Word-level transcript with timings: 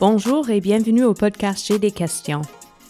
Bonjour 0.00 0.50
et 0.50 0.60
bienvenue 0.60 1.04
au 1.04 1.14
podcast 1.14 1.64
J'ai 1.64 1.78
des 1.78 1.92
questions. 1.92 2.42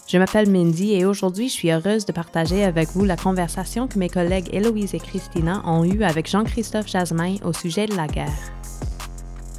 Je 0.07 0.17
m'appelle 0.17 0.49
Mindy 0.49 0.95
et 0.95 1.05
aujourd'hui 1.05 1.49
je 1.49 1.53
suis 1.53 1.71
heureuse 1.71 2.07
de 2.07 2.11
partager 2.11 2.63
avec 2.63 2.89
vous 2.89 3.05
la 3.05 3.15
conversation 3.15 3.87
que 3.87 3.99
mes 3.99 4.09
collègues 4.09 4.49
Héloïse 4.51 4.95
et 4.95 4.99
Christina 4.99 5.61
ont 5.67 5.83
eue 5.83 6.03
avec 6.03 6.27
Jean-Christophe 6.27 6.87
Jasmin 6.87 7.35
au 7.43 7.53
sujet 7.53 7.85
de 7.85 7.95
la 7.95 8.07
guerre. 8.07 8.33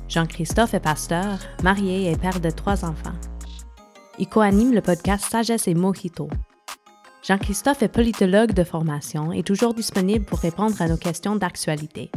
Jean-Christophe 0.08 0.74
est 0.74 0.80
pasteur, 0.80 1.38
marié 1.62 2.10
et 2.10 2.16
père 2.16 2.40
de 2.40 2.50
trois 2.50 2.84
enfants. 2.84 3.14
Il 4.18 4.28
coanime 4.28 4.74
le 4.74 4.80
podcast 4.80 5.30
Sagesse 5.30 5.68
et 5.68 5.74
Mojito. 5.74 6.28
Jean-Christophe 7.22 7.84
est 7.84 7.88
politologue 7.88 8.54
de 8.54 8.64
formation 8.64 9.30
et 9.30 9.44
toujours 9.44 9.72
disponible 9.72 10.24
pour 10.24 10.40
répondre 10.40 10.82
à 10.82 10.88
nos 10.88 10.96
questions 10.96 11.36
d'actualité. 11.36 12.10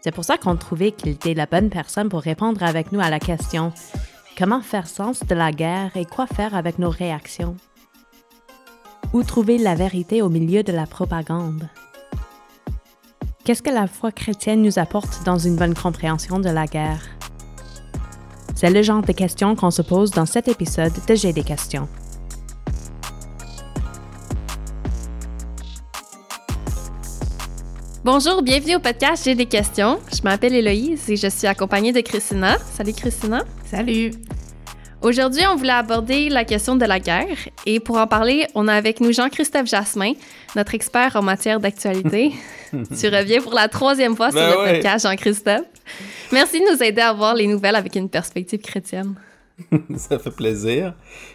C'est 0.00 0.12
pour 0.12 0.24
ça 0.24 0.38
qu'on 0.38 0.56
trouvait 0.56 0.92
qu'il 0.92 1.10
était 1.10 1.34
la 1.34 1.46
bonne 1.46 1.68
personne 1.68 2.08
pour 2.08 2.22
répondre 2.22 2.62
avec 2.62 2.90
nous 2.90 3.00
à 3.00 3.10
la 3.10 3.20
question 3.20 3.70
Comment 4.38 4.62
faire 4.62 4.86
sens 4.86 5.20
de 5.26 5.34
la 5.34 5.52
guerre 5.52 5.94
et 5.94 6.06
quoi 6.06 6.26
faire 6.26 6.54
avec 6.54 6.78
nos 6.78 6.88
réactions? 6.88 7.54
Où 9.12 9.22
trouver 9.22 9.58
la 9.58 9.74
vérité 9.74 10.22
au 10.22 10.30
milieu 10.30 10.62
de 10.62 10.72
la 10.72 10.86
propagande? 10.86 11.68
Qu'est-ce 13.44 13.62
que 13.62 13.70
la 13.70 13.86
foi 13.86 14.10
chrétienne 14.10 14.62
nous 14.62 14.78
apporte 14.78 15.22
dans 15.24 15.36
une 15.36 15.56
bonne 15.56 15.74
compréhension 15.74 16.38
de 16.38 16.48
la 16.48 16.66
guerre? 16.66 17.02
C'est 18.54 18.70
le 18.70 18.82
genre 18.82 19.02
de 19.02 19.12
questions 19.12 19.54
qu'on 19.54 19.70
se 19.70 19.82
pose 19.82 20.10
dans 20.12 20.26
cet 20.26 20.48
épisode 20.48 20.94
de 21.06 21.14
J'ai 21.14 21.34
des 21.34 21.44
questions. 21.44 21.88
Bonjour, 28.04 28.42
bienvenue 28.42 28.74
au 28.74 28.78
podcast 28.80 29.24
J'ai 29.24 29.36
des 29.36 29.46
questions. 29.46 30.00
Je 30.12 30.22
m'appelle 30.22 30.52
Héloïse 30.56 31.08
et 31.08 31.14
je 31.14 31.28
suis 31.28 31.46
accompagnée 31.46 31.92
de 31.92 32.00
Christina. 32.00 32.58
Salut 32.58 32.94
Christina. 32.94 33.44
Salut. 33.64 34.10
Aujourd'hui, 35.02 35.42
on 35.48 35.54
voulait 35.54 35.70
aborder 35.70 36.28
la 36.28 36.44
question 36.44 36.74
de 36.74 36.84
la 36.84 36.98
guerre 36.98 37.36
et 37.64 37.78
pour 37.78 37.98
en 37.98 38.08
parler, 38.08 38.48
on 38.56 38.66
a 38.66 38.74
avec 38.74 39.00
nous 39.00 39.12
Jean-Christophe 39.12 39.66
Jasmin, 39.66 40.14
notre 40.56 40.74
expert 40.74 41.14
en 41.14 41.22
matière 41.22 41.60
d'actualité. 41.60 42.32
tu 42.72 43.08
reviens 43.08 43.40
pour 43.40 43.54
la 43.54 43.68
troisième 43.68 44.16
fois 44.16 44.32
sur 44.32 44.40
Ben 44.40 44.50
le 44.50 44.58
ouais. 44.58 44.72
podcast, 44.74 45.06
Jean-Christophe. 45.06 45.66
Merci 46.32 46.58
de 46.58 46.74
nous 46.74 46.82
aider 46.82 47.02
à 47.02 47.12
voir 47.12 47.36
les 47.36 47.46
nouvelles 47.46 47.76
avec 47.76 47.94
une 47.94 48.08
perspective 48.08 48.60
chrétienne. 48.60 49.14
Ça 49.96 50.18
fait 50.18 50.30
plaisir. 50.30 50.94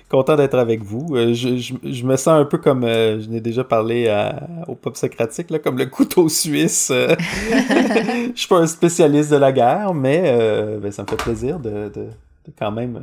Content 0.10 0.36
d'être 0.36 0.58
avec 0.58 0.84
vous. 0.84 1.16
Euh, 1.16 1.34
je, 1.34 1.58
je- 1.58 1.74
je 1.84 2.04
me 2.06 2.16
sens 2.16 2.40
un 2.40 2.46
peu 2.46 2.58
comme, 2.58 2.84
euh, 2.84 3.20
je 3.20 3.28
n'ai 3.30 3.42
déjà 3.42 3.64
parlé 3.64 4.08
à- 4.10 4.48
au 4.68 4.76
pop 4.76 4.96
socratique, 4.98 5.50
là, 5.50 5.60
comme 5.60 5.78
le 5.78 5.86
couteau 5.88 6.30
suisse. 6.30 6.90
euh. 6.92 7.16
je 7.20 8.32
suis 8.36 8.48
pas 8.48 8.60
un 8.60 8.68
spécialiste 8.68 9.32
de 9.32 9.38
la 9.38 9.52
guerre, 9.52 9.94
mais 9.94 10.24
euh, 10.26 10.80
ben, 10.80 10.92
ça 10.92 11.04
me 11.04 11.08
fait 11.08 11.18
plaisir 11.18 11.60
de, 11.60 11.90
de- 11.90 12.10
de 12.46 12.54
quand 12.58 12.72
même 12.72 12.96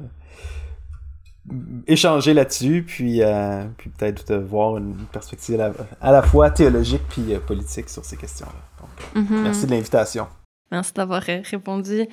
euh, 1.50 1.52
échanger 1.86 2.32
là-dessus, 2.34 2.84
puis, 2.86 3.20
puis 3.76 3.90
peut-être 3.90 4.32
de 4.32 4.38
voir 4.38 4.78
une 4.78 4.94
perspective 5.12 5.60
à 5.60 5.68
la, 5.68 5.74
à 6.00 6.12
la 6.12 6.22
fois 6.22 6.50
théologique 6.50 7.02
puis 7.10 7.22
politique 7.46 7.88
sur 7.90 8.04
ces 8.04 8.16
questions-là. 8.16 8.52
Donc, 8.80 9.24
Mhm. 9.30 9.42
Merci 9.42 9.66
de 9.66 9.70
l'invitation. 9.72 10.26
Merci 10.74 10.92
d'avoir 10.92 11.22
euh, 11.28 11.40
répondu. 11.48 12.06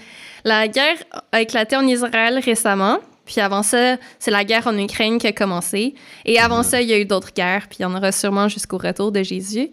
La 0.43 0.67
guerre 0.67 0.97
a 1.31 1.41
éclaté 1.41 1.75
en 1.75 1.87
Israël 1.87 2.39
récemment. 2.39 2.99
Puis 3.25 3.41
avant 3.41 3.63
ça, 3.63 3.97
c'est 4.19 4.29
la 4.29 4.43
guerre 4.43 4.67
en 4.67 4.77
Ukraine 4.77 5.17
qui 5.17 5.25
a 5.25 5.31
commencé. 5.31 5.95
Et 6.25 6.39
avant 6.39 6.61
ça, 6.61 6.79
il 6.81 6.89
y 6.89 6.93
a 6.93 6.99
eu 6.99 7.05
d'autres 7.05 7.33
guerres. 7.33 7.67
Puis 7.67 7.77
il 7.79 7.83
y 7.83 7.85
en 7.85 7.95
aura 7.95 8.11
sûrement 8.11 8.47
jusqu'au 8.47 8.77
retour 8.77 9.11
de 9.11 9.23
Jésus. 9.23 9.69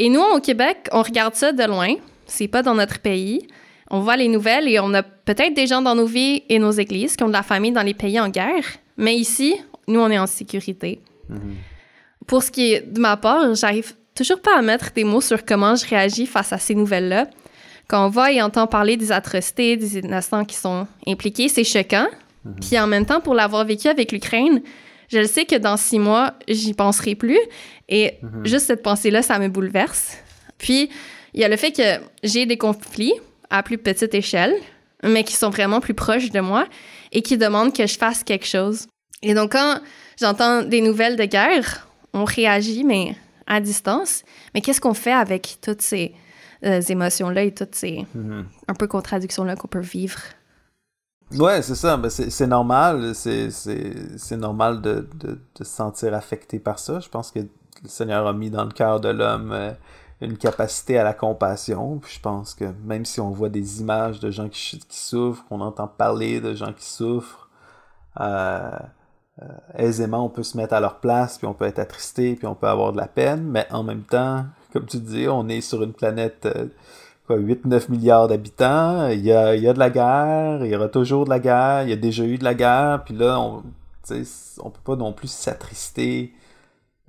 Et 0.00 0.08
nous, 0.08 0.20
au 0.20 0.40
Québec, 0.40 0.88
on 0.92 1.02
regarde 1.02 1.34
ça 1.34 1.52
de 1.52 1.62
loin. 1.64 1.94
C'est 2.26 2.48
pas 2.48 2.62
dans 2.62 2.74
notre 2.74 2.98
pays. 2.98 3.46
On 3.90 4.00
voit 4.00 4.16
les 4.16 4.28
nouvelles 4.28 4.68
et 4.68 4.80
on 4.80 4.92
a 4.94 5.02
peut-être 5.02 5.54
des 5.54 5.68
gens 5.68 5.82
dans 5.82 5.94
nos 5.94 6.06
vies 6.06 6.42
et 6.48 6.58
nos 6.58 6.72
églises 6.72 7.14
qui 7.14 7.22
ont 7.22 7.28
de 7.28 7.32
la 7.32 7.44
famille 7.44 7.70
dans 7.70 7.82
les 7.82 7.94
pays 7.94 8.18
en 8.18 8.28
guerre. 8.28 8.64
Mais 8.96 9.14
ici, 9.14 9.54
nous, 9.86 10.00
on 10.00 10.10
est 10.10 10.18
en 10.18 10.26
sécurité. 10.26 11.00
Pour 12.26 12.42
ce 12.42 12.50
qui 12.50 12.72
est 12.72 12.80
de 12.80 13.00
ma 13.00 13.16
part, 13.16 13.54
j'arrive 13.54 13.94
toujours 14.16 14.40
pas 14.40 14.58
à 14.58 14.62
mettre 14.62 14.92
des 14.92 15.04
mots 15.04 15.20
sur 15.20 15.44
comment 15.44 15.76
je 15.76 15.86
réagis 15.86 16.26
face 16.26 16.52
à 16.52 16.58
ces 16.58 16.74
nouvelles-là. 16.74 17.28
Quand 17.88 18.06
on 18.06 18.08
voit 18.08 18.32
et 18.32 18.42
entend 18.42 18.66
parler 18.66 18.96
des 18.96 19.12
atrocités, 19.12 19.76
des 19.76 19.98
innocents 19.98 20.44
qui 20.44 20.56
sont 20.56 20.86
impliqués, 21.06 21.48
c'est 21.48 21.64
choquant. 21.64 22.08
Puis 22.60 22.78
en 22.78 22.86
même 22.86 23.06
temps, 23.06 23.20
pour 23.20 23.34
l'avoir 23.34 23.64
vécu 23.64 23.88
avec 23.88 24.12
l'Ukraine, 24.12 24.62
je 25.08 25.18
le 25.18 25.26
sais 25.26 25.44
que 25.44 25.56
dans 25.56 25.76
six 25.76 25.98
mois, 25.98 26.34
j'y 26.48 26.74
penserai 26.74 27.14
plus. 27.14 27.38
Et 27.88 28.14
juste 28.44 28.66
cette 28.66 28.82
pensée-là, 28.82 29.22
ça 29.22 29.38
me 29.38 29.48
bouleverse. 29.48 30.16
Puis, 30.58 30.90
il 31.34 31.40
y 31.40 31.44
a 31.44 31.48
le 31.48 31.56
fait 31.56 31.72
que 31.72 32.04
j'ai 32.22 32.46
des 32.46 32.56
conflits 32.56 33.14
à 33.50 33.62
plus 33.62 33.78
petite 33.78 34.14
échelle, 34.14 34.54
mais 35.04 35.22
qui 35.22 35.34
sont 35.34 35.50
vraiment 35.50 35.80
plus 35.80 35.94
proches 35.94 36.30
de 36.30 36.40
moi 36.40 36.66
et 37.12 37.22
qui 37.22 37.36
demandent 37.36 37.74
que 37.74 37.86
je 37.86 37.96
fasse 37.96 38.24
quelque 38.24 38.46
chose. 38.46 38.86
Et 39.22 39.34
donc, 39.34 39.52
quand 39.52 39.80
j'entends 40.20 40.62
des 40.62 40.80
nouvelles 40.80 41.16
de 41.16 41.24
guerre, 41.24 41.88
on 42.12 42.24
réagit, 42.24 42.84
mais 42.84 43.14
à 43.46 43.60
distance. 43.60 44.22
Mais 44.54 44.60
qu'est-ce 44.60 44.80
qu'on 44.80 44.94
fait 44.94 45.12
avec 45.12 45.58
toutes 45.62 45.82
ces 45.82 46.12
euh, 46.66 46.80
émotions-là 46.80 47.42
et 47.44 47.54
toutes 47.54 47.74
ces 47.74 48.06
un 48.68 48.74
peu 48.74 48.86
contradictions-là 48.86 49.56
qu'on 49.56 49.68
peut 49.68 49.80
vivre? 49.80 50.18
Ouais, 51.36 51.60
c'est 51.62 51.74
ça. 51.74 51.96
Ben, 51.96 52.08
c'est 52.10 52.46
normal. 52.46 53.14
C'est 53.14 53.50
c'est- 53.50 54.16
c'est 54.18 54.36
normal 54.36 54.80
de, 54.80 55.08
de, 55.18 55.32
de 55.32 55.64
se 55.64 55.64
sentir 55.64 56.14
affecté 56.14 56.58
par 56.60 56.78
ça. 56.78 57.00
Je 57.00 57.08
pense 57.08 57.30
que 57.32 57.40
le 57.40 57.88
Seigneur 57.88 58.26
a 58.26 58.32
mis 58.32 58.50
dans 58.50 58.64
le 58.64 58.70
cœur 58.70 59.00
de 59.00 59.08
l'homme 59.08 59.50
euh, 59.52 59.72
une 60.20 60.36
capacité 60.38 60.98
à 60.98 61.04
la 61.04 61.14
compassion. 61.14 61.98
Puis 61.98 62.14
je 62.16 62.20
pense 62.20 62.54
que 62.54 62.66
même 62.84 63.04
si 63.04 63.20
on 63.20 63.30
voit 63.30 63.48
des 63.48 63.80
images 63.80 64.20
de 64.20 64.30
gens 64.30 64.48
qui 64.48 64.78
souffrent, 64.88 65.44
qu'on 65.46 65.60
entend 65.60 65.88
parler 65.88 66.40
de 66.40 66.54
gens 66.54 66.72
qui 66.72 66.86
souffrent, 66.86 67.48
euh, 68.20 68.70
euh, 69.42 69.44
aisément 69.76 70.24
on 70.24 70.28
peut 70.30 70.44
se 70.44 70.56
mettre 70.56 70.74
à 70.74 70.80
leur 70.80 71.00
place, 71.00 71.38
puis 71.38 71.46
on 71.48 71.54
peut 71.54 71.66
être 71.66 71.80
attristé, 71.80 72.36
puis 72.36 72.46
on 72.46 72.54
peut 72.54 72.68
avoir 72.68 72.92
de 72.92 72.98
la 72.98 73.08
peine. 73.08 73.42
Mais 73.42 73.66
en 73.72 73.82
même 73.82 74.02
temps, 74.02 74.44
comme 74.78 74.86
tu 74.86 74.98
dis, 74.98 75.26
on 75.28 75.48
est 75.48 75.60
sur 75.60 75.82
une 75.82 75.92
planète... 75.92 76.46
euh, 76.46 76.66
quoi, 77.26 77.36
8-9 77.38 77.90
milliards 77.90 78.28
d'habitants, 78.28 79.08
il 79.08 79.20
y 79.24 79.32
a, 79.32 79.56
il 79.56 79.62
y 79.62 79.68
a 79.68 79.72
de 79.72 79.78
la 79.80 79.90
guerre, 79.90 80.64
il 80.64 80.70
y 80.70 80.76
aura 80.76 80.88
toujours 80.88 81.24
de 81.24 81.30
la 81.30 81.40
guerre, 81.40 81.82
il 81.84 81.90
y 81.90 81.92
a 81.92 81.96
déjà 81.96 82.24
eu 82.24 82.38
de 82.38 82.44
la 82.44 82.54
guerre, 82.54 83.02
puis 83.04 83.14
là, 83.16 83.40
on 83.40 83.62
on 84.62 84.70
peut 84.70 84.80
pas 84.84 84.96
non 84.96 85.12
plus 85.12 85.28
s'attrister 85.28 86.32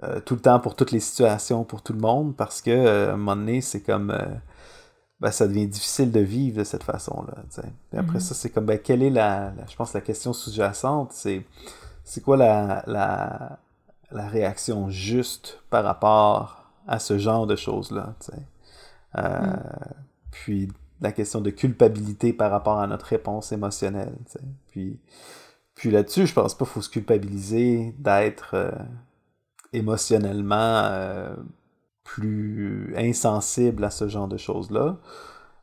euh, 0.04 0.20
tout 0.20 0.36
le 0.36 0.42
temps 0.42 0.60
pour 0.60 0.76
toutes 0.76 0.92
les 0.92 1.00
situations, 1.00 1.64
pour 1.64 1.82
tout 1.84 1.94
le 1.94 2.00
monde, 2.00 2.36
parce 2.36 2.62
que 2.62 2.72
euh, 2.72 3.12
à 3.12 3.14
un 3.14 3.18
moment 3.18 3.36
donné, 3.36 3.62
c'est 3.62 3.82
comme... 3.82 4.12
euh, 4.12 4.26
ben, 5.20 5.32
ça 5.32 5.48
devient 5.48 5.68
difficile 5.68 6.12
de 6.12 6.20
vivre 6.20 6.58
de 6.60 6.64
cette 6.64 6.84
façon-là. 6.84 7.36
après 7.98 8.20
ça, 8.20 8.34
c'est 8.36 8.50
comme, 8.50 8.66
ben, 8.66 8.80
quelle 8.80 9.02
est 9.04 9.10
la, 9.12 9.52
la- 9.58 9.66
je 9.70 9.76
pense, 9.76 9.94
la 9.94 10.02
question 10.02 10.34
sous-jacente, 10.34 11.12
c'est, 11.14 11.44
c'est 12.04 12.22
quoi 12.22 12.38
la, 12.38 12.84
la, 12.88 13.60
la 14.12 14.28
réaction 14.28 14.90
juste 14.90 15.60
par 15.70 15.84
rapport 15.84 16.57
à 16.88 17.00
ce 17.00 17.18
genre 17.18 17.48
de 17.48 17.56
choses-là. 17.56 18.16
Euh, 19.18 19.56
Puis 20.32 20.70
la 21.02 21.12
question 21.12 21.42
de 21.42 21.50
culpabilité 21.52 22.34
par 22.34 22.50
rapport 22.52 22.80
à 22.80 22.88
notre 22.88 23.06
réponse 23.06 23.52
émotionnelle. 23.52 24.14
Puis, 24.72 25.00
puis 25.76 25.92
là-dessus, 25.92 26.26
je 26.26 26.34
pense 26.34 26.56
pas 26.56 26.66
qu'il 26.66 26.74
faut 26.74 26.82
se 26.82 26.90
culpabiliser 26.90 27.94
d'être 28.00 28.52
euh, 28.56 28.72
émotionnellement 29.74 30.56
euh, 30.86 31.36
plus 32.04 32.94
insensible 32.98 33.84
à 33.84 33.90
ce 33.90 34.08
genre 34.08 34.28
de 34.28 34.38
choses-là. 34.38 34.98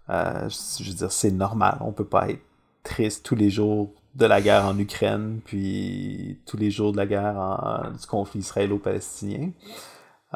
Je 0.08 0.82
je 0.82 0.90
veux 0.90 0.96
dire, 0.96 1.12
c'est 1.12 1.30
normal. 1.30 1.78
On 1.80 1.92
peut 1.92 2.04
pas 2.04 2.28
être 2.28 2.42
triste 2.82 3.24
tous 3.24 3.34
les 3.34 3.50
jours 3.50 3.92
de 4.14 4.26
la 4.26 4.40
guerre 4.40 4.66
en 4.66 4.78
Ukraine, 4.78 5.40
puis 5.44 6.38
tous 6.46 6.56
les 6.56 6.70
jours 6.70 6.92
de 6.92 6.98
la 6.98 7.06
guerre 7.06 7.36
en- 7.36 7.90
du 7.90 8.06
conflit 8.06 8.40
israélo-palestinien. 8.40 9.50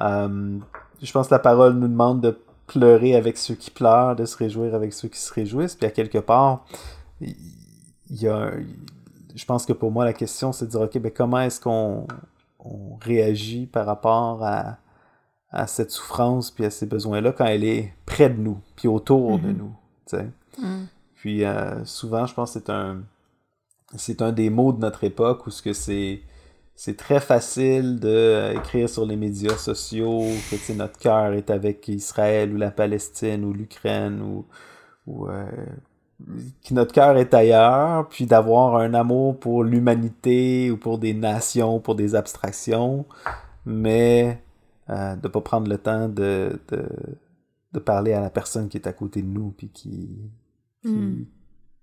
Euh, 0.00 0.58
je 1.02 1.12
pense 1.12 1.28
que 1.28 1.34
la 1.34 1.38
parole 1.38 1.74
nous 1.74 1.88
demande 1.88 2.20
de 2.20 2.38
pleurer 2.66 3.14
avec 3.14 3.38
ceux 3.38 3.54
qui 3.54 3.70
pleurent, 3.70 4.16
de 4.16 4.24
se 4.24 4.36
réjouir 4.36 4.74
avec 4.74 4.92
ceux 4.92 5.08
qui 5.08 5.18
se 5.18 5.32
réjouissent. 5.32 5.74
Puis 5.74 5.86
à 5.86 5.90
quelque 5.90 6.18
part, 6.18 6.64
il 7.20 7.36
y 8.10 8.28
a 8.28 8.50
je 9.38 9.44
pense 9.44 9.64
que 9.64 9.72
pour 9.72 9.90
moi, 9.92 10.04
la 10.04 10.12
question, 10.12 10.52
c'est 10.52 10.66
de 10.66 10.70
dire, 10.70 10.80
OK, 10.80 10.98
ben 10.98 11.12
comment 11.12 11.40
est-ce 11.40 11.60
qu'on 11.60 12.06
on 12.58 12.96
réagit 13.00 13.66
par 13.66 13.86
rapport 13.86 14.42
à, 14.42 14.78
à 15.50 15.66
cette 15.66 15.90
souffrance 15.90 16.50
puis 16.50 16.64
à 16.64 16.70
ces 16.70 16.86
besoins-là 16.86 17.32
quand 17.32 17.44
elle 17.44 17.64
est 17.64 17.94
près 18.04 18.30
de 18.30 18.40
nous, 18.40 18.58
puis 18.74 18.88
autour 18.88 19.38
de 19.38 19.52
nous, 19.52 19.72
tu 20.06 20.16
sais? 20.16 20.28
Puis 21.14 21.44
euh, 21.44 21.84
souvent, 21.84 22.26
je 22.26 22.34
pense 22.34 22.54
que 22.54 22.60
c'est 22.60 22.70
un 22.70 23.02
c'est 23.96 24.20
un 24.20 24.32
des 24.32 24.50
mots 24.50 24.72
de 24.72 24.80
notre 24.80 25.04
époque 25.04 25.46
où 25.46 25.50
ce 25.50 25.62
que 25.62 25.72
c'est 25.72 26.20
c'est 26.78 26.96
très 26.96 27.18
facile 27.18 27.98
de 27.98 28.08
euh, 28.08 28.56
écrire 28.56 28.88
sur 28.88 29.04
les 29.04 29.16
médias 29.16 29.56
sociaux 29.56 30.22
que 30.48 30.72
notre 30.74 30.96
cœur 30.96 31.32
est 31.32 31.50
avec 31.50 31.88
Israël 31.88 32.54
ou 32.54 32.56
la 32.56 32.70
Palestine 32.70 33.44
ou 33.44 33.52
l'Ukraine 33.52 34.44
ou, 35.08 35.26
euh, 35.28 35.44
que 36.64 36.74
notre 36.74 36.92
cœur 36.92 37.16
est 37.16 37.34
ailleurs, 37.34 38.08
puis 38.08 38.26
d'avoir 38.26 38.76
un 38.76 38.94
amour 38.94 39.40
pour 39.40 39.64
l'humanité 39.64 40.70
ou 40.70 40.76
pour 40.76 40.98
des 40.98 41.14
nations, 41.14 41.80
pour 41.80 41.96
des 41.96 42.14
abstractions, 42.14 43.06
mais 43.66 44.40
euh, 44.88 45.16
de 45.16 45.26
pas 45.26 45.40
prendre 45.40 45.68
le 45.68 45.78
temps 45.78 46.08
de, 46.08 46.60
de, 46.68 46.88
de 47.72 47.78
parler 47.80 48.12
à 48.12 48.20
la 48.20 48.30
personne 48.30 48.68
qui 48.68 48.76
est 48.76 48.86
à 48.86 48.92
côté 48.92 49.22
de 49.22 49.28
nous, 49.28 49.50
puis 49.50 49.68
qui, 49.68 50.16
qui, 50.82 50.88
Mm. 50.90 51.24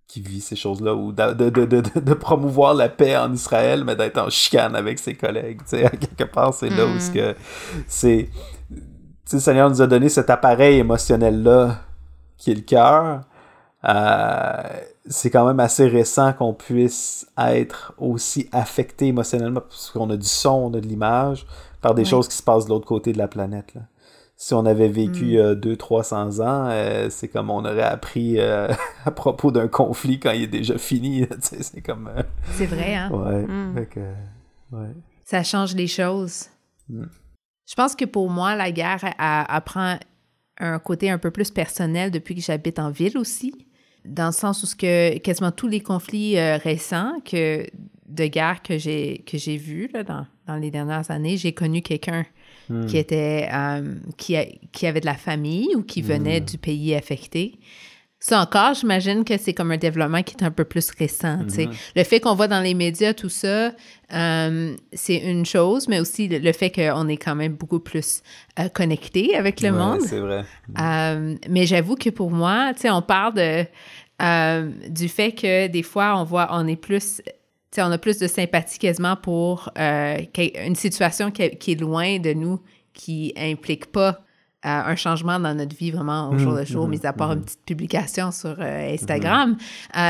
Qui 0.08 0.22
vit 0.22 0.42
ces 0.42 0.56
choses-là, 0.56 0.94
ou 0.94 1.12
de, 1.12 1.34
de, 1.34 1.66
de, 1.66 1.82
de, 2.00 2.14
promouvoir 2.14 2.74
la 2.74 2.90
paix 2.90 3.18
en 3.18 3.34
Israël, 3.34 3.84
mais 3.84 3.96
d'être 3.96 4.18
en 4.18 4.30
chicane 4.30 4.76
avec 4.76 5.00
ses 5.00 5.16
collègues. 5.16 5.62
à 5.74 5.90
quelque 5.90 6.24
part, 6.26 6.54
c'est 6.54 6.70
là 6.70 6.86
où 6.86 6.90
mm. 6.90 7.14
que 7.14 7.36
c'est. 7.88 8.30
le 9.32 9.40
Seigneur 9.40 9.70
nous 9.70 9.82
a 9.82 9.88
donné 9.88 10.10
cet 10.10 10.30
appareil 10.30 10.78
émotionnel-là 10.80 11.80
qui 12.38 12.52
est 12.52 12.56
le 12.56 12.62
cœur. 12.62 13.22
Euh, 13.88 14.64
c'est 15.08 15.30
quand 15.30 15.46
même 15.46 15.60
assez 15.60 15.88
récent 15.88 16.34
qu'on 16.34 16.54
puisse 16.54 17.28
être 17.38 17.94
aussi 17.98 18.50
affecté 18.52 19.08
émotionnellement 19.08 19.62
parce 19.62 19.92
qu'on 19.92 20.10
a 20.10 20.18
du 20.18 20.28
son, 20.28 20.72
on 20.72 20.74
a 20.74 20.80
de 20.80 20.88
l'image 20.88 21.46
par 21.82 21.94
des 21.94 22.06
choses 22.06 22.28
qui 22.28 22.36
se 22.36 22.42
passent 22.42 22.66
de 22.66 22.70
l'autre 22.70 22.88
côté 22.88 23.14
de 23.14 23.20
la 23.20 23.28
planète. 23.28 23.76
Là 23.76 23.82
si 24.38 24.54
on 24.54 24.66
avait 24.66 24.90
vécu 24.90 25.38
200-300 25.38 25.38
mm. 25.38 26.42
euh, 26.42 26.44
ans, 26.44 26.68
euh, 26.70 27.10
c'est 27.10 27.28
comme 27.28 27.50
on 27.50 27.64
aurait 27.64 27.82
appris 27.82 28.40
euh, 28.40 28.68
à 29.06 29.12
propos 29.12 29.52
d'un 29.52 29.68
conflit 29.68 30.20
quand 30.20 30.32
il 30.32 30.44
est 30.44 30.48
déjà 30.48 30.78
fini. 30.78 31.26
c'est 31.40 31.82
comme. 31.82 32.12
c'est 32.52 32.66
vrai, 32.66 32.96
hein? 32.96 33.10
Ouais. 33.12 33.44
Mm. 33.44 33.76
ouais. 34.74 34.90
Ça 35.24 35.44
change 35.44 35.74
les 35.76 35.88
choses. 35.88 36.48
Mm. 36.90 37.06
Je 37.68 37.76
pense 37.76 37.96
que 37.96 38.06
pour 38.06 38.30
moi, 38.30 38.56
la 38.56 38.72
guerre 38.72 39.14
apprend 39.18 39.98
un 40.60 40.80
côté 40.80 41.10
un 41.10 41.18
peu 41.18 41.32
plus 41.32 41.50
personnel 41.50 42.12
depuis 42.12 42.36
que 42.36 42.42
j'habite 42.42 42.78
en 42.78 42.92
ville 42.92 43.18
aussi. 43.18 43.54
Dans 44.04 44.28
le 44.28 44.32
sens 44.34 44.62
où 44.62 44.68
ce 44.68 44.76
que 44.76 45.18
quasiment 45.18 45.52
tous 45.52 45.68
les 45.68 45.80
conflits 45.80 46.40
récents 46.40 47.20
que, 47.26 47.66
de 48.08 48.28
guerre 48.28 48.62
que 48.62 48.78
j'ai 48.78 49.24
que 49.26 49.40
j'ai 49.40 49.58
vus 49.58 49.90
dans, 50.08 50.28
dans 50.46 50.58
les 50.58 50.70
dernières 50.70 51.10
années, 51.10 51.38
j'ai 51.38 51.54
connu 51.54 51.82
quelqu'un 51.82 52.24
Hmm. 52.70 52.88
qui, 52.88 52.98
était, 52.98 53.48
euh, 53.54 53.96
qui, 54.18 54.36
qui, 54.72 54.88
avait 54.88 55.00
de 55.00 55.06
la 55.06 55.16
famille 55.16 55.76
ou 55.76 55.84
qui 55.84 56.02
venait 56.02 56.42
hmm. 56.42 56.46
du 56.46 56.58
pays 56.58 56.96
affecté. 56.96 57.60
Ça 58.20 58.42
encore, 58.42 58.74
j'imagine 58.74 59.24
que 59.24 59.38
c'est 59.38 59.54
comme 59.54 59.72
un 59.72 59.78
développement 59.78 60.24
qui 60.24 60.36
est 60.36 60.44
un 60.44 60.50
peu 60.50 60.64
plus 60.64 60.90
récent. 60.90 61.38
Hmm. 61.38 61.72
Le 61.96 62.04
fait 62.04 62.20
qu'on 62.20 62.34
voit 62.34 62.48
dans 62.48 62.62
les 62.62 62.74
médias 62.74 63.14
tout 63.14 63.30
ça, 63.30 63.72
euh, 64.14 64.76
c'est 64.94 65.18
une 65.18 65.46
chose, 65.46 65.88
mais 65.88 66.00
aussi 66.00 66.28
le, 66.28 66.52
fait 66.54 66.72
qu'on 66.72 67.08
est 67.08 67.18
quand 67.18 67.36
même 67.36 67.54
beaucoup 67.54 67.80
plus 67.80 68.24
euh, 68.58 68.68
connecté 68.70 69.36
avec 69.36 69.62
le 69.62 69.72
monde. 69.72 70.02
C'est 70.02 70.20
vrai. 70.20 70.44
mais 71.48 71.68
j'avoue 71.68 71.96
que 71.96 72.10
pour 72.10 72.32
moi, 72.32 72.72
on 72.86 73.02
parle 73.04 73.34
de, 73.36 74.90
du 74.90 75.08
fait 75.08 75.34
que 75.34 75.68
des 75.68 75.84
fois, 75.84 76.18
on 76.18 76.24
voit, 76.24 76.48
on 76.52 76.66
est 76.68 76.78
plus 76.78 77.22
on 77.82 77.92
a 77.92 77.98
plus 77.98 78.18
de 78.20 78.28
sympathie 78.28 78.80
quasiment 78.80 79.16
pour 79.16 79.70
euh, 79.78 80.18
une 80.66 80.76
situation 80.76 81.32
qui, 81.32 81.44
est 81.44 81.80
loin 81.80 82.20
de 82.20 82.34
nous, 82.34 82.62
qui 82.94 83.34
implique 83.38 83.92
pas 83.92 84.10
euh, 84.66 84.70
un 84.70 84.96
changement 84.96 85.40
dans 85.40 85.54
notre 85.54 85.76
vie 85.76 85.92
vraiment 85.92 86.30
au 86.30 86.38
jour 86.38 86.54
le 86.54 86.62
mmh, 86.62 86.66
jour, 86.66 86.88
mmh, 86.88 86.92
mis 86.92 87.06
à 87.06 87.14
part 87.14 87.34
une 87.34 87.40
mmh. 87.40 87.46
petite 87.46 87.66
publication 87.66 88.32
sur 88.32 88.56
euh, 88.60 88.94
Instagram, 88.94 89.58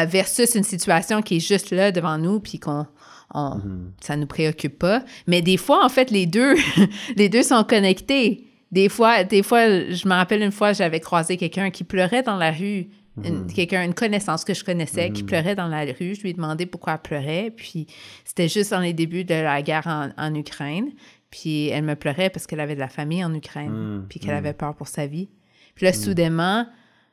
versus 0.07 0.55
une 0.55 0.63
situation 0.63 1.21
qui 1.21 1.37
est 1.37 1.47
juste 1.47 1.71
là 1.71 1.91
devant 1.91 2.17
nous, 2.17 2.39
puis 2.39 2.59
qu'on 2.59 2.85
on, 3.33 3.61
ça 4.01 4.15
nous 4.15 4.27
préoccupe 4.27 4.79
pas. 4.79 5.03
Mais 5.27 5.41
des 5.41 5.57
fois, 5.57 5.83
en 5.83 5.89
fait, 5.89 6.11
les 6.11 6.25
deux, 6.25 6.55
les 7.15 7.29
deux 7.29 7.43
sont 7.43 7.63
connectés. 7.63 8.47
Des 8.71 8.89
fois, 8.89 9.23
des 9.23 9.43
fois, 9.43 9.67
je 9.67 10.07
me 10.07 10.13
rappelle 10.13 10.41
une 10.41 10.51
fois, 10.51 10.73
j'avais 10.73 10.99
croisé 10.99 11.37
quelqu'un 11.37 11.69
qui 11.69 11.83
pleurait 11.83 12.23
dans 12.23 12.37
la 12.37 12.51
rue, 12.51 12.89
une, 13.23 13.43
mhm. 13.43 13.53
quelqu'un, 13.53 13.83
une 13.83 13.93
connaissance 13.93 14.43
que 14.43 14.53
je 14.53 14.63
connaissais 14.63 15.09
qui 15.11 15.23
mhm. 15.23 15.27
pleurait 15.27 15.55
dans 15.55 15.67
la 15.67 15.85
rue. 15.85 16.15
Je 16.15 16.21
lui 16.21 16.31
ai 16.31 16.33
demandé 16.33 16.65
pourquoi 16.65 16.93
elle 16.93 16.99
pleurait. 16.99 17.53
Puis 17.55 17.87
c'était 18.23 18.49
juste 18.49 18.71
dans 18.71 18.79
les 18.79 18.93
débuts 18.93 19.23
de 19.23 19.35
la 19.35 19.61
guerre 19.61 20.11
en, 20.17 20.35
Ukraine. 20.35 20.91
Puis 21.29 21.69
elle 21.69 21.83
me 21.83 21.95
pleurait 21.95 22.29
parce 22.29 22.45
qu'elle 22.47 22.59
avait 22.59 22.75
de 22.75 22.79
la 22.79 22.89
famille 22.89 23.23
en 23.23 23.33
Ukraine. 23.33 23.71
Mhm. 23.71 24.05
Puis 24.09 24.19
qu'elle 24.19 24.35
avait 24.35 24.53
peur 24.53 24.75
pour 24.75 24.87
sa 24.87 25.07
vie. 25.07 25.29
Puis 25.75 25.85
là, 25.85 25.93
soudainement, 25.93 26.67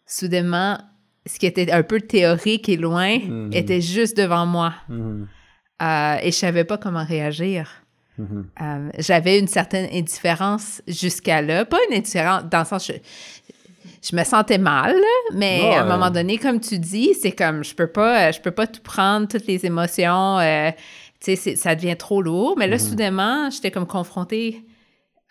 soudainement, 0.06 0.78
ce 1.26 1.38
qui 1.38 1.46
était 1.46 1.70
un 1.70 1.82
peu 1.82 2.00
théorique 2.00 2.68
et 2.68 2.76
loin 2.76 3.18
était 3.52 3.80
juste 3.80 4.16
devant 4.16 4.46
moi. 4.46 4.74
Euh, 4.90 6.16
et 6.22 6.30
je 6.30 6.36
savais 6.36 6.64
pas 6.64 6.78
comment 6.78 7.04
réagir. 7.04 7.82
Euh, 8.20 8.90
j'avais 8.98 9.38
une 9.38 9.48
certaine 9.48 9.88
indifférence 9.92 10.82
jusqu'à 10.86 11.42
là. 11.42 11.64
Pas 11.64 11.78
une 11.88 11.96
indifférence 11.96 12.44
dans 12.44 12.60
le 12.60 12.64
sens, 12.64 12.86
je, 12.86 12.92
je 14.02 14.16
me 14.16 14.24
sentais 14.24 14.58
mal, 14.58 14.96
mais 15.32 15.74
à 15.74 15.82
un 15.82 15.86
moment 15.86 16.10
donné, 16.10 16.36
comme 16.36 16.60
tu 16.60 16.78
dis, 16.78 17.14
c'est 17.14 17.32
comme 17.32 17.62
je 17.62 17.74
peux 17.74 17.86
pas, 17.86 18.32
je 18.32 18.40
peux 18.40 18.50
pas 18.50 18.66
tout 18.66 18.82
prendre, 18.82 19.28
toutes 19.28 19.46
les 19.46 19.64
émotions, 19.64 20.38
euh, 20.40 20.70
tu 21.20 21.36
sais, 21.36 21.54
ça 21.54 21.76
devient 21.76 21.96
trop 21.96 22.20
lourd. 22.20 22.56
Mais 22.58 22.66
là, 22.66 22.76
mm-hmm. 22.76 22.88
soudainement, 22.88 23.50
j'étais 23.50 23.70
comme 23.70 23.86
confrontée 23.86 24.64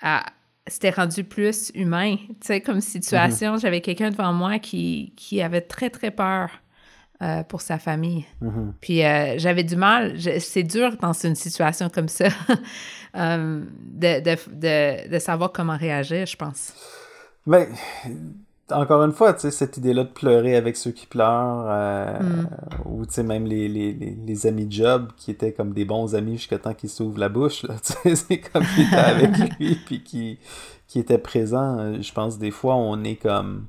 à. 0.01 0.25
C'était 0.67 0.91
rendu 0.91 1.23
plus 1.23 1.71
humain, 1.73 2.17
tu 2.17 2.35
sais, 2.41 2.61
comme 2.61 2.81
situation. 2.81 3.55
Mm-hmm. 3.55 3.61
J'avais 3.61 3.81
quelqu'un 3.81 4.11
devant 4.11 4.31
moi 4.31 4.59
qui, 4.59 5.11
qui 5.17 5.41
avait 5.41 5.61
très, 5.61 5.89
très 5.89 6.11
peur. 6.11 6.49
Euh, 7.21 7.43
pour 7.43 7.61
sa 7.61 7.77
famille. 7.77 8.25
Mm-hmm. 8.41 8.73
Puis 8.81 9.05
euh, 9.05 9.37
j'avais 9.37 9.63
du 9.63 9.75
mal, 9.75 10.15
c'est 10.39 10.63
dur 10.63 10.97
dans 10.97 11.13
une 11.13 11.35
situation 11.35 11.87
comme 11.87 12.07
ça 12.07 12.29
de, 13.13 13.61
de, 13.93 14.37
de, 14.51 15.07
de, 15.07 15.19
savoir 15.19 15.51
comment 15.51 15.77
réagir, 15.77 16.25
je 16.25 16.35
pense. 16.35 16.73
Mais 17.45 17.69
encore 18.71 19.03
une 19.03 19.11
fois, 19.11 19.37
cette 19.37 19.77
idée-là 19.77 20.03
de 20.03 20.09
pleurer 20.09 20.55
avec 20.55 20.75
ceux 20.75 20.91
qui 20.91 21.05
pleurent, 21.05 21.65
euh, 21.67 22.19
mm. 22.19 22.47
ou 22.85 23.05
même 23.23 23.45
les, 23.45 23.67
les, 23.67 23.93
les, 23.93 24.47
amis 24.47 24.65
de 24.65 24.71
Job 24.71 25.09
qui 25.17 25.31
étaient 25.31 25.53
comme 25.53 25.73
des 25.73 25.85
bons 25.85 26.15
amis 26.15 26.37
jusqu'à 26.37 26.59
temps 26.59 26.73
qu'ils 26.73 26.89
s'ouvrent 26.89 27.19
la 27.19 27.29
bouche, 27.29 27.63
là, 27.63 27.75
tu 27.83 27.93
sais, 27.93 28.15
c'est 28.15 28.39
comme 28.39 28.63
qu'ils 28.75 28.87
étaient 28.87 28.95
avec 28.95 29.37
lui, 29.59 29.75
puis 29.85 30.03
qui, 30.03 30.39
qui 30.87 30.99
était 30.99 31.17
présent. 31.17 32.01
Je 32.01 32.13
pense 32.13 32.37
des 32.37 32.51
fois, 32.51 32.75
on 32.75 33.03
est 33.03 33.15
comme. 33.15 33.65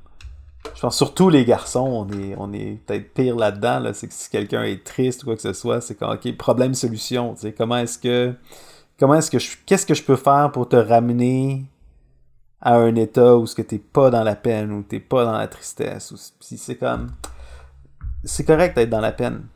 Je 0.74 0.80
pense 0.80 0.96
surtout 0.96 1.28
les 1.28 1.44
garçons, 1.44 2.06
on 2.08 2.18
est, 2.18 2.34
on 2.38 2.52
est 2.52 2.78
peut-être 2.86 3.12
pire 3.14 3.36
là-dedans, 3.36 3.80
là, 3.80 3.94
c'est 3.94 4.06
que 4.06 4.14
si 4.14 4.30
quelqu'un 4.30 4.62
est 4.62 4.84
triste 4.84 5.22
ou 5.22 5.26
quoi 5.26 5.36
que 5.36 5.42
ce 5.42 5.52
soit, 5.52 5.80
c'est 5.80 5.96
comme, 5.96 6.12
ok, 6.12 6.36
problème-solution, 6.36 7.34
comment 7.56 7.78
est-ce 7.78 7.98
que. 7.98 8.32
Comment 8.98 9.16
est-ce 9.16 9.30
que 9.30 9.38
je. 9.40 9.56
Qu'est-ce 9.66 9.86
que 9.86 9.94
je 9.94 10.02
peux 10.02 10.16
faire 10.16 10.52
pour 10.52 10.68
te 10.68 10.76
ramener 10.76 11.64
à 12.62 12.76
un 12.76 12.94
état 12.94 13.36
où 13.36 13.46
ce 13.46 13.56
que 13.56 13.62
t'es 13.62 13.78
pas 13.78 14.08
dans 14.10 14.22
la 14.22 14.36
peine 14.36 14.70
ou 14.70 14.82
t'es 14.84 15.00
pas 15.00 15.24
dans 15.24 15.36
la 15.36 15.48
tristesse 15.48 16.12
ou 16.12 16.16
si 16.40 16.56
c'est 16.56 16.76
comme 16.76 17.10
c'est 18.24 18.44
correct 18.44 18.76
d'être 18.76 18.88
dans 18.88 19.00
la 19.00 19.10
peine 19.10 19.46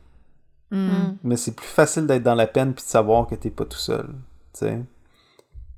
mm. 0.73 0.77
Mm. 0.77 1.19
mais 1.23 1.37
c'est 1.37 1.55
plus 1.55 1.69
facile 1.69 2.09
d'être 2.09 2.25
dans 2.25 2.35
la 2.35 2.49
peine 2.49 2.75
puis 2.75 2.85
de 2.85 2.89
savoir 2.89 3.29
que 3.29 3.37
t'es 3.37 3.51
pas 3.51 3.65
tout 3.65 3.79
seul 3.79 4.09
tu 4.53 4.61
sais 4.61 4.83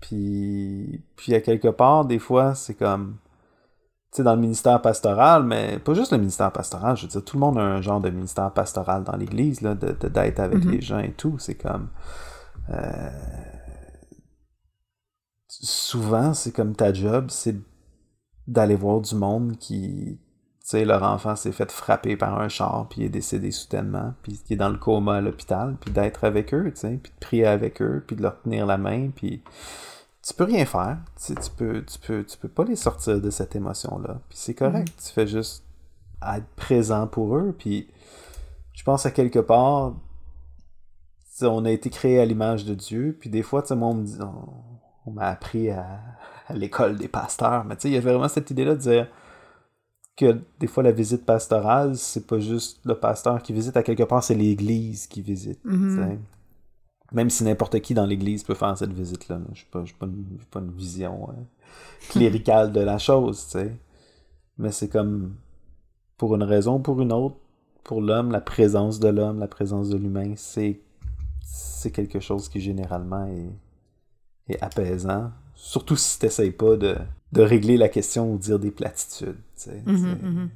puis 0.01 1.03
puis 1.17 1.35
à 1.35 1.43
quelque 1.43 1.69
part 1.69 2.07
des 2.07 2.19
fois 2.19 2.55
c'est 2.55 2.75
comme 2.75 3.19
tu 4.11 4.17
sais 4.17 4.23
dans 4.23 4.35
le 4.35 4.41
ministère 4.41 4.81
pastoral 4.81 5.43
mais 5.43 5.79
pas 5.81 5.93
juste 5.93 6.13
le 6.13 6.19
ministère 6.19 6.51
pastoral 6.51 6.97
je 6.97 7.03
veux 7.03 7.09
dire 7.09 7.25
tout 7.25 7.37
le 7.37 7.41
monde 7.41 7.59
a 7.59 7.63
un 7.63 7.83
genre 7.83 8.01
de 8.01 8.09
ministère 8.09 8.51
pastoral 8.53 9.05
dans 9.05 9.17
l'église 9.17 9.61
là 9.61 9.75
de 9.75 9.93
d'être 10.09 10.41
avec 10.41 10.65
mm-hmm. 10.65 10.71
les 10.71 10.81
gens 10.81 10.99
et 11.01 11.13
tout 11.13 11.39
c'est 11.39 11.57
comme 11.57 11.89
euh, 12.71 13.11
souvent, 15.61 16.35
c'est 16.35 16.53
comme 16.53 16.75
ta 16.75 16.93
job, 16.93 17.27
c'est 17.31 17.57
d'aller 18.47 18.77
voir 18.77 19.01
du 19.01 19.15
monde 19.15 19.57
qui, 19.59 20.19
tu 20.19 20.59
sais, 20.63 20.85
leur 20.85 21.03
enfant 21.03 21.37
s'est 21.37 21.53
fait 21.53 21.71
frapper 21.71 22.17
par 22.17 22.41
un 22.41 22.49
char, 22.49 22.87
puis 22.89 23.05
est 23.05 23.09
décédé 23.09 23.51
soudainement, 23.51 24.15
puis 24.23 24.41
qui 24.45 24.55
est 24.55 24.57
dans 24.57 24.71
le 24.71 24.79
coma 24.79 25.17
à 25.17 25.21
l'hôpital, 25.21 25.77
puis 25.81 25.91
d'être 25.91 26.25
avec 26.25 26.55
eux, 26.55 26.71
tu 26.75 26.81
sais, 26.81 26.99
puis 27.03 27.13
de 27.13 27.19
prier 27.21 27.47
avec 27.47 27.83
eux, 27.83 28.03
puis 28.07 28.17
de 28.17 28.23
leur 28.23 28.41
tenir 28.41 28.67
la 28.67 28.79
main, 28.79 29.11
puis 29.15 29.43
tu 30.23 30.35
peux 30.35 30.45
rien 30.45 30.65
faire, 30.65 30.99
tu, 31.25 31.35
tu 31.35 31.51
peux, 31.57 31.85
tu 31.85 31.99
peux, 31.99 32.25
tu 32.25 32.39
peux 32.39 32.49
pas 32.49 32.65
les 32.65 32.77
sortir 32.77 33.21
de 33.21 33.31
cette 33.31 33.55
émotion-là, 33.55 34.21
puis 34.29 34.39
c'est 34.39 34.55
correct, 34.55 34.89
mm-hmm. 34.89 35.07
tu 35.07 35.13
fais 35.13 35.27
juste 35.27 35.65
être 36.23 36.47
présent 36.57 37.07
pour 37.07 37.37
eux, 37.37 37.55
puis 37.57 37.89
je 38.73 38.83
pense 38.85 39.05
à 39.07 39.11
quelque 39.11 39.41
part, 39.41 39.95
on 41.43 41.65
a 41.65 41.71
été 41.71 41.91
créé 41.91 42.19
à 42.19 42.25
l'image 42.25 42.65
de 42.65 42.75
Dieu, 42.75 43.17
puis 43.19 43.31
des 43.31 43.43
fois, 43.43 43.63
tu 43.63 43.69
sais, 43.69 43.77
moi, 43.77 43.89
on 43.89 43.95
me 43.95 44.05
dit, 44.05 44.19
on 44.21 44.78
m'a 45.11 45.29
appris 45.29 45.71
à, 45.71 46.01
l'école 46.55 46.97
des 46.97 47.09
pasteurs. 47.09 47.65
Mais 47.65 47.77
tu 47.77 47.83
sais, 47.83 47.89
il 47.89 47.95
y 47.95 47.99
a 47.99 48.01
vraiment 48.01 48.29
cette 48.29 48.51
idée-là 48.51 48.75
de 48.75 48.81
dire 48.81 49.09
que 50.17 50.41
des 50.59 50.67
fois 50.67 50.83
la 50.83 50.93
visite 50.93 51.25
pastorale, 51.25 51.97
c'est 51.97 52.27
pas 52.27 52.41
juste 52.41 52.81
le 52.85 52.95
pasteur 52.95 53.43
qui 53.43 53.53
visite, 53.53 53.77
à 53.77 53.83
quelque 53.83 54.03
part, 54.03 54.25
c'est 54.25 54.35
l'église 54.35 55.07
qui 55.07 55.21
visite. 55.21 55.65
Mm-hmm. 55.65 56.19
Même 57.13 57.31
si 57.31 57.45
n'importe 57.45 57.81
qui 57.81 57.95
dans 57.95 58.07
l'église 58.07 58.43
peut 58.43 58.55
faire 58.55 58.77
cette 58.77 58.93
visite-là. 58.93 59.41
Je 59.53 59.63
n'ai 59.63 59.69
pas, 59.71 60.09
pas, 60.51 60.61
une 60.61 60.73
vision 60.73 61.29
euh, 61.31 61.33
cléricale 62.11 62.73
de 62.73 62.81
la 62.81 62.99
chose, 62.99 63.45
tu 63.45 63.53
sais. 63.53 63.77
Mais 64.59 64.73
c'est 64.73 64.89
comme, 64.89 65.35
pour 66.17 66.35
une 66.35 66.43
raison 66.43 66.77
ou 66.77 66.81
pour 66.81 67.01
une 67.01 67.13
autre, 67.13 67.37
pour 67.85 68.03
l'homme, 68.03 68.33
la 68.33 68.41
présence 68.41 68.99
de 69.01 69.09
l'homme, 69.09 69.39
la 69.39 69.49
présence 69.49 69.89
de 69.89 69.97
l'humain, 69.97 70.35
c'est 70.37 70.81
quelque 71.93 72.21
chose 72.21 72.49
qui 72.49 72.61
généralement 72.61 73.25
est 73.27 73.51
et 74.49 74.61
apaisant. 74.61 75.31
Surtout 75.55 75.97
si 75.97 76.19
tu 76.19 76.27
n'essayes 76.27 76.51
pas 76.51 76.77
de, 76.77 76.97
de, 77.33 77.43
régler 77.43 77.77
la 77.77 77.89
question 77.89 78.33
ou 78.33 78.39
dire 78.39 78.59
des 78.59 78.71
platitudes. 78.71 79.37
Mm-hmm. 79.67 80.49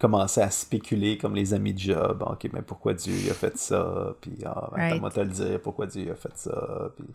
Commencer 0.00 0.40
à 0.40 0.50
spéculer 0.50 1.16
comme 1.16 1.34
les 1.34 1.54
amis 1.54 1.72
de 1.72 1.78
Job. 1.78 2.24
Ok, 2.28 2.50
mais 2.52 2.62
pourquoi 2.62 2.94
Dieu 2.94 3.30
a 3.30 3.34
fait 3.34 3.56
ça? 3.56 4.16
Puis, 4.20 4.38
ah, 4.44 4.70
ben, 4.74 5.00
moi 5.00 5.10
te 5.10 5.20
le 5.20 5.28
dire 5.28 5.62
pourquoi 5.62 5.86
Dieu 5.86 6.10
a 6.10 6.16
fait 6.16 6.36
ça. 6.36 6.92
Puis, 6.96 7.06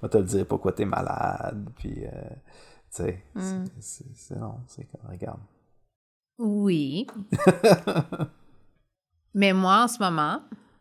moi 0.00 0.08
te 0.08 0.18
le 0.18 0.24
dire 0.24 0.46
pourquoi 0.46 0.72
tu 0.72 0.82
es 0.82 0.86
malade. 0.86 1.68
Puis, 1.76 2.04
euh, 2.04 2.10
tu 2.94 3.02
sais, 3.02 3.24
mm. 3.34 3.64
c'est 3.80 4.36
non, 4.36 4.54
c'est 4.68 4.84
comme, 4.84 5.10
regarde. 5.10 5.40
Oui. 6.38 7.08
Mais 9.34 9.52
moi, 9.52 9.84
en 9.84 9.88
ce 9.88 9.98
moment, 9.98 10.40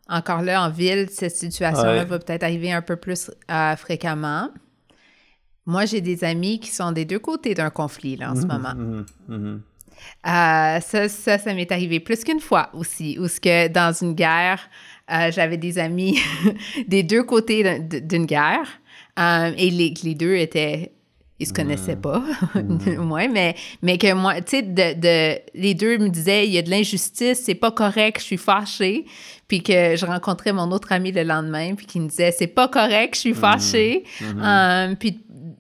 encore 0.09 0.41
là, 0.41 0.63
en 0.65 0.69
ville, 0.69 1.07
cette 1.11 1.35
situation-là 1.35 2.03
va 2.05 2.19
peut-être 2.19 2.43
arriver 2.43 2.71
un 2.71 2.81
peu 2.81 2.95
plus 2.95 3.31
euh, 3.49 3.75
fréquemment. 3.75 4.49
Moi, 5.65 5.85
j'ai 5.85 6.01
des 6.01 6.23
amis 6.23 6.59
qui 6.59 6.69
sont 6.71 6.91
des 6.91 7.05
deux 7.05 7.19
côtés 7.19 7.53
d'un 7.53 7.69
conflit, 7.69 8.17
là, 8.17 8.31
en 8.31 8.35
ce 8.35 8.41
Mhm, 8.41 8.47
moment. 8.47 8.73
mhm, 8.75 9.05
mhm. 9.29 9.61
Euh, 10.25 10.79
ça, 10.81 11.07
ça, 11.07 11.37
ça 11.37 11.53
m'est 11.53 11.71
arrivé 11.71 12.01
plus 12.01 12.23
qu'une 12.25 12.41
fois 12.41 12.69
aussi, 12.73 13.17
où 13.19 13.27
ce 13.29 13.39
que 13.39 13.69
dans 13.69 13.93
une 13.93 14.13
guerre, 14.13 14.59
euh, 15.09 15.31
j'avais 15.31 15.55
des 15.57 15.79
amis 15.79 16.19
des 16.87 17.03
deux 17.03 17.23
côtés 17.23 17.63
d'un- 17.63 17.79
d'une 18.01 18.25
guerre, 18.25 18.67
euh, 19.19 19.53
et 19.57 19.69
les, 19.69 19.93
les 20.03 20.15
deux 20.15 20.35
étaient, 20.35 20.91
ils 21.43 21.47
se 21.47 21.53
connaissaient 21.53 21.95
pas, 21.95 22.21
au 22.97 23.03
moins, 23.03 23.27
mais, 23.27 23.55
mais 23.81 23.97
que 23.97 24.11
moi, 24.13 24.35
tu 24.41 24.57
sais, 24.57 24.61
de, 24.63 24.93
de- 24.99 25.39
les 25.53 25.73
deux 25.73 25.97
me 25.97 26.09
disaient, 26.09 26.45
il 26.47 26.53
y 26.53 26.57
a 26.57 26.61
de 26.61 26.69
l'injustice, 26.69 27.41
c'est 27.43 27.55
pas 27.55 27.71
correct, 27.71 28.19
je 28.19 28.23
suis 28.25 28.37
fâchée, 28.37 29.05
puis 29.47 29.61
que 29.61 29.95
je 29.95 30.05
rencontrais 30.05 30.51
mon 30.53 30.71
autre 30.71 30.91
ami 30.91 31.11
le 31.11 31.23
lendemain, 31.23 31.75
puis 31.75 31.85
qui 31.85 31.99
me 31.99 32.07
disait, 32.09 32.31
c'est 32.31 32.47
pas 32.47 32.67
correct, 32.67 33.15
je 33.15 33.19
suis 33.19 33.33
fâchée, 33.33 34.03
Euh, 34.43 34.95
puis 34.99 35.19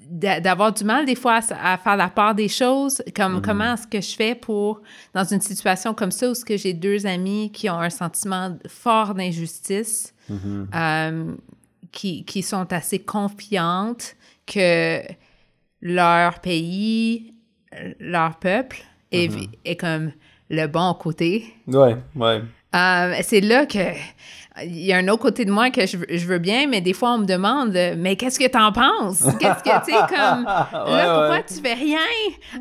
d'a- 0.09 0.39
d'avoir 0.39 0.71
du 0.73 0.83
mal 0.83 1.05
des 1.05 1.15
fois 1.15 1.39
à, 1.51 1.73
à 1.73 1.77
faire 1.77 1.97
la 1.97 2.07
part 2.09 2.33
des 2.35 2.47
choses, 2.47 3.01
comme 3.15 3.41
comment 3.41 3.73
est-ce 3.73 3.87
que 3.87 3.99
je 4.01 4.15
fais 4.15 4.35
pour, 4.35 4.81
dans 5.13 5.23
une 5.25 5.41
situation 5.41 5.93
comme 5.93 6.11
ça, 6.11 6.29
où 6.29 6.33
ce 6.35 6.45
que 6.45 6.55
j'ai 6.57 6.73
deux 6.73 7.05
amis 7.05 7.51
qui 7.51 7.69
ont 7.69 7.79
un 7.79 7.89
sentiment 7.89 8.57
fort 8.67 9.13
d'injustice, 9.15 10.13
euh, 10.75 11.33
qui, 11.91 12.23
qui 12.25 12.41
sont 12.41 12.71
assez 12.73 12.99
confiantes 12.99 14.15
que 14.45 15.01
leur 15.85 16.39
pays, 16.39 17.33
leur 17.99 18.37
peuple 18.37 18.77
est, 19.11 19.29
est 19.65 19.75
comme 19.75 20.11
le 20.49 20.65
bon 20.67 20.93
côté. 20.95 21.53
Ouais, 21.67 21.97
ouais. 22.15 22.41
Euh, 22.75 23.13
c'est 23.21 23.41
là 23.41 23.65
que 23.67 23.79
il 24.63 24.79
y 24.83 24.93
a 24.93 24.97
un 24.97 25.07
autre 25.09 25.21
côté 25.23 25.45
de 25.45 25.51
moi 25.51 25.69
que 25.71 25.85
je, 25.85 25.97
veux- 25.97 26.05
je 26.09 26.25
veux 26.25 26.39
bien, 26.39 26.67
mais 26.67 26.79
des 26.81 26.93
fois 26.93 27.13
on 27.13 27.17
me 27.19 27.25
demande 27.25 27.77
mais 27.97 28.15
qu'est-ce 28.15 28.39
que 28.39 28.47
t'en 28.47 28.71
penses? 28.71 29.23
Qu'est-ce 29.39 29.63
que 29.63 29.85
tu 29.85 29.91
sais 29.91 29.97
comme 30.09 30.43
là 30.45 30.67
pourquoi 30.71 31.29
ouais. 31.31 31.43
tu 31.47 31.55
fais 31.55 31.73
rien? 31.73 31.99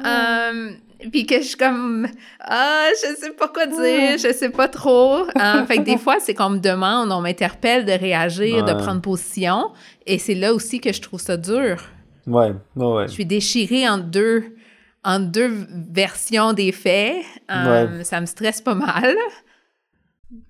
Euh, 0.05 0.71
Puis 1.11 1.26
que 1.26 1.37
je 1.37 1.47
suis 1.49 1.57
comme 1.57 2.09
ah 2.41 2.87
je 2.93 3.14
sais 3.21 3.31
pas 3.33 3.49
quoi 3.49 3.67
dire, 3.67 4.19
je 4.19 4.33
sais 4.35 4.50
pas 4.50 4.69
trop. 4.69 5.26
Euh, 5.38 5.67
fait 5.67 5.79
que 5.79 5.83
des 5.83 5.99
fois 5.99 6.17
c'est 6.21 6.35
qu'on 6.35 6.50
me 6.50 6.59
demande, 6.59 7.11
on 7.12 7.21
m'interpelle 7.21 7.85
de 7.85 7.93
réagir, 7.93 8.64
de 8.64 8.73
prendre 8.75 9.00
position, 9.00 9.71
et 10.07 10.19
c'est 10.19 10.35
là 10.35 10.52
aussi 10.55 10.81
que 10.81 10.93
je 10.93 11.00
trouve 11.00 11.21
ça 11.21 11.37
dur. 11.37 11.83
Ouais, 12.26 12.55
ouais, 12.76 12.87
ouais. 12.95 13.09
Je 13.09 13.12
suis 13.12 13.26
déchirée 13.26 13.88
en 13.88 13.99
deux 13.99 14.57
en 15.05 15.19
deux 15.19 15.50
versions 15.91 16.52
des 16.52 16.71
faits. 16.71 17.25
Euh, 17.50 18.05
Ça 18.05 18.21
me 18.21 18.26
stresse 18.26 18.61
pas 18.61 18.75
mal. 18.76 19.17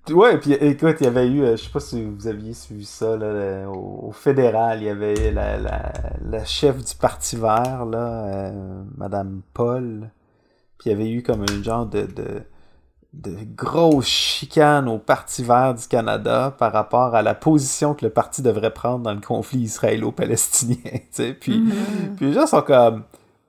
Ouais, 0.09 0.37
puis 0.39 0.53
écoute, 0.53 0.97
il 1.01 1.03
y 1.05 1.07
avait 1.07 1.27
eu, 1.27 1.41
euh, 1.41 1.57
je 1.57 1.63
sais 1.63 1.69
pas 1.69 1.79
si 1.81 2.01
vous 2.05 2.27
aviez 2.27 2.53
suivi 2.53 2.85
ça, 2.85 3.17
là, 3.17 3.63
le- 3.63 3.67
au, 3.67 4.07
au 4.07 4.11
fédéral, 4.13 4.79
il 4.81 4.85
y 4.85 4.89
avait 4.89 5.31
la, 5.31 5.57
la, 5.57 5.91
la 6.21 6.45
chef 6.45 6.77
du 6.83 6.95
Parti 6.95 7.35
vert, 7.35 7.85
là, 7.85 8.25
euh, 8.51 8.83
Madame 8.97 9.41
Paul, 9.53 10.09
puis 10.77 10.89
il 10.89 10.93
y 10.93 10.95
avait 10.95 11.11
eu 11.11 11.21
comme 11.21 11.43
un 11.49 11.63
genre 11.63 11.85
de, 11.85 12.03
de, 12.03 12.43
de 13.13 13.37
grosse 13.55 14.07
chicane 14.07 14.89
au 14.89 14.97
Parti 14.97 15.43
vert 15.43 15.75
du 15.75 15.87
Canada 15.87 16.53
par 16.57 16.73
rapport 16.73 17.13
à 17.15 17.21
la 17.21 17.35
position 17.35 17.93
que 17.93 18.05
le 18.05 18.11
parti 18.11 18.41
devrait 18.41 18.73
prendre 18.73 19.03
dans 19.03 19.13
le 19.13 19.21
conflit 19.21 19.61
israélo-palestinien, 19.61 20.77
tu 20.83 21.01
sais, 21.11 21.33
puis, 21.33 21.63
puis 22.17 22.27
les 22.27 22.33
gens 22.33 22.47
sont 22.47 22.61
comme... 22.61 23.03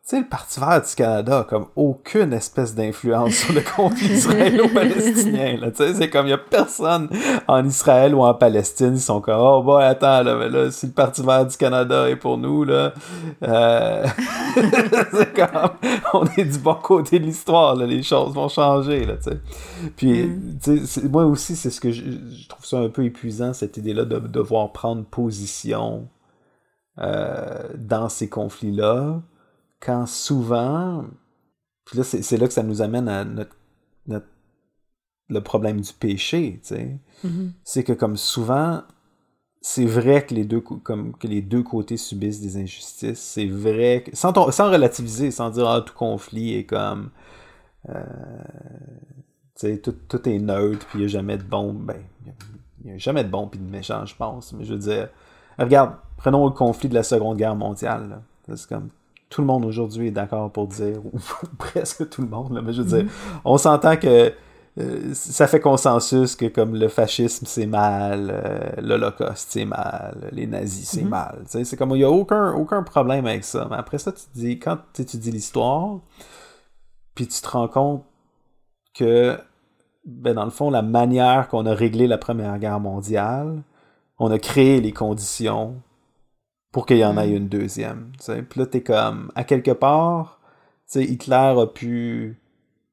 Tu 0.06 0.10
sais, 0.10 0.20
le 0.20 0.28
Parti 0.28 0.60
vert 0.60 0.82
du 0.82 0.94
Canada 0.94 1.38
a 1.38 1.44
comme 1.44 1.68
aucune 1.76 2.34
espèce 2.34 2.74
d'influence 2.74 3.36
sur 3.36 3.54
le 3.54 3.62
conflit 3.62 4.06
israélo-palestinien. 4.12 5.56
là. 5.58 5.70
Tu 5.70 5.78
sais, 5.78 5.94
c'est 5.94 6.10
comme 6.10 6.26
il 6.26 6.30
y 6.30 6.34
a 6.34 6.38
personne 6.38 7.08
en 7.48 7.64
Israël 7.64 8.14
ou 8.14 8.22
en 8.22 8.34
Palestine. 8.34 8.96
Ils 8.96 9.00
sont 9.00 9.22
comme 9.22 9.40
oh 9.40 9.62
boy 9.62 9.82
attends 9.82 10.22
là, 10.22 10.36
mais 10.36 10.50
là 10.50 10.70
si 10.70 10.88
le 10.88 10.92
Parti 10.92 11.22
vert 11.22 11.46
du 11.46 11.56
Canada 11.56 12.06
est 12.10 12.16
pour 12.16 12.36
nous 12.36 12.64
là, 12.64 12.92
euh, 13.44 14.06
c'est 15.14 15.32
comme 15.32 15.70
on 16.12 16.26
est 16.36 16.44
du 16.44 16.58
bon 16.58 16.74
côté 16.74 17.18
de 17.18 17.24
l'histoire 17.24 17.74
là. 17.74 17.86
Les 17.86 18.02
choses 18.02 18.34
vont 18.34 18.50
changer 18.50 19.06
là. 19.06 19.14
Tu 19.16 19.30
sais. 19.30 19.40
Puis 19.96 20.30
tu 20.62 20.86
sais, 20.86 21.08
moi 21.08 21.24
aussi 21.24 21.56
c'est 21.56 21.70
ce 21.70 21.80
que 21.80 21.90
je, 21.90 22.02
je 22.02 22.46
trouve 22.46 22.66
ça 22.66 22.76
un 22.76 22.90
peu 22.90 23.06
épuisant 23.06 23.54
cette 23.54 23.78
idée 23.78 23.94
là 23.94 24.04
de 24.04 24.18
devoir 24.18 24.70
prendre 24.70 25.02
position 25.02 26.08
euh, 26.98 27.70
dans 27.78 28.10
ces 28.10 28.28
conflits 28.28 28.72
là 28.72 29.22
quand 29.84 30.06
souvent, 30.06 31.04
puis 31.84 31.98
là, 31.98 32.04
c'est 32.04 32.36
là 32.36 32.46
que 32.46 32.52
ça 32.52 32.62
nous 32.62 32.80
amène 32.82 33.08
à 33.08 33.24
notre, 33.24 33.56
notre- 34.06 34.26
le 35.28 35.40
problème 35.42 35.80
du 35.80 35.92
péché, 35.92 36.60
tu 36.62 36.68
sais. 36.74 36.98
C'est 37.64 37.82
que 37.84 37.92
comme 37.92 38.16
souvent, 38.16 38.82
c'est 39.62 39.86
vrai 39.86 40.24
que 40.26 40.34
les 40.34 40.44
deux 40.44 40.60
co- 40.60 40.76
comme 40.76 41.16
que 41.16 41.26
les 41.26 41.40
deux 41.40 41.62
côtés 41.62 41.96
subissent 41.96 42.40
des 42.42 42.58
injustices. 42.58 43.18
C'est 43.20 43.46
vrai 43.46 44.04
que 44.06 44.14
sans, 44.16 44.32
ton- 44.34 44.50
sans 44.50 44.70
relativiser, 44.70 45.30
sans 45.30 45.48
dire 45.50 45.66
ah 45.68 45.80
tout 45.80 45.94
conflit 45.94 46.54
est 46.54 46.64
comme 46.66 47.10
euh, 47.88 48.04
tu 49.56 49.68
sais, 49.68 49.78
tout, 49.78 49.94
tout 50.08 50.28
est 50.28 50.38
neutre, 50.38 50.86
puis 50.88 50.98
il 50.98 51.00
n'y 51.00 51.04
a 51.06 51.08
jamais 51.08 51.38
de 51.38 51.42
bon. 51.44 51.72
Ben, 51.72 51.96
il 52.82 52.86
n'y 52.90 52.92
a 52.92 52.98
jamais 52.98 53.24
de 53.24 53.30
bon 53.30 53.46
puis 53.48 53.58
de 53.60 53.70
méchant, 53.70 54.04
je 54.04 54.14
pense. 54.16 54.52
Mais 54.52 54.64
je 54.64 54.74
veux 54.74 54.80
dire, 54.80 55.08
regarde, 55.58 55.94
prenons 56.18 56.44
le 56.44 56.52
conflit 56.52 56.88
de 56.88 56.94
la 56.94 57.02
Seconde 57.02 57.38
Guerre 57.38 57.56
mondiale. 57.56 58.22
là. 58.48 58.56
C'est 58.56 58.68
comme 58.68 58.90
tout 59.28 59.40
le 59.40 59.46
monde 59.46 59.64
aujourd'hui 59.64 60.08
est 60.08 60.12
d'accord 60.12 60.50
pour 60.50 60.68
dire, 60.68 61.04
ou 61.04 61.18
presque 61.58 62.08
tout 62.08 62.22
le 62.22 62.28
monde, 62.28 62.54
là, 62.54 62.62
mais 62.62 62.72
je 62.72 62.82
veux 62.82 62.98
dire, 62.98 63.10
on 63.44 63.58
s'entend 63.58 63.96
que 63.96 64.32
euh, 64.76 65.14
ça 65.14 65.46
fait 65.46 65.60
consensus 65.60 66.34
que 66.34 66.46
comme 66.46 66.74
le 66.74 66.88
fascisme 66.88 67.46
c'est 67.46 67.66
mal, 67.66 68.28
euh, 68.32 68.80
l'Holocauste 68.82 69.46
c'est 69.50 69.64
mal, 69.64 70.30
les 70.32 70.46
nazis 70.48 70.88
c'est 70.88 71.02
mal. 71.02 71.42
Tu 71.44 71.50
sais, 71.58 71.64
C'est 71.64 71.76
comme 71.76 71.90
il 71.90 71.98
n'y 71.98 72.04
a 72.04 72.10
aucun, 72.10 72.52
aucun 72.54 72.82
problème 72.82 73.26
avec 73.26 73.44
ça. 73.44 73.68
Mais 73.70 73.76
après 73.76 73.98
ça, 73.98 74.10
tu 74.12 74.24
te 74.24 74.34
dis, 74.34 74.58
quand 74.58 74.78
tu 74.92 75.02
étudies 75.02 75.30
l'histoire, 75.30 76.00
puis 77.14 77.28
tu 77.28 77.40
te 77.40 77.48
rends 77.48 77.68
compte 77.68 78.04
que, 78.94 79.38
ben, 80.04 80.34
dans 80.34 80.44
le 80.44 80.50
fond, 80.50 80.70
la 80.70 80.82
manière 80.82 81.48
qu'on 81.48 81.66
a 81.66 81.74
réglé 81.74 82.06
la 82.08 82.18
Première 82.18 82.58
Guerre 82.58 82.80
mondiale, 82.80 83.62
on 84.18 84.30
a 84.30 84.38
créé 84.38 84.80
les 84.80 84.92
conditions 84.92 85.76
pour 86.74 86.86
qu'il 86.86 86.96
y 86.96 87.04
en 87.04 87.16
ait 87.16 87.30
une 87.30 87.46
deuxième. 87.46 88.10
Puis 88.26 88.58
là, 88.58 88.66
t'es 88.66 88.80
comme, 88.80 89.30
à 89.36 89.44
quelque 89.44 89.70
part, 89.70 90.40
Hitler 90.92 91.54
a 91.56 91.66
pu 91.68 92.36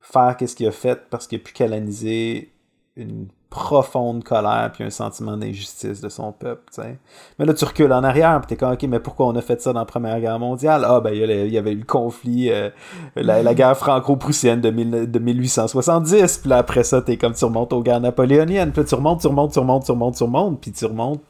faire 0.02 0.38
qu'est-ce 0.38 0.56
qu'il 0.56 0.68
a 0.68 0.72
fait 0.72 1.10
parce 1.10 1.26
qu'il 1.26 1.40
a 1.40 1.42
pu 1.42 1.52
canaliser 1.52 2.54
une 2.96 3.26
profonde 3.50 4.24
colère 4.24 4.70
puis 4.72 4.84
un 4.84 4.92
sentiment 4.92 5.36
d'injustice 5.36 6.00
de 6.00 6.10
son 6.10 6.32
peuple, 6.32 6.62
tu 6.72 6.84
sais. 6.84 7.00
Mais 7.40 7.46
là, 7.46 7.56
tu 7.56 7.66
recules 7.66 7.92
en 7.92 8.04
arrière, 8.04 8.40
puis 8.42 8.50
t'es 8.50 8.56
comme, 8.56 8.72
OK, 8.72 8.84
mais 8.84 9.00
pourquoi 9.00 9.26
on 9.26 9.36
a 9.36 9.42
fait 9.42 9.60
ça 9.60 9.74
dans 9.74 9.80
la 9.80 9.86
Première 9.88 10.22
Guerre 10.22 10.38
mondiale? 10.38 10.86
Ah, 10.86 11.00
ben, 11.00 11.16
il 11.16 11.52
y, 11.52 11.58
avait 11.58 11.72
eu 11.72 11.80
le 11.80 11.84
conflit, 11.84 12.52
euh, 12.52 12.70
la, 13.16 13.42
la 13.42 13.54
guerre 13.56 13.76
franco-prussienne 13.76 14.62
de, 14.62 14.70
mille- 14.70 15.10
de 15.10 15.20
1870, 15.20 16.38
puis 16.38 16.50
là, 16.52 16.60
après 16.60 16.84
ça, 16.84 17.02
t'es 17.02 17.18
comme, 17.18 17.34
tu 17.34 17.46
remontes 17.46 17.74
aux 17.74 17.82
guerres 17.82 18.02
napoléoniennes, 18.02 18.72
puis 18.74 18.84
là, 18.84 18.88
tu 18.88 18.94
remontes, 18.94 19.22
tu 19.22 19.28
remontes, 19.28 19.54
tu 19.54 19.60
remontes, 19.60 19.86
tu 19.86 19.92
remontes, 19.92 20.16
tu 20.16 20.24
remontes, 20.24 20.62
puis 20.62 20.72
tu 20.72 20.86
remontes, 20.86 21.22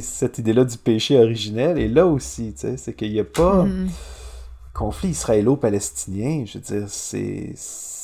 cette 0.00 0.38
idée-là 0.38 0.64
du 0.64 0.76
péché 0.78 1.18
originel, 1.18 1.78
et 1.78 1.88
là 1.88 2.06
aussi, 2.06 2.54
c'est 2.56 2.94
qu'il 2.94 3.12
n'y 3.12 3.20
a 3.20 3.24
pas 3.24 3.66
conflit 4.74 5.10
israélo-palestinien, 5.10 6.44
je 6.46 6.58
veux 6.58 6.64
dire, 6.64 6.88
c'est 6.88 7.52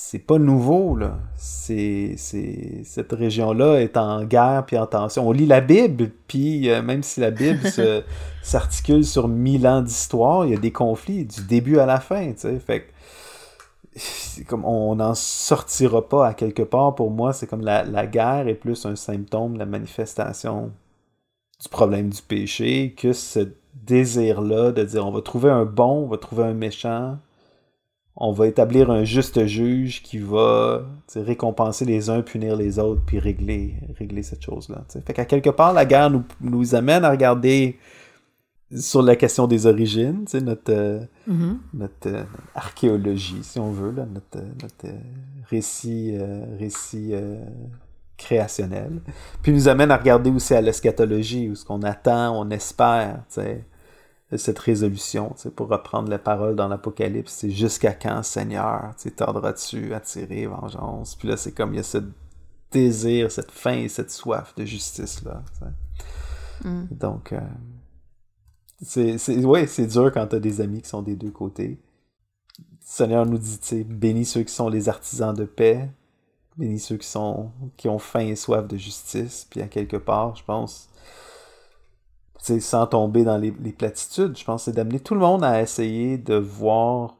c'est 0.08 0.20
pas 0.20 0.38
nouveau 0.38 0.94
là. 0.94 1.18
C'est 1.36 2.14
cette 2.16 3.12
région-là 3.12 3.80
est 3.80 3.96
en 3.96 4.24
guerre 4.24 4.64
puis 4.64 4.78
en 4.78 4.86
tension. 4.86 5.26
On 5.26 5.32
lit 5.32 5.46
la 5.46 5.60
Bible 5.60 6.10
puis 6.28 6.70
euh, 6.70 6.80
même 6.80 7.02
si 7.02 7.18
la 7.18 7.32
Bible 7.32 7.60
s'articule 8.42 9.04
sur 9.04 9.26
mille 9.26 9.66
ans 9.66 9.82
d'histoire, 9.82 10.46
il 10.46 10.52
y 10.52 10.54
a 10.54 10.60
des 10.60 10.70
conflits 10.70 11.24
du 11.24 11.42
début 11.42 11.80
à 11.80 11.86
la 11.86 11.98
fin, 11.98 12.32
tu 12.32 12.38
sais. 12.38 12.58
Fait 12.60 12.82
que 12.82 14.44
comme 14.44 14.64
on 14.64 14.94
n'en 14.94 15.14
sortira 15.14 16.08
pas 16.08 16.28
à 16.28 16.34
quelque 16.34 16.62
part 16.62 16.94
pour 16.94 17.10
moi, 17.10 17.32
c'est 17.32 17.48
comme 17.48 17.62
la, 17.62 17.82
la 17.82 18.06
guerre 18.06 18.46
est 18.46 18.54
plus 18.54 18.86
un 18.86 18.94
symptôme 18.94 19.54
de 19.54 19.58
la 19.58 19.66
manifestation 19.66 20.70
du 21.62 21.68
problème 21.68 22.10
du 22.10 22.20
péché 22.22 22.94
que 22.96 23.12
ce 23.12 23.48
désir-là 23.74 24.72
de 24.72 24.82
dire 24.84 25.06
on 25.06 25.10
va 25.10 25.22
trouver 25.22 25.50
un 25.50 25.64
bon, 25.64 26.04
on 26.04 26.06
va 26.06 26.18
trouver 26.18 26.44
un 26.44 26.54
méchant, 26.54 27.18
on 28.16 28.32
va 28.32 28.46
établir 28.46 28.90
un 28.90 29.04
juste 29.04 29.46
juge 29.46 30.02
qui 30.02 30.18
va 30.18 30.84
récompenser 31.14 31.84
les 31.84 32.08
uns, 32.10 32.22
punir 32.22 32.56
les 32.56 32.78
autres, 32.78 33.02
puis 33.06 33.18
régler, 33.18 33.74
régler 33.98 34.22
cette 34.22 34.42
chose-là. 34.42 34.84
Fait 35.06 35.12
qu'à 35.12 35.24
quelque 35.24 35.50
part, 35.50 35.72
la 35.72 35.84
guerre 35.84 36.10
nous, 36.10 36.24
nous 36.40 36.74
amène 36.74 37.04
à 37.04 37.10
regarder 37.10 37.78
sur 38.74 39.02
la 39.02 39.14
question 39.16 39.46
des 39.46 39.66
origines, 39.66 40.24
notre, 40.42 40.72
euh, 40.72 41.00
Mhm. 41.28 41.58
notre 41.74 42.08
euh, 42.08 42.24
archéologie, 42.54 43.42
si 43.42 43.58
on 43.60 43.70
veut, 43.70 43.92
là, 43.92 44.06
notre, 44.12 44.38
euh, 44.38 44.48
notre 44.60 44.86
euh, 44.86 44.98
récit, 45.48 46.16
récit 46.58 47.12
euh, 48.16 48.22
créationnel. 48.22 49.00
Puis 49.42 49.52
nous 49.52 49.68
amène 49.68 49.90
à 49.90 49.96
regarder 49.96 50.30
aussi 50.30 50.54
à 50.54 50.60
l'eschatologie, 50.60 51.48
où 51.50 51.54
ce 51.54 51.64
qu'on 51.64 51.82
attend, 51.82 52.38
on 52.38 52.50
espère, 52.50 53.22
tu 53.28 53.40
sais, 53.40 53.64
cette 54.36 54.58
résolution, 54.58 55.30
tu 55.36 55.42
sais, 55.42 55.50
pour 55.50 55.68
reprendre 55.68 56.10
les 56.10 56.18
paroles 56.18 56.56
dans 56.56 56.68
l'Apocalypse, 56.68 57.32
c'est 57.32 57.50
jusqu'à 57.50 57.92
quand, 57.92 58.22
Seigneur, 58.22 58.94
tu 58.96 59.04
sais, 59.04 59.10
tordras-tu, 59.12 59.94
attirer, 59.94 60.46
vengeance? 60.46 61.14
Puis 61.14 61.28
là, 61.28 61.36
c'est 61.36 61.52
comme, 61.52 61.74
il 61.74 61.76
y 61.76 61.80
a 61.80 61.84
ce 61.84 61.98
désir, 62.72 63.30
cette 63.30 63.52
faim 63.52 63.78
et 63.78 63.88
cette 63.88 64.10
soif 64.10 64.54
de 64.56 64.64
justice-là. 64.64 65.42
Mm. 66.64 66.86
Donc, 66.90 67.32
euh, 67.32 67.40
c'est, 68.82 69.18
c'est, 69.18 69.44
ouais, 69.44 69.66
c'est 69.66 69.86
dur 69.86 70.10
quand 70.12 70.26
t'as 70.26 70.40
des 70.40 70.60
amis 70.60 70.82
qui 70.82 70.88
sont 70.88 71.02
des 71.02 71.16
deux 71.16 71.30
côtés. 71.30 71.78
Le 72.58 72.64
Seigneur 72.80 73.26
nous 73.26 73.38
dit, 73.38 73.58
tu 73.58 73.66
sais, 73.66 73.84
bénis 73.84 74.24
ceux 74.24 74.42
qui 74.42 74.52
sont 74.52 74.68
les 74.68 74.88
artisans 74.88 75.34
de 75.34 75.44
paix, 75.44 75.88
bénis 76.56 76.78
ceux 76.78 76.96
qui 76.96 77.08
sont 77.08 77.50
qui 77.76 77.88
ont 77.88 77.98
faim 77.98 78.20
et 78.20 78.36
soif 78.36 78.66
de 78.66 78.76
justice. 78.76 79.46
Puis 79.50 79.62
à 79.62 79.68
quelque 79.68 79.96
part, 79.96 80.36
je 80.36 80.44
pense, 80.44 80.88
sans 82.60 82.86
tomber 82.86 83.24
dans 83.24 83.38
les, 83.38 83.52
les 83.62 83.72
platitudes, 83.72 84.36
je 84.38 84.44
pense, 84.44 84.64
c'est 84.64 84.72
d'amener 84.72 85.00
tout 85.00 85.14
le 85.14 85.20
monde 85.20 85.44
à 85.44 85.60
essayer 85.60 86.18
de 86.18 86.34
voir 86.34 87.16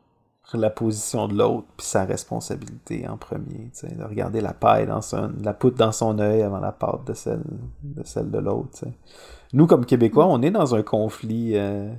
la 0.54 0.70
position 0.70 1.26
de 1.28 1.34
l'autre 1.34 1.66
puis 1.76 1.86
sa 1.86 2.04
responsabilité 2.04 3.08
en 3.08 3.16
premier, 3.16 3.70
de 3.82 4.04
regarder 4.04 4.40
la 4.40 4.52
paille 4.52 4.86
dans 4.86 5.02
son, 5.02 5.32
la 5.42 5.52
poutre 5.52 5.76
dans 5.76 5.92
son 5.92 6.18
œil 6.18 6.42
avant 6.42 6.60
la 6.60 6.72
pâte 6.72 7.06
de 7.06 7.14
celle 7.14 7.42
de 7.82 8.02
celle 8.04 8.30
de 8.30 8.38
l'autre. 8.38 8.84
Nous 9.52 9.66
comme 9.66 9.84
Québécois, 9.84 10.26
on 10.26 10.42
est 10.42 10.50
dans 10.50 10.74
un 10.74 10.82
conflit, 10.82 11.56
euh, 11.56 11.92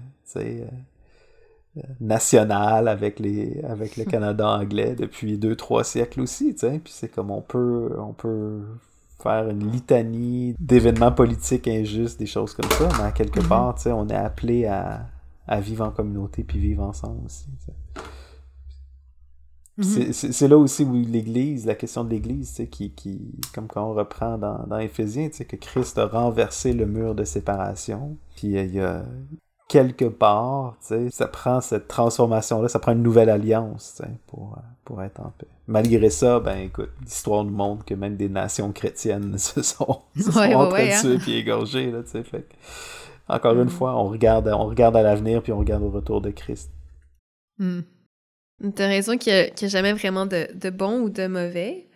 tu 1.78 1.84
sais, 1.84 1.88
euh, 1.88 1.92
euh, 1.92 1.96
national 2.00 2.88
avec 2.88 3.20
les 3.20 3.62
avec 3.64 3.98
le 3.98 4.06
Canada 4.06 4.48
anglais 4.48 4.96
depuis 4.96 5.38
deux 5.38 5.56
trois 5.56 5.84
siècles 5.84 6.22
aussi, 6.22 6.54
tu 6.54 6.60
sais. 6.62 6.80
Puis 6.84 6.94
c'est 6.96 7.10
comme 7.10 7.32
on 7.32 7.42
peut 7.42 7.96
on 8.00 8.14
peut 8.14 8.62
faire 9.22 9.50
une 9.50 9.72
litanie 9.72 10.56
d'événements 10.60 11.12
politiques 11.12 11.68
injustes, 11.68 12.20
des 12.20 12.26
choses 12.28 12.54
comme 12.54 12.70
ça, 12.72 12.88
mais 12.98 13.04
à 13.06 13.12
quelque 13.12 13.40
part, 13.42 13.76
tu 13.76 13.84
sais, 13.84 13.92
on 13.92 14.08
est 14.10 14.16
appelé 14.16 14.66
à, 14.68 15.08
à 15.48 15.60
vivre 15.60 15.86
en 15.86 15.92
communauté 15.92 16.44
puis 16.44 16.60
vivre 16.60 16.84
ensemble 16.84 17.26
aussi. 17.26 17.46
tu 17.60 17.66
sais. 17.66 17.74
Mhm. 19.78 19.84
C'est- 19.84 20.14
C'est 20.14 20.32
c'est 20.34 20.48
là 20.48 20.58
aussi 20.58 20.84
où 20.84 20.94
l'Église, 20.94 21.66
la 21.68 21.76
question 21.76 22.04
de 22.04 22.10
l'Église, 22.10 22.50
tu 22.50 22.56
sais, 22.56 22.68
qui, 22.68 22.92
qui, 22.92 23.20
comme 23.54 23.68
quand 23.68 23.84
on 23.90 23.94
reprend 23.94 24.38
dans, 24.38 24.66
dans 24.66 24.80
Éphésiens, 24.80 25.30
tu 25.30 25.38
sais, 25.38 25.46
que 25.46 25.56
Christ 25.56 25.98
a 26.00 26.08
renversé 26.08 26.74
le 26.74 26.86
mur 26.88 27.14
de 27.16 27.24
séparation. 27.24 28.18
Puis 28.36 28.48
il 28.50 28.74
y 28.76 28.80
a 28.80 29.06
quelque 29.68 30.06
part, 30.06 30.78
tu 30.82 30.88
sais, 30.88 31.10
ça 31.10 31.28
prend 31.28 31.60
cette 31.62 31.88
transformation-là, 31.88 32.70
ça 32.70 32.80
prend 32.80 32.94
une 32.94 33.04
nouvelle 33.04 33.30
alliance, 33.30 33.96
tu 33.98 34.04
sais, 34.04 34.10
pour, 34.28 34.54
euh, 34.58 34.62
pour 34.86 35.02
être 35.04 35.20
en 35.20 35.32
paix. 35.38 35.48
Malgré 35.68 36.10
ça, 36.10 36.40
ben 36.40 36.58
écoute, 36.60 36.92
l'histoire 37.02 37.44
nous 37.44 37.52
montre 37.54 37.84
que 37.84 37.94
même 37.94 38.16
des 38.16 38.30
nations 38.30 38.72
chrétiennes 38.72 39.38
se 39.38 39.62
sont, 39.62 40.02
se 40.16 40.32
sont 40.32 40.40
Ouais, 40.40 40.56
en 40.56 40.68
train 40.68 40.78
ouais, 40.78 40.88
de 40.90 40.94
hein. 40.94 41.02
tuer 41.02 41.18
puis 41.18 41.34
égorger, 41.36 41.92
là, 41.92 42.04
tu 42.04 42.12
sais, 42.12 42.24
fait 42.24 42.42
que, 42.44 42.54
encore 43.28 43.56
une 43.56 43.66
Mm. 43.66 43.70
fois, 43.70 43.96
on 43.98 44.08
regarde, 44.08 44.48
on 44.48 44.68
regarde 44.68 44.96
à 44.96 45.02
l'avenir 45.04 45.42
puis 45.44 45.52
on 45.52 45.60
regarde 45.60 45.84
au 45.84 45.90
retour 45.90 46.22
de 46.22 46.30
Christ. 46.32 46.72
Mm. 47.60 47.82
T'as 48.74 48.88
raison 48.88 49.18
qu'il 49.18 49.34
n'y 49.34 49.40
a, 49.40 49.52
a 49.62 49.68
jamais 49.68 49.94
vraiment 49.94 50.26
de, 50.26 50.48
de 50.56 50.70
bon 50.70 51.02
ou 51.02 51.10
de 51.10 51.28
mauvais. 51.28 51.87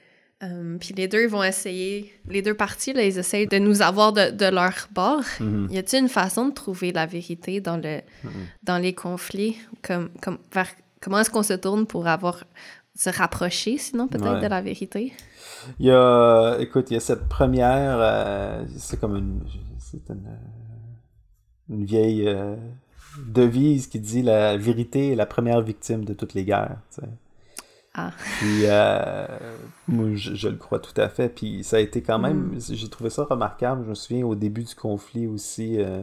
Euh, 0.44 0.78
puis 0.80 0.94
les 0.96 1.08
deux 1.08 1.28
vont 1.28 1.44
essayer, 1.44 2.12
les 2.28 2.42
deux 2.42 2.56
parties, 2.56 2.94
là, 2.94 3.04
ils 3.04 3.18
essayent 3.20 3.48
de 3.48 3.60
nous 3.60 3.82
avoir 3.84 4.12
de, 4.12 4.32
de 4.32 4.46
leur 4.46 4.88
bord. 4.92 5.24
Mhm. 5.40 5.68
Y 5.70 5.78
a-t-il 5.78 6.00
une 6.04 6.10
façon 6.10 6.48
de 6.48 6.54
trouver 6.54 6.92
la 6.92 7.06
vérité 7.06 7.62
dans, 7.62 7.78
le, 7.78 8.02
Mhm. 8.24 8.32
dans 8.64 8.78
les 8.80 8.94
conflits? 8.94 9.58
Comme, 9.84 10.10
comme, 10.22 10.40
vers, 10.52 10.70
comment 11.00 11.20
est-ce 11.20 11.30
qu'on 11.30 11.44
se 11.44 11.54
tourne 11.54 11.86
pour 11.86 12.08
avoir 12.08 12.44
se 12.96 13.10
rapprocher, 13.10 13.78
sinon, 13.78 14.08
peut-être, 14.08 14.34
Ouais. 14.34 14.42
de 14.42 14.48
la 14.48 14.62
vérité? 14.62 15.14
Il 15.80 15.86
y 15.86 15.92
a, 15.92 16.58
écoute, 16.60 16.90
il 16.90 16.96
y 16.96 16.98
a 16.98 17.00
cette 17.00 17.28
première, 17.30 17.98
euh, 18.00 18.64
c'est 18.78 19.00
comme 19.00 19.16
une, 19.16 19.42
c'est 19.78 20.10
une, 20.10 20.26
euh, 20.28 21.76
une 21.76 21.86
vieille 21.86 22.28
euh, 22.28 22.56
devise 23.28 23.88
qui 23.88 24.00
dit 24.00 24.24
la 24.24 24.58
vérité 24.58 25.12
est 25.12 25.16
la 25.16 25.26
première 25.28 25.62
victime 25.62 26.04
de 26.04 26.14
toutes 26.14 26.34
les 26.34 26.44
guerres. 26.46 26.78
tu 26.94 27.02
sais. 27.02 27.08
Ah. 27.94 28.12
Puis, 28.40 28.64
euh, 28.66 29.26
moi, 29.88 30.10
je, 30.14 30.34
je 30.34 30.48
le 30.48 30.56
crois 30.56 30.80
tout 30.80 31.00
à 31.00 31.10
fait. 31.10 31.30
Puis, 31.30 31.64
ça 31.64 31.78
a 31.78 31.80
été 31.80 32.02
quand 32.02 32.20
même, 32.20 32.58
j'ai 32.58 32.90
trouvé 32.90 33.10
ça 33.10 33.26
remarquable. 33.26 33.84
Je 33.84 33.90
me 33.90 33.96
souviens 33.96 34.26
au 34.26 34.36
début 34.36 34.64
du 34.64 34.76
conflit 34.76 35.28
aussi 35.28 35.78
euh, 35.82 36.02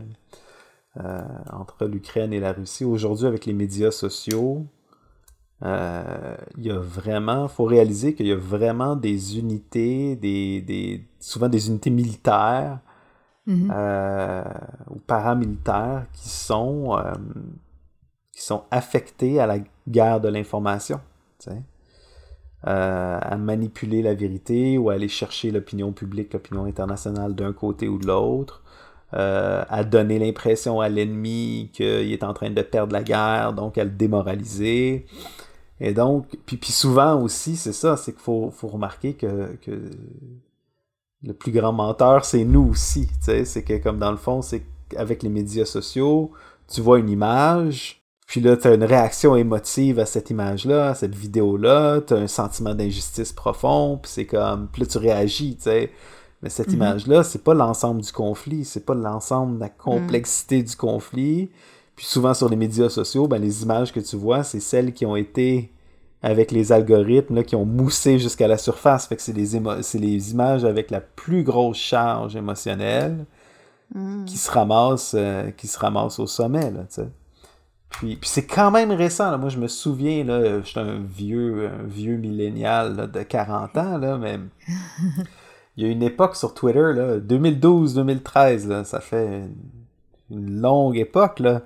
euh, 0.99 1.23
entre 1.51 1.87
l'Ukraine 1.87 2.33
et 2.33 2.41
la 2.41 2.53
Russie. 2.53 2.85
Aujourd'hui, 2.85 3.27
avec 3.27 3.47
les 3.47 3.55
médias 3.55 3.91
sociaux, 3.91 4.67
il 5.63 6.63
y 6.65 6.71
a 6.71 6.79
vraiment, 6.79 7.49
faut 7.49 7.65
réaliser 7.65 8.15
qu'il 8.15 8.27
y 8.27 8.33
a 8.33 8.37
vraiment 8.37 8.95
des 8.95 9.39
unités, 9.39 10.15
des, 10.15 10.61
des, 10.61 11.05
souvent 11.21 11.49
des 11.49 11.69
unités 11.69 11.91
militaires 11.91 12.81
Mhm. 13.47 13.73
ou 14.91 14.99
paramilitaires 15.07 16.05
qui 16.13 16.29
sont, 16.29 17.03
qui 18.31 18.43
sont 18.43 18.65
affectées 18.71 19.41
à 19.41 19.47
la 19.47 19.57
guerre 19.89 20.21
de 20.21 20.29
l'information, 20.29 21.01
tu 21.39 21.51
sais. 21.51 21.63
Euh, 22.67 23.19
à 23.23 23.37
manipuler 23.37 24.03
la 24.03 24.15
vérité 24.15 24.79
ou 24.79 24.91
à 24.91 24.95
aller 24.95 25.07
chercher 25.07 25.53
l'opinion 25.53 25.93
publique, 25.93 26.33
l'opinion 26.33 26.65
internationale 26.65 27.37
d'un 27.37 27.53
côté 27.53 27.87
ou 27.89 27.99
de 27.99 28.07
l'autre, 28.09 28.65
euh, 29.15 29.65
à 29.69 29.85
donner 29.85 30.19
l'impression 30.19 30.81
à 30.81 30.89
l'ennemi 30.89 31.71
qu'il 31.73 32.13
est 32.13 32.25
en 32.25 32.35
train 32.35 32.51
de 32.51 32.63
perdre 32.63 32.93
la 32.93 33.05
guerre, 33.05 33.53
donc 33.53 33.79
à 33.79 33.85
le 33.85 33.91
démoraliser. 33.91 35.07
Et 35.79 35.93
donc, 35.93 36.27
puis, 36.47 36.57
puis 36.57 36.73
souvent 36.73 37.23
aussi, 37.23 37.55
c'est 37.57 37.73
ça, 37.73 37.97
c'est 37.97 38.11
qu'il 38.11 38.23
faut, 38.23 38.51
faut 38.51 38.67
remarquer 38.67 39.15
que, 39.15 39.55
que 39.63 39.91
le 41.23 41.35
plus 41.35 41.53
grand 41.53 41.73
menteur, 41.73 42.25
c'est 42.25 42.45
nous 42.45 42.71
aussi. 42.71 43.09
C'est 43.21 43.63
que, 43.63 43.79
comme 43.79 44.01
dans 44.01 44.11
le 44.11 44.17
fond, 44.17 44.43
c'est 44.43 44.65
qu'avec 44.89 45.23
les 45.23 45.29
médias 45.29 45.65
sociaux, 45.65 46.33
tu 46.67 46.81
vois 46.81 46.99
une 46.99 47.09
image, 47.09 47.98
puis 48.29 48.41
là, 48.41 48.57
tu 48.57 48.69
as 48.69 48.75
une 48.75 48.85
réaction 48.85 49.35
émotive 49.35 49.99
à 49.99 50.07
cette 50.07 50.31
image-là, 50.31 50.91
à 50.91 50.95
cette 50.95 51.17
vidéo-là, 51.17 52.01
tu 52.07 52.15
as 52.15 52.19
un 52.19 52.27
sentiment 52.29 52.75
d'injustice 52.75 53.33
profond, 53.33 53.99
puis 54.01 54.13
c'est 54.15 54.27
comme, 54.27 54.69
puis 54.73 54.83
là, 54.83 54.87
tu 54.89 54.99
réagis, 54.99 55.57
tu 55.57 55.63
sais. 55.65 55.91
Mais 56.43 56.51
cette 56.51 56.69
Mhm. 56.69 56.75
image-là, 56.75 57.25
c'est 57.25 57.43
pas 57.43 57.55
l'ensemble 57.55 58.01
du 58.03 58.13
conflit, 58.13 58.65
c'est 58.65 58.87
pas 58.87 58.95
l'ensemble 58.95 59.57
de 59.57 59.61
la 59.61 59.69
complexité 59.71 60.63
du 60.63 60.77
conflit. 60.77 61.51
Puis 61.97 62.07
souvent 62.07 62.33
sur 62.33 62.49
les 62.49 62.55
médias 62.55 62.89
sociaux, 62.89 63.27
ben, 63.27 63.43
les 63.43 63.65
images 63.65 63.93
que 63.93 63.99
tu 63.99 64.15
vois, 64.15 64.45
c'est 64.45 64.61
celles 64.61 64.93
qui 64.93 65.05
ont 65.05 65.17
été 65.17 65.73
avec 66.23 66.53
les 66.53 66.71
algorithmes 66.71 67.35
là, 67.37 67.43
qui 67.43 67.57
ont 67.57 67.65
moussé 67.65 68.19
jusqu'à 68.21 68.47
la 68.47 68.57
surface. 68.59 69.07
Fait 69.09 69.17
que 69.17 69.23
c'est 69.23 69.33
les, 69.33 69.59
les 69.95 70.31
images 70.31 70.65
avec 70.65 70.91
la 70.93 71.01
plus 71.01 71.43
grosse 71.43 71.79
charge 71.79 72.37
émotionnelle 72.37 73.25
Mm. 73.95 74.27
qui 74.27 74.37
se 74.37 74.51
ramassent, 74.51 75.15
euh, 75.19 75.51
qui 75.53 75.67
se 75.67 75.79
ramassent 75.79 76.19
au 76.19 76.27
sommet. 76.27 76.71
Là, 76.71 76.81
tu 76.81 76.97
sais. 77.03 77.09
Puis, 77.91 78.17
puis 78.17 78.29
c'est 78.29 78.47
quand 78.47 78.71
même 78.71 78.91
récent. 78.91 79.31
Là. 79.31 79.39
Moi, 79.39 79.49
je 79.49 79.59
me 79.59 79.69
souviens, 79.69 80.25
là, 80.25 80.61
j'étais 80.63 80.81
un 80.81 81.01
vieux, 81.01 81.69
un 81.69 81.87
vieux 81.87 82.17
millénial 82.17 82.97
là, 82.97 83.07
de 83.07 83.23
40 83.23 83.77
ans, 83.79 83.99
là, 83.99 84.19
mais 84.19 84.39
il 85.77 85.85
y 85.85 85.89
a 85.89 85.91
une 85.91 86.03
époque 86.03 86.37
sur 86.37 86.55
Twitter, 86.55 86.93
là, 86.95 87.19
2012-2013, 87.19 88.69
là, 88.69 88.85
ça 88.85 89.01
fait 89.01 89.43
une, 90.31 90.61
longue 90.61 90.97
époque, 90.97 91.41
là. 91.41 91.63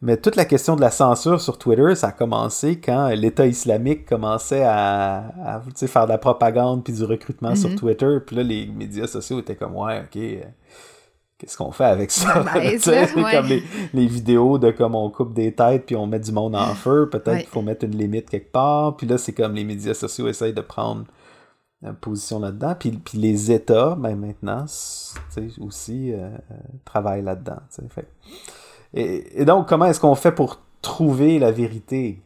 Mais 0.00 0.16
toute 0.16 0.36
la 0.36 0.44
question 0.44 0.76
de 0.76 0.80
la 0.80 0.92
censure 0.92 1.40
sur 1.40 1.58
Twitter, 1.58 1.96
ça 1.96 2.08
a 2.08 2.12
commencé 2.12 2.78
quand 2.78 3.08
l'État 3.08 3.46
islamique 3.46 4.06
commençait 4.06 4.62
à, 4.64 5.60
faire 5.74 6.04
de 6.04 6.10
la 6.10 6.18
propagande 6.18 6.84
puis 6.84 6.92
du 6.92 7.02
recrutement 7.02 7.56
sur 7.56 7.70
Mhm. 7.70 7.76
Twitter. 7.76 8.18
Puis 8.24 8.36
là, 8.36 8.44
les 8.44 8.66
médias 8.66 9.08
sociaux 9.08 9.40
étaient 9.40 9.56
comme, 9.56 9.74
ouais, 9.74 9.98
ok, 9.98 10.16
euh, 10.16 10.44
qu'est-ce 11.38 11.56
qu'on 11.56 11.70
fait 11.72 11.84
avec 11.84 12.10
ça? 12.10 12.42
Malaise, 12.42 12.84
là, 12.90 13.06
c'est 13.06 13.14
ouais. 13.22 13.32
comme 13.32 13.46
les, 13.46 13.62
les 13.94 14.06
vidéos 14.06 14.58
de 14.58 14.70
comme 14.72 14.94
on 14.94 15.08
coupe 15.10 15.32
des 15.34 15.52
têtes 15.54 15.86
puis 15.86 15.96
on 15.96 16.06
met 16.06 16.20
du 16.20 16.32
monde 16.32 16.54
en 16.56 16.74
feu. 16.74 17.08
Peut-être 17.10 17.28
Ouais. 17.28 17.38
qu'il 17.40 17.48
faut 17.48 17.62
mettre 17.62 17.84
une 17.84 17.96
limite 17.96 18.28
quelque 18.28 18.50
part. 18.52 18.96
Puis 18.96 19.06
là, 19.06 19.16
c'est 19.18 19.32
comme 19.32 19.54
les 19.54 19.64
médias 19.64 19.94
sociaux 19.94 20.28
essayent 20.28 20.52
de 20.54 20.60
prendre 20.60 21.04
une 21.82 21.94
position 21.94 22.40
là-dedans. 22.40 22.74
Puis, 22.78 22.90
puis 22.90 23.18
les 23.18 23.52
États, 23.52 23.94
ben 23.96 24.16
maintenant, 24.16 24.64
s- 24.64 25.14
tu 25.32 25.48
sais, 25.48 25.60
aussi 25.60 26.12
euh, 26.12 26.16
euh, 26.50 26.54
travaillent 26.84 27.22
là-dedans. 27.22 27.58
et 28.94 29.44
donc, 29.44 29.68
comment 29.68 29.84
est-ce 29.84 30.00
qu'on 30.00 30.14
fait 30.16 30.32
pour 30.32 30.58
trouver 30.82 31.38
la 31.38 31.50
vérité? 31.52 32.20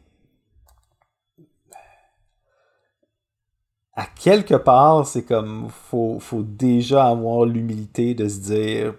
À 3.95 4.05
quelque 4.05 4.55
part, 4.55 5.05
c'est 5.05 5.23
comme, 5.23 5.67
faut, 5.69 6.19
faut 6.19 6.41
déjà 6.41 7.07
avoir 7.07 7.45
l'humilité 7.45 8.15
de 8.15 8.27
se 8.27 8.39
dire, 8.39 8.95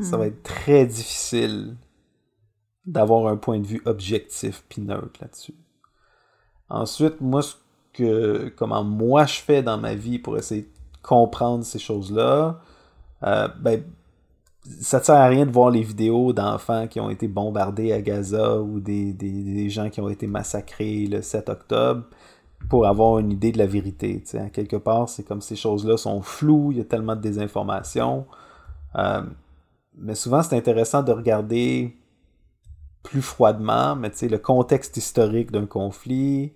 ça 0.00 0.16
va 0.16 0.26
être 0.26 0.42
très 0.42 0.86
difficile 0.86 1.76
d'avoir 2.86 3.26
un 3.26 3.36
point 3.36 3.58
de 3.58 3.66
vue 3.66 3.82
objectif 3.84 4.64
puis 4.68 4.82
neutre 4.82 5.20
là-dessus. 5.20 5.54
Ensuite, 6.68 7.20
moi, 7.20 7.42
ce 7.42 7.54
que, 7.92 8.52
comment 8.56 8.84
moi 8.84 9.26
je 9.26 9.40
fais 9.40 9.62
dans 9.62 9.78
ma 9.78 9.94
vie 9.94 10.18
pour 10.18 10.38
essayer 10.38 10.62
de 10.62 10.68
comprendre 11.02 11.64
ces 11.64 11.78
choses-là, 11.78 12.60
euh, 13.24 13.48
ben, 13.60 13.82
ça 14.80 14.98
ne 14.98 15.04
sert 15.04 15.16
à 15.16 15.26
rien 15.26 15.46
de 15.46 15.50
voir 15.50 15.70
les 15.70 15.82
vidéos 15.82 16.32
d'enfants 16.32 16.86
qui 16.86 17.00
ont 17.00 17.10
été 17.10 17.28
bombardés 17.28 17.92
à 17.92 18.00
Gaza 18.00 18.60
ou 18.60 18.80
des, 18.80 19.12
des, 19.12 19.30
des 19.30 19.70
gens 19.70 19.90
qui 19.90 20.00
ont 20.00 20.08
été 20.08 20.26
massacrés 20.26 21.06
le 21.06 21.22
7 21.22 21.48
octobre 21.48 22.04
pour 22.68 22.86
avoir 22.86 23.18
une 23.18 23.32
idée 23.32 23.52
de 23.52 23.58
la 23.58 23.66
vérité. 23.66 24.20
tu 24.20 24.30
sais. 24.30 24.38
À 24.38 24.50
quelque 24.50 24.76
part, 24.76 25.08
c'est 25.08 25.22
comme 25.22 25.40
ces 25.40 25.56
choses-là 25.56 25.96
sont 25.96 26.22
floues, 26.22 26.72
il 26.72 26.78
y 26.78 26.80
a 26.80 26.84
tellement 26.84 27.16
de 27.16 27.20
désinformation. 27.20 28.26
Euh, 28.96 29.22
mais 29.96 30.14
souvent, 30.14 30.42
c'est 30.42 30.56
intéressant 30.56 31.02
de 31.02 31.12
regarder 31.12 31.96
plus 33.02 33.22
froidement, 33.22 33.96
mais 33.96 34.10
le 34.22 34.38
contexte 34.38 34.96
historique 34.96 35.50
d'un 35.50 35.66
conflit, 35.66 36.52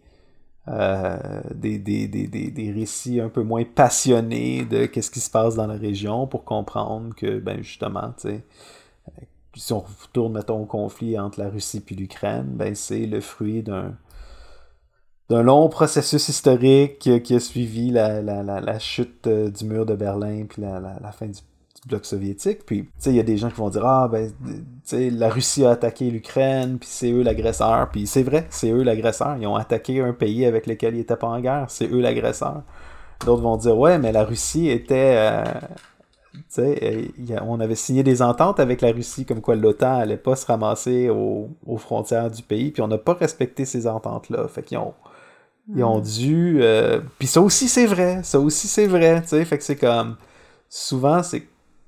euh, 0.69 1.43
des, 1.55 2.73
récits 2.75 3.21
un 3.21 3.29
peu 3.29 3.43
moins 3.43 3.65
passionnés 3.65 4.65
de 4.65 4.87
qu'est-ce 4.87 5.11
qui 5.11 5.21
se 5.21 5.31
passe 5.31 5.57
dans 5.57 5.67
la 5.67 5.75
région 5.75 6.27
pour 6.27 6.45
comprendre 6.45 7.15
que, 7.15 7.39
ben 7.39 7.63
justement, 7.63 8.13
sais, 8.17 8.45
si 9.57 9.73
on 9.73 9.81
retourne, 9.81 10.33
mettons, 10.33 10.63
au 10.63 10.67
conflit 10.67 11.19
entre 11.19 11.41
la 11.41 11.49
Russie 11.49 11.83
et 11.89 11.95
l'Ukraine, 11.95 12.47
ben 12.49 12.75
c'est 12.75 13.07
le 13.07 13.21
fruit 13.21 13.63
d'un 13.63 13.97
d'un 15.31 15.43
long 15.43 15.69
processus 15.69 16.29
historique 16.29 16.99
qui 16.99 17.35
a 17.35 17.41
suivi 17.41 17.91
la, 17.91 18.21
la, 18.21 18.43
la, 18.43 18.79
chute 18.79 19.27
euh, 19.27 19.51
du 19.51 19.65
mur 19.65 19.87
de 19.87 19.95
Berlin 19.95 20.45
puis 20.49 20.63
la, 20.63 21.13
fin 21.13 21.27
du, 21.27 21.41
bloc 21.87 22.05
soviétique. 22.07 22.65
Puis, 22.65 22.85
tu 22.85 22.91
sais, 22.99 23.11
il 23.11 23.17
y 23.17 23.21
a 23.21 23.25
des 23.25 23.37
gens 23.37 23.49
qui 23.51 23.57
vont 23.57 23.69
dire 23.69 23.85
Ah, 23.85 24.09
ben, 24.09 24.31
tu 24.47 24.53
sais, 24.85 25.11
la 25.11 25.29
Russie 25.29 25.65
a 25.65 25.71
attaqué 25.71 26.11
l'Ukraine, 26.11 26.79
puis 26.79 26.89
c'est 26.91 27.11
eux 27.11 27.23
l'agresseur. 27.23 27.91
Puis 27.91 28.07
c'est 28.07 28.23
vrai, 28.23 28.47
c'est 28.51 28.71
eux 28.71 28.83
l'agresseur. 28.83 29.37
Ils 29.39 29.47
ont 29.47 29.57
attaqué 29.57 30.01
un 30.01 30.13
pays 30.13 30.47
avec 30.47 30.67
lequel 30.67 30.95
ils 30.95 30.99
n'étaient 30.99 31.17
pas 31.17 31.29
en 31.29 31.41
guerre. 31.41 31.67
C'est 31.69 31.91
eux 31.91 32.01
l'agresseur. 32.01 32.63
D'autres 33.25 33.43
vont 33.43 33.57
dire 33.57 33.77
Ouais, 33.79 33.99
mais 33.99 34.13
la 34.13 34.25
Russie 34.25 34.69
était. 34.69 35.17
Euh, 35.17 35.45
sais, 36.49 37.13
on 37.43 37.61
avait 37.61 37.75
signé 37.75 38.03
des 38.03 38.23
ententes 38.23 38.61
avec 38.61 38.81
la 38.81 38.93
Russie 38.93 39.25
comme 39.25 39.41
quoi 39.41 39.57
l'OTAN 39.57 39.97
allait 39.97 40.17
pas 40.17 40.37
se 40.37 40.47
ramasser 40.47 41.09
aux, 41.11 41.49
frontières 41.79 42.31
du 42.31 42.43
pays, 42.43 42.71
puis 42.71 42.83
on 42.83 42.89
n'a 42.89 42.99
pas 42.99 43.15
respecté 43.15 43.65
ces 43.65 43.87
ententes-là. 43.87 44.49
Fait 44.49 44.63
qu'ils 44.63 44.79
ont, 44.79 44.95
ils 45.75 45.85
ont 45.85 46.01
hmm. 46.01 46.03
dû. 46.03 46.59
Euh, 46.61 47.01
puis 47.19 47.29
ça 47.29 47.41
aussi, 47.41 47.69
c'est 47.69 47.87
vrai. 47.87 48.23
Ça 48.23 48.41
aussi, 48.41 48.69
c'est 48.69 48.87
vrai. 48.87 49.23
Tu 49.23 49.29
sais, 49.29 49.45
fait 49.45 49.59
que 49.59 49.65
c'est 49.65 49.77
comme. 49.77 50.17
Souvent, 50.69 51.23
c'est. 51.23 51.47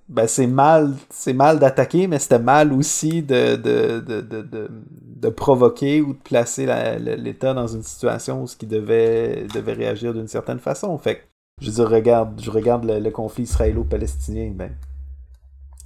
Ben, 0.09 0.29
c'est 0.29 0.47
mal, 0.47 0.95
c'est 1.11 1.33
mal 1.33 1.59
d'attaquer, 1.59 2.07
mais 2.07 2.21
c'était 2.21 2.39
mal 2.39 2.73
aussi 2.73 3.23
de, 3.23 3.57
de, 3.57 3.99
de, 3.99 4.21
de, 4.21 4.71
de 5.17 5.29
provoquer 5.29 6.01
ou 6.01 6.12
de 6.12 6.19
placer 6.19 6.65
l'État 7.01 7.55
dans 7.55 7.67
une 7.67 7.83
situation 7.83 8.41
où 8.43 8.47
ce 8.47 8.57
qui 8.57 8.67
devait, 8.67 9.49
devait 9.53 9.73
réagir 9.73 10.15
d'une 10.15 10.29
certaine 10.29 10.61
façon. 10.61 10.97
Fait 10.99 11.17
que 11.17 11.21
je 11.61 11.71
veux 11.71 11.75
dire, 11.75 11.89
regarde, 11.89 12.41
je 12.41 12.51
regarde 12.51 12.85
le, 12.85 13.11
conflit 13.11 13.45
israélo-palestinien, 13.45 14.53
ben, 14.55 14.71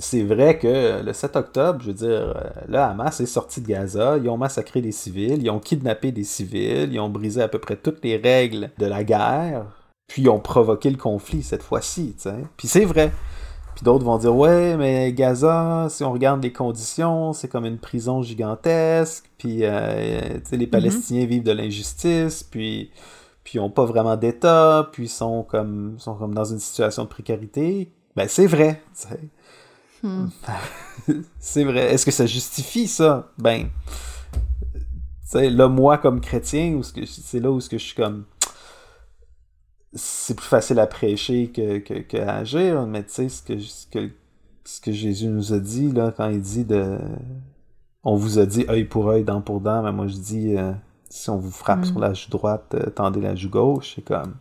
c'est 0.00 0.22
vrai 0.22 0.58
que 0.58 1.02
le 1.02 1.12
7 1.12 1.36
octobre, 1.36 1.80
je 1.82 1.88
veux 1.88 1.94
dire, 1.94 2.34
euh, 2.36 2.50
le 2.68 2.78
Hamas 2.78 3.20
est 3.20 3.26
sorti 3.26 3.60
de 3.60 3.66
Gaza, 3.68 4.16
ils 4.16 4.28
ont 4.28 4.38
massacré 4.38 4.80
des 4.80 4.92
civils, 4.92 5.42
ils 5.42 5.50
ont 5.50 5.60
kidnappé 5.60 6.10
des 6.10 6.24
civils, 6.24 6.92
ils 6.92 6.98
ont 6.98 7.10
brisé 7.10 7.42
à 7.42 7.48
peu 7.48 7.58
près 7.58 7.76
toutes 7.76 8.02
les 8.02 8.16
règles 8.16 8.70
de 8.78 8.86
la 8.86 9.04
guerre, 9.04 9.66
puis 10.08 10.22
ils 10.22 10.28
ont 10.30 10.40
provoqué 10.40 10.90
le 10.90 10.96
conflit 10.96 11.42
cette 11.42 11.62
fois-ci, 11.62 12.14
tu 12.16 12.22
sais. 12.22 12.44
Puis 12.56 12.66
c'est 12.66 12.86
vrai. 12.86 13.12
Puis 13.74 13.84
d'autres 13.84 14.04
vont 14.04 14.18
dire, 14.18 14.34
ouais, 14.34 14.76
mais 14.76 15.12
Gaza, 15.12 15.86
si 15.90 16.02
on 16.02 16.12
regarde 16.12 16.42
les 16.42 16.52
conditions, 16.52 17.32
c'est 17.34 17.48
comme 17.48 17.66
une 17.66 17.78
prison 17.78 18.22
gigantesque, 18.22 19.30
puis 19.36 19.60
euh, 19.64 20.20
les 20.50 20.66
mm-hmm. 20.66 20.70
Palestiniens 20.70 21.26
vivent 21.26 21.44
de 21.44 21.52
l'injustice, 21.52 22.42
puis 22.42 22.90
puis 23.44 23.58
ils 23.58 23.62
n'ont 23.62 23.70
pas 23.70 23.84
vraiment 23.84 24.16
d'État, 24.16 24.88
puis 24.92 25.08
sont 25.08 25.42
comme, 25.42 25.96
sont 25.98 26.14
comme 26.14 26.34
dans 26.34 26.44
une 26.44 26.58
situation 26.58 27.04
de 27.04 27.08
précarité, 27.08 27.90
ben 28.16 28.28
c'est 28.28 28.46
vrai. 28.46 28.82
Hmm. 30.02 30.28
c'est 31.38 31.64
vrai. 31.64 31.92
Est-ce 31.92 32.04
que 32.04 32.10
ça 32.10 32.26
justifie 32.26 32.88
ça? 32.88 33.30
Ben, 33.38 33.68
là, 35.34 35.68
moi, 35.68 35.98
comme 35.98 36.20
chrétien, 36.20 36.80
c'est 37.06 37.40
là 37.40 37.50
où 37.50 37.58
que 37.58 37.78
je 37.78 37.84
suis 37.84 37.94
comme. 37.94 38.24
C'est 39.92 40.36
plus 40.36 40.46
facile 40.46 40.78
à 40.78 40.86
prêcher 40.86 41.50
que, 41.50 41.78
que, 41.78 42.16
agir, 42.18 42.86
mais 42.86 43.02
tu 43.02 43.12
sais, 43.12 43.28
ce 43.28 43.42
que, 43.42 43.58
ce, 43.58 43.86
que, 43.88 44.10
ce 44.64 44.80
que 44.80 44.92
Jésus 44.92 45.26
nous 45.26 45.52
a 45.52 45.58
dit, 45.58 45.90
là, 45.90 46.12
quand 46.16 46.28
il 46.28 46.40
dit 46.40 46.64
de. 46.64 46.98
On 48.02 48.16
vous 48.16 48.38
a 48.38 48.46
dit 48.46 48.64
œil 48.68 48.84
pour 48.84 49.08
œil, 49.08 49.24
dent 49.24 49.42
pour 49.42 49.60
dent, 49.60 49.82
mais 49.82 49.92
moi 49.92 50.06
je 50.06 50.16
dis. 50.16 50.56
Euh, 50.56 50.72
si 51.10 51.28
on 51.28 51.36
vous 51.36 51.50
frappe 51.50 51.84
sur 51.84 51.98
mm. 51.98 52.02
la 52.02 52.14
joue 52.14 52.30
droite, 52.30 52.74
euh, 52.74 52.88
tendez 52.90 53.20
la 53.20 53.34
joue 53.34 53.50
gauche. 53.50 53.94
C'est 53.96 54.04
comme. 54.04 54.36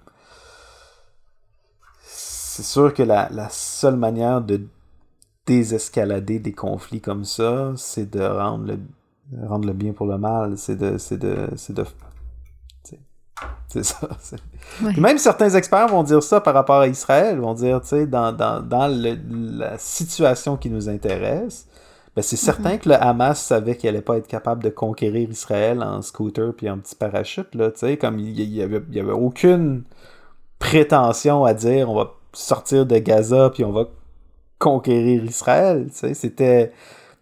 C'est 2.03 2.63
sûr 2.63 2.93
que 2.93 3.03
la, 3.03 3.49
seule 3.49 3.95
manière 3.95 4.41
de 4.41 4.61
désescalader 5.49 6.37
des 6.37 6.51
conflits 6.51 7.01
comme 7.01 7.25
ça, 7.25 7.73
c'est 7.75 8.07
de 8.11 8.21
rendre 8.21 8.67
le, 8.67 9.47
rendre 9.47 9.65
le 9.65 9.73
bien 9.73 9.93
pour 9.93 10.05
le 10.05 10.19
mal. 10.19 10.57
C'est 10.57 10.75
de. 10.75 10.99
C'est 10.99 11.17
de. 11.17 11.49
C'est 11.55 11.73
de. 11.73 11.85
C'est 13.67 13.83
ça. 13.83 14.09
Même 14.97 15.17
certains 15.17 15.49
experts 15.49 15.87
vont 15.87 16.03
dire 16.03 16.21
ça 16.21 16.41
par 16.41 16.53
rapport 16.53 16.81
à 16.81 16.87
Israël, 16.87 17.39
vont 17.39 17.53
dire, 17.53 17.81
tu 17.81 17.87
sais, 17.87 18.05
dans, 18.05 18.31
dans, 18.31 18.61
dans 18.61 18.87
la 18.87 19.77
situation 19.77 20.57
qui 20.57 20.69
nous 20.69 20.89
intéresse, 20.89 21.67
ben, 22.15 22.21
c'est 22.21 22.35
certain 22.35 22.73
mhm. 22.73 22.79
que 22.79 22.89
le 22.89 22.95
Hamas 22.95 23.39
savait 23.41 23.77
qu'il 23.77 23.89
allait 23.89 24.01
pas 24.01 24.17
être 24.17 24.27
capable 24.27 24.63
de 24.63 24.69
conquérir 24.69 25.29
Israël 25.29 25.81
en 25.81 26.01
scooter 26.01 26.53
puis 26.53 26.69
en 26.69 26.79
petit 26.79 26.95
parachute, 26.95 27.55
là, 27.55 27.71
tu 27.71 27.79
sais, 27.79 27.97
comme 27.97 28.19
il 28.19 28.39
y, 28.41 28.61
avait, 28.61 28.81
y 28.91 28.99
avait 28.99 29.11
aucune 29.11 29.83
prétention 30.57 31.45
à 31.45 31.53
dire 31.53 31.89
on 31.89 31.95
va 31.95 32.11
sortir 32.33 32.85
de 32.85 32.97
Gaza 32.97 33.51
puis 33.51 33.63
on 33.63 33.71
va 33.71 33.85
conquérir 34.59 35.23
Israël, 35.23 35.87
c'était 35.91 36.71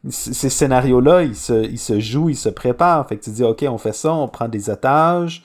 ces 0.10 0.50
scénarios-là, 0.50 1.24
ils 1.24 1.36
se, 1.36 1.66
ils 1.66 1.80
se 1.80 2.00
jouent, 2.00 2.30
ils 2.30 2.38
se 2.38 2.50
préparent. 2.50 3.08
Fait 3.08 3.18
que 3.18 3.24
tu 3.24 3.30
dis, 3.30 3.44
OK, 3.44 3.66
on 3.70 3.78
fait 3.78 3.94
ça, 3.94 4.14
on 4.14 4.28
prend 4.28 4.48
des 4.48 4.70
otages, 4.70 5.44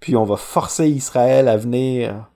puis 0.00 0.16
on 0.16 0.24
va 0.24 0.36
forcer 0.36 0.88
Israël 0.88 1.48
à 1.48 1.56
venir 1.56 2.26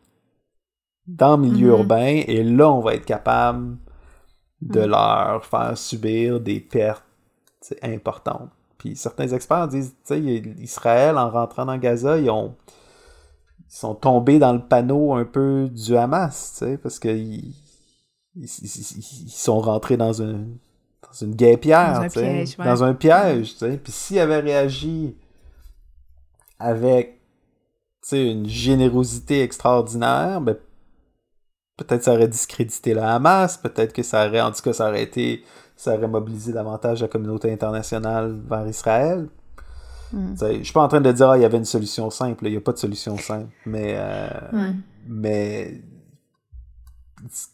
dans 1.06 1.36
le 1.36 1.42
milieu 1.42 1.72
mhm. 1.72 1.78
urbain, 1.78 2.22
et 2.26 2.42
là, 2.42 2.70
on 2.70 2.80
va 2.80 2.94
être 2.94 3.04
capable 3.04 3.76
de 4.60 4.80
mm. 4.80 4.90
leur 4.90 5.44
faire 5.44 5.76
subir 5.76 6.40
des 6.40 6.60
pertes 6.60 7.04
importantes. 7.82 8.50
Puis 8.78 8.96
certains 8.96 9.28
experts 9.28 9.68
disent, 9.68 9.94
tu 10.06 10.14
sais, 10.14 10.20
Israël, 10.58 11.18
en 11.18 11.30
rentrant 11.30 11.66
dans 11.66 11.76
Gaza, 11.76 12.18
ils 12.18 12.30
ont 12.30 12.54
ils 13.68 13.76
sont 13.76 13.94
tombés 13.94 14.38
dans 14.38 14.52
le 14.52 14.60
panneau 14.60 15.14
un 15.14 15.24
peu 15.24 15.68
du 15.70 15.96
Hamas, 15.96 16.56
tu 16.58 16.66
sais, 16.66 16.76
parce 16.76 16.98
qu'ils 16.98 17.54
ils, 18.36 18.48
sont 19.28 19.60
rentrés 19.60 19.96
dans 19.96 20.20
une, 20.20 20.56
dans 21.02 21.26
une 21.26 21.34
guêpière, 21.34 21.94
dans 21.94 22.04
un 22.04 22.08
piège, 22.08 22.56
dans 22.56 22.84
un 22.84 22.94
piège. 22.94 23.56
Puis 23.82 23.92
s'ils 23.92 24.18
avaient 24.18 24.40
réagi 24.40 25.16
avec, 26.58 27.18
une 28.10 28.48
générosité 28.48 29.42
extraordinaire, 29.42 30.40
ben 30.40 30.56
peut-être 31.76 32.02
ça 32.02 32.14
aurait 32.14 32.28
discrédité 32.28 32.94
le 32.94 33.02
Hamas, 33.02 33.56
peut-être 33.58 33.92
que 33.92 34.02
ça 34.02 34.26
aurait, 34.26 34.40
en 34.40 34.50
tout 34.50 34.62
cas, 34.62 34.72
ça 34.72 34.88
aurait 34.88 35.02
été, 35.02 35.44
ça 35.76 35.94
aurait 35.94 36.08
mobilisé 36.08 36.52
davantage 36.52 37.00
la 37.00 37.08
communauté 37.08 37.52
internationale 37.52 38.40
vers 38.48 38.66
Israël. 38.66 39.28
Hmm. 40.12 40.34
Je 40.38 40.62
suis 40.62 40.72
pas 40.72 40.82
en 40.82 40.88
train 40.88 41.00
de 41.00 41.12
dire 41.12 41.26
qu'il 41.26 41.34
ah, 41.34 41.38
y 41.38 41.44
avait 41.44 41.58
une 41.58 41.64
solution 41.64 42.10
simple, 42.10 42.46
il 42.46 42.50
n'y 42.50 42.56
a 42.56 42.60
pas 42.60 42.72
de 42.72 42.78
solution 42.78 43.16
simple, 43.16 43.48
mais, 43.64 43.94
euh, 43.96 44.72
mais 45.06 45.80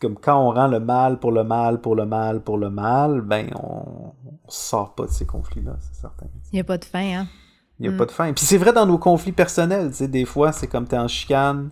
comme 0.00 0.16
quand 0.16 0.40
on 0.40 0.52
rend 0.52 0.68
le 0.68 0.80
mal 0.80 1.18
pour 1.18 1.32
le 1.32 1.44
mal, 1.44 1.80
pour 1.80 1.94
le 1.94 2.06
mal, 2.06 2.40
pour 2.40 2.58
le 2.58 2.70
mal, 2.70 3.20
ben 3.20 3.50
on, 3.54 4.12
on 4.24 4.50
sort 4.50 4.94
pas 4.94 5.06
de 5.06 5.10
ces 5.10 5.26
conflits-là, 5.26 5.76
c'est 5.80 6.00
certain. 6.00 6.26
Il 6.52 6.56
n'y 6.56 6.60
a 6.60 6.64
pas 6.64 6.78
de 6.78 6.84
fin, 6.84 7.20
hein? 7.20 7.28
Il 7.78 7.88
n'y 7.88 7.94
a 7.94 7.96
pas 7.96 8.06
de 8.06 8.10
fin. 8.10 8.32
Puis 8.32 8.44
c'est 8.44 8.58
vrai 8.58 8.72
dans 8.72 8.86
nos 8.86 8.98
conflits 8.98 9.32
personnels, 9.32 9.90
tu 9.90 9.96
sais, 9.96 10.08
des 10.08 10.24
fois 10.24 10.52
c'est 10.52 10.66
comme 10.66 10.88
tu 10.88 10.94
es 10.94 10.98
en 10.98 11.08
chicane, 11.08 11.70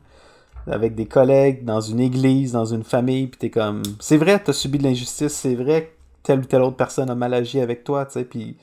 avec 0.66 0.94
des 0.94 1.06
collègues, 1.06 1.64
dans 1.64 1.80
une 1.80 2.00
église, 2.00 2.52
dans 2.52 2.64
une 2.64 2.84
famille, 2.84 3.28
puis 3.28 3.38
t'es 3.38 3.50
comme... 3.50 3.82
C'est 4.00 4.16
vrai, 4.16 4.42
t'as 4.42 4.52
subi 4.52 4.78
de 4.78 4.84
l'injustice, 4.84 5.32
c'est 5.32 5.54
vrai 5.54 5.84
que 5.86 5.90
telle 6.24 6.40
ou 6.40 6.44
telle 6.44 6.62
autre 6.62 6.76
personne 6.76 7.08
a 7.08 7.14
mal 7.14 7.34
agi 7.34 7.60
avec 7.60 7.84
toi, 7.84 8.04
tu 8.06 8.14
sais, 8.14 8.24
puis... 8.24 8.56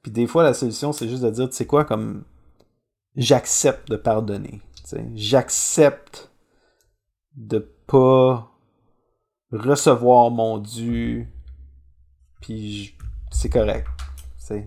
Puis 0.00 0.12
des 0.12 0.28
fois, 0.28 0.44
la 0.44 0.54
solution, 0.54 0.92
c'est 0.92 1.08
juste 1.08 1.24
de 1.24 1.30
dire, 1.30 1.48
tu 1.48 1.56
sais 1.56 1.66
quoi, 1.66 1.84
comme... 1.84 2.22
J'accepte 3.16 3.90
de 3.90 3.96
pardonner, 3.96 4.60
tu 4.76 4.82
sais. 4.84 5.04
J'accepte 5.16 6.30
de 7.36 7.58
pas 7.88 8.47
recevoir 9.52 10.30
mon 10.30 10.58
dû, 10.58 11.28
puis 12.40 12.96
c'est 13.30 13.50
correct. 13.50 13.88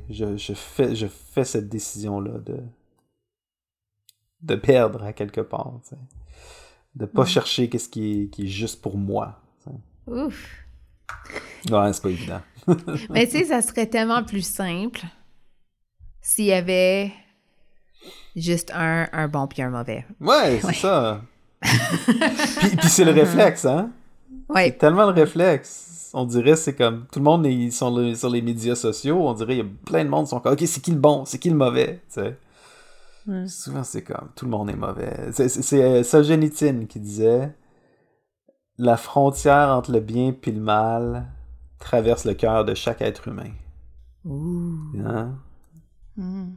Je, 0.10 0.38
je, 0.38 0.54
fais, 0.54 0.96
je 0.96 1.08
fais 1.08 1.44
cette 1.44 1.68
décision-là 1.68 2.38
de, 2.38 2.60
de 4.42 4.56
perdre 4.56 5.04
à 5.04 5.12
quelque 5.12 5.42
part. 5.42 5.74
sais 5.84 5.96
de 6.96 7.06
pas 7.06 7.26
chercher 7.26 7.70
qu'est-ce 7.70 7.90
qui 7.90 8.24
est, 8.24 8.28
qui 8.28 8.44
est 8.44 8.50
juste 8.50 8.82
pour 8.82 8.98
moi. 8.98 9.40
Ouf. 10.08 10.66
Ouais, 11.70 11.94
c'est 11.94 12.02
pas 12.02 12.10
évident. 12.10 12.42
Mais 13.10 13.28
tu 13.28 13.40
sais, 13.40 13.46
ça 13.46 13.62
serait 13.62 13.88
tellement 13.88 14.24
plus 14.24 14.46
simple 14.46 15.02
s'il 16.22 16.46
y 16.46 16.54
avait 16.54 17.12
juste 18.36 18.72
un, 18.74 19.08
un 19.12 19.28
bon 19.28 19.48
puis 19.48 19.62
un 19.62 19.70
mauvais. 19.70 20.06
Ouais, 20.20 20.60
c'est 20.62 20.74
ça. 20.74 21.22
puis, 21.62 22.76
puis 22.76 22.90
c'est 22.90 23.06
le 23.06 23.12
réflexe, 23.12 23.66
hein? 23.66 23.92
Ouais. 24.54 24.66
C'est 24.68 24.78
tellement 24.78 25.06
le 25.06 25.14
réflexe. 25.14 26.12
On 26.14 26.26
dirait 26.26 26.56
c'est 26.56 26.76
comme 26.76 27.06
tout 27.12 27.20
le 27.20 27.26
monde 27.26 27.46
ils 27.46 27.72
sont 27.72 28.14
sur 28.16 28.30
les 28.30 28.42
médias 28.42 28.76
sociaux, 28.76 29.28
on 29.28 29.34
dirait 29.34 29.56
il 29.56 29.58
y 29.60 29.62
a 29.62 29.72
plein 29.86 30.04
de 30.04 30.10
monde 30.10 30.26
qui 30.26 30.32
sont 30.32 30.40
comme 30.42 30.54
OK, 30.54 30.64
c'est 30.66 30.82
qui 30.82 30.92
le 30.92 31.00
bon, 31.00 31.24
c'est 31.26 31.40
qui 31.40 31.50
le 31.50 31.56
mauvais, 31.56 32.02
tu 32.14 32.22
sais. 32.22 32.38
Souvent, 33.48 33.84
c'est 33.84 34.04
comme 34.04 34.30
tout 34.36 34.46
le 34.46 34.52
monde 34.52 34.70
est 34.70 34.76
mauvais. 34.76 35.32
C'est 35.32 35.84
euh, 35.84 36.04
Solzhenitsyn 36.04 36.86
qui 36.88 37.00
disait 37.00 37.54
La 38.78 38.98
frontière 38.98 39.70
entre 39.70 39.92
le 39.92 40.00
bien 40.00 40.34
et 40.42 40.52
le 40.52 40.60
mal 40.60 41.28
traverse 41.80 42.26
le 42.26 42.34
cœur 42.34 42.66
de 42.66 42.74
chaque 42.74 43.02
être 43.02 43.28
humain. 43.28 43.52
Ouh. 44.26 44.78
Hein? 45.06 45.36
Mm. 46.18 46.54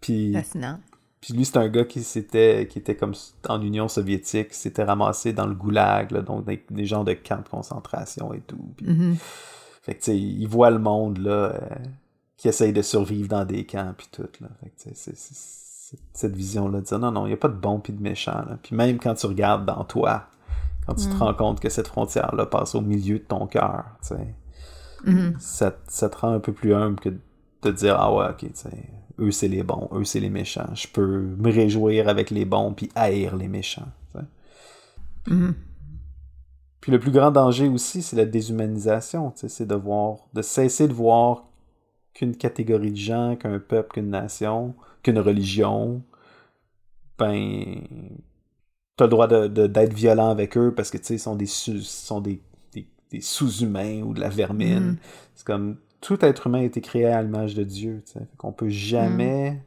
Puis, 0.00 0.32
Fascinant. 0.32 0.80
Puis 1.24 1.32
lui, 1.32 1.46
c'est 1.46 1.56
un 1.56 1.68
gars 1.68 1.84
qui, 1.84 2.02
s'était, 2.02 2.68
qui 2.70 2.78
était 2.78 2.96
comme 2.96 3.14
en 3.48 3.62
Union 3.62 3.88
soviétique, 3.88 4.52
s'était 4.52 4.84
ramassé 4.84 5.32
dans 5.32 5.46
le 5.46 5.54
goulag, 5.54 6.10
là, 6.10 6.20
donc 6.20 6.44
des, 6.44 6.62
des, 6.70 6.84
genres 6.84 7.04
de 7.04 7.14
camps 7.14 7.38
de 7.42 7.48
concentration 7.48 8.34
et 8.34 8.40
tout. 8.40 8.58
Puis, 8.76 8.86
Mhm. 8.90 9.16
Fait 9.80 9.94
que, 9.94 9.98
tu 10.00 10.04
sais, 10.04 10.18
il 10.18 10.46
voit 10.46 10.70
le 10.70 10.78
monde, 10.78 11.16
là, 11.18 11.30
euh, 11.30 11.58
qui 12.36 12.48
essaye 12.48 12.74
de 12.74 12.82
survivre 12.82 13.28
dans 13.28 13.46
des 13.46 13.64
camps, 13.64 13.94
puis 13.96 14.06
tout, 14.12 14.28
là. 14.42 14.48
Fait 14.60 14.66
que, 14.68 14.74
c'est, 14.76 14.94
c'est- 14.96 15.16
c'est- 15.16 15.98
cette 16.12 16.36
vision-là 16.36 16.80
de 16.80 16.84
dire 16.84 16.98
non, 16.98 17.10
non, 17.10 17.24
il 17.24 17.28
n'y 17.28 17.34
a 17.34 17.38
pas 17.38 17.48
de 17.48 17.54
bon 17.56 17.80
puis 17.80 17.92
de 17.94 18.02
méchant, 18.02 18.32
là. 18.46 18.58
Puis 18.62 18.76
même 18.76 18.98
quand 18.98 19.14
tu 19.14 19.24
regardes 19.26 19.64
dans 19.64 19.84
toi, 19.84 20.24
quand 20.86 20.94
tu 20.94 21.06
te 21.06 21.14
Mm. 21.14 21.18
rends 21.18 21.34
compte 21.34 21.60
que 21.60 21.70
cette 21.70 21.88
frontière-là 21.88 22.44
passe 22.46 22.74
au 22.74 22.82
milieu 22.82 23.18
de 23.18 23.24
ton 23.24 23.46
cœur, 23.46 23.84
tu 24.02 24.08
sais, 24.08 24.34
Mhm. 25.06 25.36
ça, 25.38 25.70
te- 25.70 25.90
ça 25.90 26.10
te 26.10 26.18
rend 26.18 26.32
un 26.34 26.40
peu 26.40 26.52
plus 26.52 26.74
humble 26.74 27.00
que 27.00 27.08
de 27.62 27.70
dire 27.70 27.96
ah 27.98 28.12
ouais, 28.14 28.26
ok, 28.28 28.36
tu 28.38 28.50
sais, 28.54 28.70
eux 29.18 29.30
c'est 29.30 29.48
les 29.48 29.62
bons, 29.62 29.88
eux 29.92 30.04
c'est 30.04 30.20
les 30.20 30.30
méchants. 30.30 30.74
Je 30.74 30.86
peux 30.88 31.20
me 31.22 31.50
réjouir 31.52 32.08
avec 32.08 32.30
les 32.30 32.44
bons 32.44 32.72
puis 32.72 32.88
haïr 32.94 33.36
les 33.36 33.48
méchants. 33.48 33.88
Mhm. 35.26 35.54
Puis 36.80 36.92
le 36.92 36.98
plus 37.00 37.10
grand 37.12 37.30
danger 37.30 37.66
aussi, 37.68 38.02
c'est 38.02 38.14
la 38.16 38.26
déshumanisation. 38.26 39.32
C'est 39.36 39.66
de 39.66 39.74
voir, 39.74 40.18
de 40.34 40.42
cesser 40.42 40.86
de 40.86 40.92
voir 40.92 41.44
qu'une 42.12 42.36
catégorie 42.36 42.90
de 42.90 42.96
gens, 42.96 43.36
qu'un 43.36 43.58
peuple, 43.58 43.94
qu'une 43.94 44.10
nation, 44.10 44.74
qu'une 45.02 45.18
religion, 45.18 46.02
ben, 47.18 47.80
t'as 48.96 49.04
le 49.06 49.10
droit 49.10 49.26
de, 49.26 49.46
de- 49.48 49.66
d'être 49.66 49.94
violent 49.94 50.28
avec 50.28 50.58
eux 50.58 50.74
parce 50.74 50.90
que 50.90 50.98
tu 50.98 51.04
sais, 51.04 51.14
ils 51.14 51.18
sont 51.18 51.36
des, 51.36 51.46
sont 51.46 52.20
des, 52.20 52.42
des, 52.74 52.86
des 53.10 53.20
sous-humains 53.22 54.02
ou 54.02 54.12
de 54.12 54.20
la 54.20 54.28
vermine. 54.28 54.80
Mhm. 54.90 54.96
C'est 55.34 55.46
comme 55.46 55.78
tout 56.04 56.22
être 56.24 56.46
humain 56.46 56.60
a 56.60 56.64
été 56.64 56.80
créé 56.82 57.06
à 57.06 57.22
l'image 57.22 57.54
de 57.54 57.64
Dieu. 57.64 58.04
Qu'on 58.36 58.52
peut 58.52 58.68
jamais, 58.68 59.58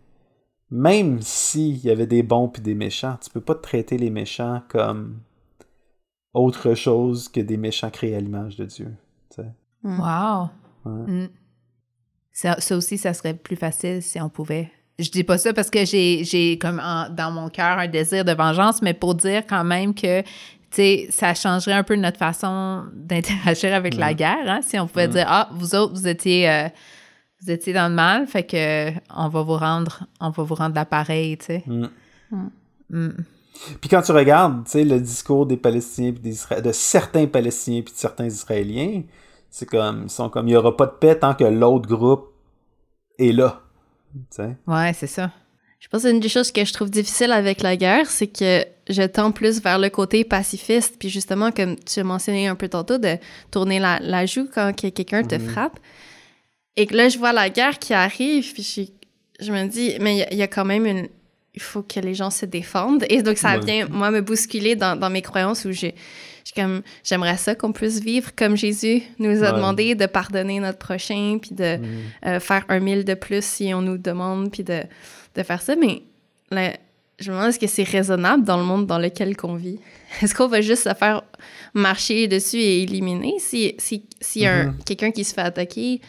même 0.69 1.19
s'il 1.21 1.77
y 1.83 1.89
avait 1.89 2.05
des 2.05 2.21
bons 2.21 2.47
puis 2.47 2.61
des 2.61 2.75
méchants, 2.75 3.17
tu 3.21 3.29
peux 3.31 3.41
pas 3.41 3.55
traiter 3.55 3.97
les 3.97 4.11
méchants 4.11 4.61
comme 4.69 5.19
autre 6.33 6.75
chose 6.75 7.27
que 7.27 7.39
des 7.41 7.57
méchants 7.57 7.89
créés 7.89 8.15
à 8.15 8.19
l'image 8.19 8.55
de 8.55 8.65
Dieu. 8.65 8.93
sais. 9.31 9.51
Wow. 9.83 10.49
Ouais. 10.85 11.11
Mm. 11.11 11.29
Ça, 12.31 12.59
ça 12.59 12.77
aussi, 12.77 12.99
ça 12.99 13.15
serait 13.15 13.33
plus 13.33 13.55
facile 13.55 14.03
si 14.03 14.21
on 14.21 14.29
pouvait. 14.29 14.69
Je 14.99 15.09
dis 15.09 15.23
pas 15.23 15.39
ça 15.39 15.53
parce 15.53 15.71
que 15.71 15.85
j'ai, 15.85 16.23
j'ai 16.23 16.59
comme 16.59 16.79
en- 16.79 17.09
dans 17.09 17.31
mon 17.31 17.49
cœur 17.49 17.79
un 17.79 17.87
désir 17.87 18.23
de 18.25 18.31
vengeance, 18.31 18.81
mais 18.83 18.93
pour 18.93 19.15
dire 19.15 19.45
quand 19.47 19.63
même 19.63 19.95
que, 19.95 20.21
tu 20.69 20.75
sais, 20.77 21.07
ça 21.11 21.33
changerait 21.33 21.73
un 21.75 21.83
peu 21.83 21.95
notre 21.95 22.17
façon 22.17 22.85
d'interagir 22.93 23.73
avec 23.73 23.95
la 23.95 24.13
guerre, 24.13 24.45
hein, 24.47 24.59
si 24.61 24.77
on 24.79 24.87
pouvait 24.87 25.07
Mm. 25.07 25.11
dire, 25.11 25.25
ah, 25.27 25.49
vous 25.53 25.75
autres, 25.75 25.93
vous 25.93 26.07
étiez, 26.07 26.49
euh, 26.49 26.67
vous 27.41 27.51
étiez 27.51 27.73
dans 27.73 27.87
le 27.89 27.95
mal, 27.95 28.27
fait 28.27 28.43
que 28.43 28.91
on 29.15 29.29
va 29.29 29.41
vous 29.43 29.57
rendre, 29.57 30.03
on 30.19 30.29
va 30.31 30.43
vous 30.43 30.55
rendre 30.55 30.75
l'appareil, 30.75 31.37
tu 31.37 31.45
sais. 31.45 31.63
Mm. 31.65 31.87
Mm. 32.89 33.09
Puis 33.81 33.89
quand 33.89 34.01
tu 34.01 34.11
regardes, 34.11 34.65
tu 34.65 34.71
sais, 34.71 34.83
le 34.83 34.99
discours 34.99 35.45
des 35.45 35.57
Palestiniens 35.57 36.11
puis 36.11 36.21
des 36.21 36.35
Isra- 36.35 36.61
de 36.61 36.71
certains 36.71 37.25
Palestiniens 37.25 37.81
puis 37.81 37.93
de 37.93 37.97
certains 37.99 38.25
Israéliens, 38.25 39.01
c'est 39.49 39.65
comme 39.65 40.03
ils 40.03 40.09
sont 40.09 40.29
comme 40.29 40.47
il 40.47 40.51
y 40.51 40.55
aura 40.55 40.75
pas 40.77 40.85
de 40.85 40.91
paix 40.91 41.17
tant 41.17 41.33
que 41.33 41.43
l'autre 41.43 41.87
groupe 41.87 42.33
est 43.17 43.31
là. 43.31 43.61
Tu 44.13 44.19
sais. 44.29 44.55
Ouais, 44.67 44.93
c'est 44.93 45.07
ça. 45.07 45.31
Je 45.79 45.87
pense 45.87 46.03
que 46.03 46.09
une 46.11 46.19
des 46.19 46.29
choses 46.29 46.51
que 46.51 46.63
je 46.65 46.73
trouve 46.73 46.89
difficile 46.91 47.31
avec 47.31 47.61
la 47.61 47.75
guerre, 47.77 48.07
c'est 48.07 48.27
que 48.27 48.63
je 48.89 49.03
tends 49.03 49.31
plus 49.31 49.61
vers 49.61 49.79
le 49.79 49.89
côté 49.89 50.23
pacifiste, 50.23 50.95
puis 50.99 51.09
justement, 51.09 51.51
comme 51.51 51.75
tu 51.77 51.99
as 51.99 52.03
mentionné 52.03 52.47
un 52.47 52.55
peu 52.55 52.67
tantôt, 52.69 52.97
de 52.97 53.17
tourner 53.51 53.79
la, 53.79 53.99
la 54.01 54.25
joue 54.25 54.47
quand 54.53 54.73
que 54.75 54.87
quelqu'un 54.89 55.23
te 55.23 55.35
Mhm. 55.35 55.49
frappe. 55.49 55.79
Et 56.75 56.85
que 56.85 56.95
là, 56.95 57.09
je 57.09 57.17
vois 57.17 57.33
la 57.33 57.49
guerre 57.49 57.79
qui 57.79 57.93
arrive, 57.93 58.53
puis 58.53 58.63
je, 58.63 59.45
je 59.45 59.51
me 59.51 59.67
dis, 59.67 59.95
mais 59.99 60.15
il 60.15 60.17
y 60.19 60.23
a- 60.23 60.31
il 60.33 60.37
y, 60.37 60.41
a 60.43 60.47
quand 60.47 60.65
même 60.65 60.85
une... 60.85 61.07
Il 61.55 61.61
faut 61.61 61.81
que 61.81 61.99
les 61.99 62.13
gens 62.13 62.29
se 62.29 62.45
défendent. 62.45 63.03
Et 63.09 63.23
donc, 63.23 63.37
ça 63.39 63.57
Ouais. 63.57 63.65
vient, 63.65 63.87
moi, 63.89 64.11
me 64.11 64.21
bousculer 64.21 64.75
dans, 64.75 64.95
dans 64.95 65.09
mes 65.09 65.23
croyances 65.23 65.65
où 65.65 65.71
j'ai... 65.71 65.95
comme 66.55 66.83
J'aimerais 67.03 67.37
ça 67.37 67.55
qu'on 67.55 67.71
puisse 67.71 67.99
vivre 67.99 68.29
comme 68.35 68.55
Jésus 68.55 69.01
nous 69.17 69.43
a 69.43 69.47
Ouais. 69.49 69.53
demandé 69.57 69.95
de 69.95 70.05
pardonner 70.05 70.59
notre 70.59 70.77
prochain, 70.77 71.39
puis 71.41 71.55
de 71.55 71.77
Mm. 71.77 71.85
euh, 72.27 72.39
faire 72.39 72.63
un 72.69 72.79
mille 72.79 73.03
de 73.05 73.15
plus 73.15 73.43
si 73.43 73.73
on 73.73 73.81
nous 73.81 73.97
demande, 73.97 74.51
puis 74.51 74.63
de, 74.63 74.83
de 75.35 75.43
faire 75.43 75.61
ça. 75.63 75.75
Mais 75.75 76.03
là, 76.51 76.73
je 77.19 77.31
me 77.31 77.35
demande, 77.35 77.49
est-ce 77.49 77.59
que 77.59 77.67
c'est 77.67 77.83
raisonnable 77.83 78.43
dans 78.43 78.57
le 78.57 78.63
monde 78.63 78.85
dans 78.85 78.99
lequel 78.99 79.35
on 79.43 79.55
vit? 79.55 79.79
Est-ce 80.21 80.33
qu'on 80.35 80.47
va 80.47 80.61
juste 80.61 80.83
se 80.83 80.93
faire 80.93 81.23
marcher 81.73 82.27
dessus 82.27 82.57
et 82.59 82.83
éliminer? 82.83 83.35
Si, 83.39 83.75
si, 83.79 84.03
si 84.21 84.45
Mhm. 84.45 84.75
quelqu'un 84.85 85.11
qui 85.11 85.23
se 85.23 85.33
fait 85.33 85.41
attaquer 85.41 86.01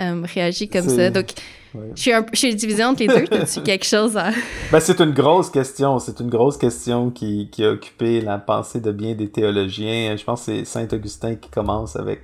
euh, 0.00 0.22
réagit 0.34 0.68
comme 0.68 0.88
ça? 0.88 1.10
Donc, 1.10 1.28
Ouais. 1.74 1.90
je 1.94 2.00
suis, 2.00 2.12
un, 2.12 2.24
je 2.32 2.38
suis 2.38 2.54
divisée 2.54 2.84
entre 2.84 3.00
les 3.02 3.08
deux. 3.08 3.26
As-tu 3.36 3.60
quelque 3.62 3.84
chose 3.84 4.16
à... 4.16 4.30
Ben, 4.72 4.80
c'est 4.80 4.98
une 5.00 5.12
grosse 5.12 5.50
question. 5.50 5.98
C'est 5.98 6.20
une 6.20 6.30
grosse 6.30 6.56
question 6.56 7.10
qui, 7.10 7.50
qui 7.50 7.62
a 7.64 7.70
occupé 7.72 8.22
la 8.22 8.38
pensée 8.38 8.80
de 8.80 8.92
bien 8.92 9.14
des 9.14 9.28
théologiens. 9.30 10.16
Je 10.16 10.24
pense 10.24 10.40
que 10.46 10.56
c'est 10.56 10.64
Saint 10.64 10.88
Augustin 10.92 11.34
qui 11.34 11.50
commence 11.50 11.96
avec. 11.96 12.20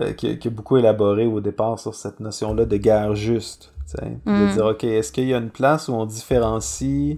euh, 0.00 0.12
qui, 0.12 0.28
a- 0.30 0.34
qui 0.34 0.48
a 0.48 0.50
beaucoup 0.50 0.76
élaboré 0.76 1.24
au 1.26 1.40
départ 1.40 1.78
sur 1.78 1.94
cette 1.94 2.18
notion-là 2.20 2.64
de 2.66 2.76
guerre 2.76 3.14
juste. 3.14 3.72
De 3.94 4.30
Mm. 4.30 4.52
dire, 4.54 4.66
OK, 4.66 4.82
est-ce 4.84 5.10
qu'il 5.12 5.28
y 5.28 5.32
a 5.34 5.38
une 5.38 5.48
place 5.50 5.86
où 5.88 5.92
on 5.94 6.04
différencie 6.04 7.16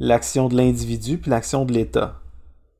l'action 0.00 0.48
de 0.48 0.56
l'individu 0.56 1.18
puis 1.18 1.30
l'action 1.30 1.64
de 1.64 1.72
l'État? 1.72 2.20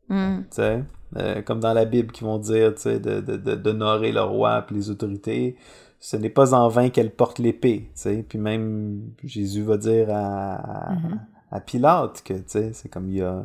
Hmm. 0.08 0.40
tu 0.50 0.56
sais. 0.56 0.82
Euh, 1.16 1.42
comme 1.42 1.60
dans 1.60 1.72
la 1.72 1.84
Bible 1.86 2.12
qui 2.12 2.22
vont 2.24 2.38
dire 2.38 2.74
tu 2.74 2.82
sais, 2.82 3.00
de, 3.00 3.20
de, 3.20 3.36
de- 3.36 3.54
d'honorer 3.54 4.12
le 4.12 4.22
roi 4.22 4.64
et 4.70 4.74
les 4.74 4.90
autorités. 4.90 5.56
Ce 6.00 6.16
n'est 6.16 6.30
pas 6.30 6.54
en 6.54 6.68
vain 6.68 6.90
qu'elle 6.90 7.10
porte 7.10 7.38
l'épée. 7.38 7.86
tu 7.94 8.02
sais. 8.02 8.24
Puis 8.28 8.38
même 8.38 9.02
Jésus 9.24 9.62
va 9.62 9.76
dire 9.78 10.08
à, 10.10 10.92
Mhm. 10.92 11.20
à 11.50 11.60
Pilate 11.60 12.22
que 12.22 12.34
tu 12.34 12.42
sais, 12.46 12.72
c'est 12.72 12.88
comme 12.88 13.08
il 13.10 13.22
a, 13.22 13.44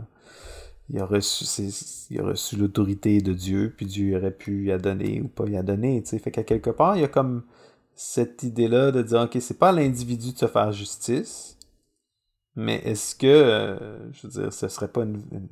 il 0.89 0.99
a 0.99 1.05
reçu, 1.05 1.45
c'est- 1.45 2.07
il 2.11 2.19
a 2.19 2.23
reçu 2.25 2.55
l'autorité 2.57 3.21
de 3.21 3.33
Dieu, 3.33 3.73
puis 3.75 3.85
Dieu 3.85 4.15
aurait 4.17 4.31
pu 4.31 4.65
y 4.67 4.71
a 4.71 4.77
donner 4.77 5.21
ou 5.21 5.27
pas 5.29 5.45
y 5.47 5.57
a 5.57 5.63
donner. 5.63 6.01
tu 6.03 6.09
sais. 6.09 6.19
Fait 6.19 6.31
qu'à 6.31 6.43
quelque 6.43 6.69
part, 6.69 6.95
il 6.97 7.01
y 7.01 7.05
a 7.05 7.07
comme 7.07 7.43
cette 7.95 8.43
idée-là 8.43 8.91
de 8.91 9.01
dire 9.03 9.21
OK, 9.21 9.37
c'est 9.39 9.57
pas 9.57 9.69
à 9.69 9.71
l'individu 9.71 10.31
de 10.33 10.37
se 10.37 10.47
faire 10.47 10.71
justice, 10.71 11.52
mais 12.55 12.75
est-ce 12.85 13.15
que, 13.15 13.27
euh, 13.27 14.11
je 14.13 14.27
veux 14.27 14.41
dire, 14.41 14.53
ce 14.53 14.67
serait 14.67 14.87
pas 14.87 15.01
une- 15.03 15.23
une- 15.31 15.47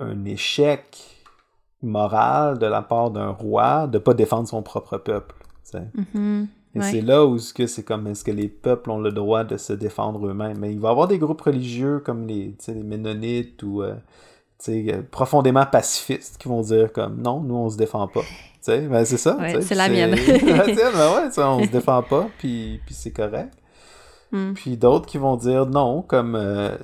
un 0.00 0.24
échec 0.24 0.96
moral 1.82 2.58
de 2.58 2.66
la 2.66 2.82
part 2.82 3.10
d'un 3.10 3.30
roi 3.30 3.86
de 3.86 3.98
pas 3.98 4.14
défendre 4.14 4.48
son 4.48 4.62
propre 4.62 4.98
peuple. 4.98 5.34
Mhm. 6.14 6.48
Et 6.74 6.78
Ouais. 6.80 6.90
c'est 6.90 7.00
là 7.00 7.24
où 7.24 7.38
ce 7.38 7.52
que 7.54 7.66
c'est 7.66 7.82
comme 7.82 8.06
est-ce 8.06 8.24
que 8.24 8.30
les 8.30 8.48
peuples 8.48 8.90
ont 8.90 8.98
le 9.00 9.10
droit 9.10 9.42
de 9.44 9.56
se 9.56 9.72
défendre 9.72 10.26
eux-mêmes? 10.26 10.58
Mais 10.58 10.72
il 10.72 10.78
va 10.78 10.88
y 10.88 10.90
avoir 10.90 11.08
des 11.08 11.18
groupes 11.18 11.40
religieux 11.40 12.00
comme 12.00 12.26
les, 12.26 12.54
les 12.68 12.82
Ménonites 12.82 13.62
ou 13.62 13.82
euh, 13.82 13.94
euh, 14.68 15.02
profondément 15.10 15.64
pacifistes 15.66 16.36
qui 16.38 16.48
vont 16.48 16.60
dire 16.62 16.92
comme 16.92 17.20
non, 17.22 17.40
nous 17.40 17.54
on 17.56 17.70
se 17.70 17.76
défend 17.76 18.06
pas. 18.08 18.22
Ben, 18.66 19.04
c'est 19.06 19.16
ça. 19.16 19.36
Ouais, 19.38 19.62
c'est 19.62 19.74
la 19.74 19.88
mienne. 19.88 20.14
tienne, 20.14 20.44
ben 20.76 21.14
ouais, 21.14 21.38
on 21.38 21.64
se 21.64 21.70
défend 21.72 22.02
pas, 22.02 22.28
puis, 22.38 22.80
puis 22.84 22.94
c'est 22.94 23.12
correct. 23.12 23.54
Hmm. 24.32 24.52
Puis 24.52 24.76
d'autres 24.76 25.06
qui 25.06 25.18
vont 25.18 25.36
dire 25.36 25.66
non, 25.66 26.02
comme 26.02 26.34
euh, 26.34 26.76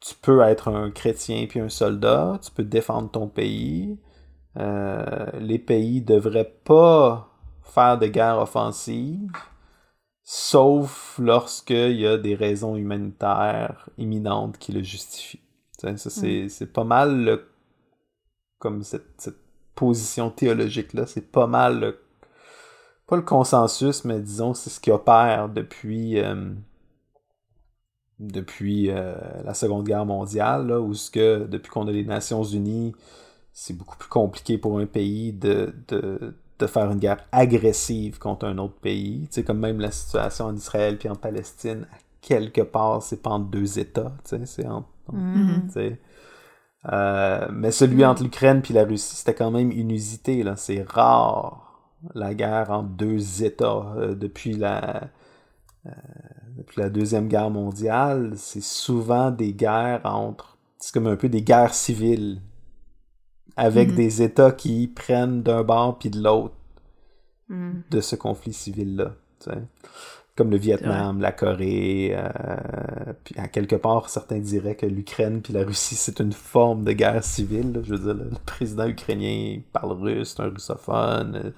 tu 0.00 0.14
peux 0.14 0.40
être 0.40 0.68
un 0.68 0.90
chrétien 0.90 1.46
puis 1.48 1.60
un 1.60 1.68
soldat, 1.68 2.38
tu 2.42 2.50
peux 2.50 2.64
défendre 2.64 3.10
ton 3.10 3.28
pays. 3.28 3.98
Euh, 4.56 5.26
les 5.38 5.58
pays 5.58 6.00
devraient 6.00 6.52
pas 6.64 7.28
faire 7.62 7.98
de 7.98 8.06
guerre 8.06 8.38
offensive, 8.38 9.30
sauf 10.24 11.18
lorsqu'il 11.22 12.00
y 12.00 12.06
a 12.06 12.16
des 12.16 12.34
raisons 12.34 12.76
humanitaires 12.76 13.88
imminentes 13.98 14.58
qui 14.58 14.72
le 14.72 14.82
justifient. 14.82 15.40
Ça, 15.78 15.96
c'est, 15.96 16.48
c'est 16.48 16.72
pas 16.72 16.84
mal 16.84 17.24
le- 17.24 17.48
comme 18.58 18.82
cette, 18.82 19.18
cette 19.18 19.38
position 19.74 20.30
théologique-là, 20.30 21.06
c'est 21.06 21.30
pas 21.32 21.46
mal 21.46 21.80
le, 21.80 21.98
pas 23.06 23.16
le 23.16 23.22
consensus, 23.22 24.04
mais 24.04 24.20
disons 24.20 24.52
c'est 24.52 24.68
ce 24.68 24.78
qui 24.80 24.90
opère 24.90 25.48
depuis 25.48 26.18
euh, 26.18 26.52
depuis 28.20 28.90
euh, 28.90 29.14
la 29.44 29.54
Seconde 29.54 29.84
Guerre 29.86 30.06
mondiale, 30.06 30.68
là, 30.68 30.80
où 30.80 30.94
ce 30.94 31.10
que 31.10 31.46
depuis 31.46 31.70
qu'on 31.70 31.88
a 31.88 31.92
les 31.92 32.04
Nations 32.04 32.44
Unies, 32.44 32.94
c'est 33.52 33.76
beaucoup 33.76 33.96
plus 33.96 34.08
compliqué 34.08 34.58
pour 34.58 34.78
un 34.78 34.86
pays 34.86 35.32
de, 35.32 35.74
de, 35.88 36.34
de 36.58 36.66
faire 36.66 36.90
une 36.90 36.98
guerre 36.98 37.24
agressive 37.32 38.18
contre 38.18 38.46
un 38.46 38.58
autre 38.58 38.74
pays. 38.80 39.22
Tu 39.28 39.36
sais, 39.36 39.44
comme 39.44 39.58
même 39.58 39.80
la 39.80 39.90
situation 39.90 40.46
en 40.46 40.56
Israël 40.56 40.98
puis 40.98 41.08
en 41.08 41.16
Palestine, 41.16 41.86
à 41.92 41.96
quelque 42.20 42.60
part, 42.62 43.02
c'est 43.02 43.22
pas 43.22 43.30
entre 43.30 43.46
deux 43.50 43.78
États, 43.78 44.12
tu 44.24 44.36
sais, 44.38 44.46
c'est 44.46 44.66
entre, 44.66 44.88
Mhm. 45.12 45.70
sais. 45.70 45.98
Euh, 46.92 47.48
mais 47.52 47.70
celui 47.72 48.04
entre 48.04 48.22
l'Ukraine 48.22 48.62
puis 48.62 48.72
la 48.74 48.84
Russie, 48.84 49.16
c'était 49.16 49.34
quand 49.34 49.50
même 49.50 49.70
inusité. 49.72 50.42
Là. 50.42 50.56
C'est 50.56 50.82
rare 50.82 51.66
la 52.14 52.34
guerre 52.34 52.70
entre 52.70 52.88
deux 52.90 53.42
États 53.44 53.92
euh, 53.96 54.14
depuis 54.14 54.54
la 54.54 55.10
euh, 55.86 55.90
depuis 56.60 56.80
la 56.80 56.88
deuxième 56.90 57.28
guerre 57.28 57.50
mondiale. 57.50 58.32
C'est 58.36 58.62
souvent 58.62 59.30
des 59.30 59.52
guerres 59.52 60.00
entre, 60.04 60.56
c'est 60.78 60.94
comme 60.94 61.06
un 61.08 61.16
peu 61.16 61.28
des 61.28 61.42
guerres 61.42 61.74
civiles 61.74 62.40
avec 63.56 63.90
Mhm. 63.90 63.94
des 63.96 64.22
États 64.22 64.52
qui 64.52 64.86
prennent 64.88 65.42
d'un 65.42 65.62
bord 65.64 65.98
puis 65.98 66.10
de 66.10 66.22
l'autre 66.22 66.54
Hmm. 67.48 67.80
de 67.90 68.00
ce 68.00 68.14
conflit 68.14 68.52
civil 68.52 68.94
là. 68.94 69.16
tu 69.40 69.50
sais. 69.50 69.58
comme 70.36 70.52
le 70.52 70.56
Vietnam, 70.56 71.20
la 71.20 71.32
Corée, 71.32 72.12
euh, 72.14 73.12
puis 73.24 73.34
à 73.38 73.48
quelque 73.48 73.74
part, 73.76 74.08
certains 74.08 74.38
diraient 74.38 74.76
que 74.76 74.86
l'Ukraine 74.86 75.42
puis 75.42 75.52
la 75.52 75.64
Russie, 75.64 75.96
c'est 75.96 76.20
une 76.20 76.32
forme 76.32 76.84
de 76.84 76.92
guerre 76.92 77.24
civile. 77.24 77.82
Je 77.84 77.94
veux 77.94 77.98
dire, 77.98 78.14
le, 78.14 78.30
président 78.46 78.86
ukrainien 78.86 79.60
parle 79.72 79.92
russe, 79.92 80.34
c'est 80.36 80.42
un 80.44 80.48
russophone, 80.50 81.40
euh, 81.44 81.50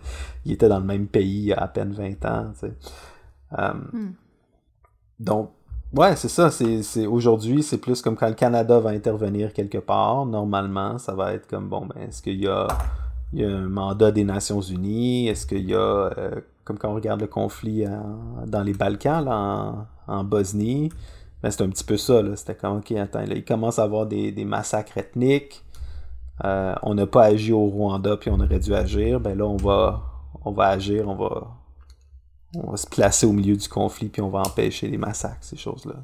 il 0.46 0.52
était 0.52 0.68
dans 0.68 0.78
le 0.80 0.86
même 0.86 1.06
pays 1.06 1.40
il 1.42 1.44
y 1.48 1.52
a 1.52 1.58
à 1.58 1.68
peine 1.68 1.92
20 1.92 2.24
ans. 2.24 2.52
Euh, 3.58 3.72
hmm. 3.92 4.12
Donc, 5.22 5.50
ouais, 5.94 6.16
c'est 6.16 6.28
ça. 6.28 6.50
C'est, 6.50 7.06
aujourd'hui, 7.06 7.62
c'est 7.62 7.78
plus 7.78 8.02
comme 8.02 8.16
quand 8.16 8.28
le 8.28 8.34
Canada 8.34 8.78
va 8.78 8.90
intervenir 8.90 9.52
quelque 9.52 9.78
part. 9.78 10.26
Normalement, 10.26 10.98
ça 10.98 11.14
va 11.14 11.32
être 11.32 11.46
comme 11.46 11.68
bon, 11.68 11.86
ben, 11.86 12.08
est-ce 12.08 12.22
qu'il 12.22 12.40
y 12.40 12.48
a, 12.48 12.66
il 13.32 13.40
y 13.40 13.44
a 13.44 13.48
un 13.48 13.68
mandat 13.68 14.10
des 14.10 14.24
Nations 14.24 14.60
Unies? 14.60 15.28
Est-ce 15.28 15.46
qu'il 15.46 15.68
y 15.68 15.74
a 15.74 16.10
comme 16.64 16.78
quand 16.78 16.90
on 16.90 16.94
regarde 16.94 17.20
le 17.20 17.26
conflit 17.26 17.84
dans 18.46 18.62
les 18.62 18.72
Balkans, 18.72 19.86
en, 20.06 20.24
Bosnie, 20.24 20.90
ben 21.42 21.50
c'est 21.50 21.62
un 21.62 21.68
petit 21.68 21.84
peu 21.84 21.96
ça. 21.96 22.22
C'était 22.36 22.54
comme, 22.54 22.78
ok, 22.78 22.92
attends, 22.92 23.20
là, 23.20 23.34
il 23.34 23.44
commence 23.44 23.78
à 23.78 23.84
avoir 23.84 24.06
des, 24.06 24.44
massacres 24.44 24.98
ethniques. 24.98 25.64
Euh, 26.44 26.74
on 26.82 26.94
n'a 26.94 27.06
pas 27.06 27.24
agi 27.24 27.52
au 27.52 27.66
Rwanda, 27.66 28.16
puis 28.16 28.30
on 28.30 28.40
aurait 28.40 28.58
dû 28.58 28.74
agir. 28.74 29.20
Ben 29.20 29.36
là, 29.36 29.46
on 29.46 29.56
va, 29.56 30.02
on 30.44 30.52
va 30.52 30.68
agir, 30.68 31.08
on 31.08 31.14
va, 31.14 31.48
on 32.54 32.70
va 32.70 32.76
se 32.76 32.86
placer 32.86 33.26
au 33.26 33.32
milieu 33.32 33.56
du 33.56 33.68
conflit, 33.68 34.08
puis 34.08 34.22
on 34.22 34.28
va 34.28 34.40
empêcher 34.40 34.88
les 34.88 34.98
massacres, 34.98 35.38
ces 35.40 35.56
choses-là. 35.56 35.94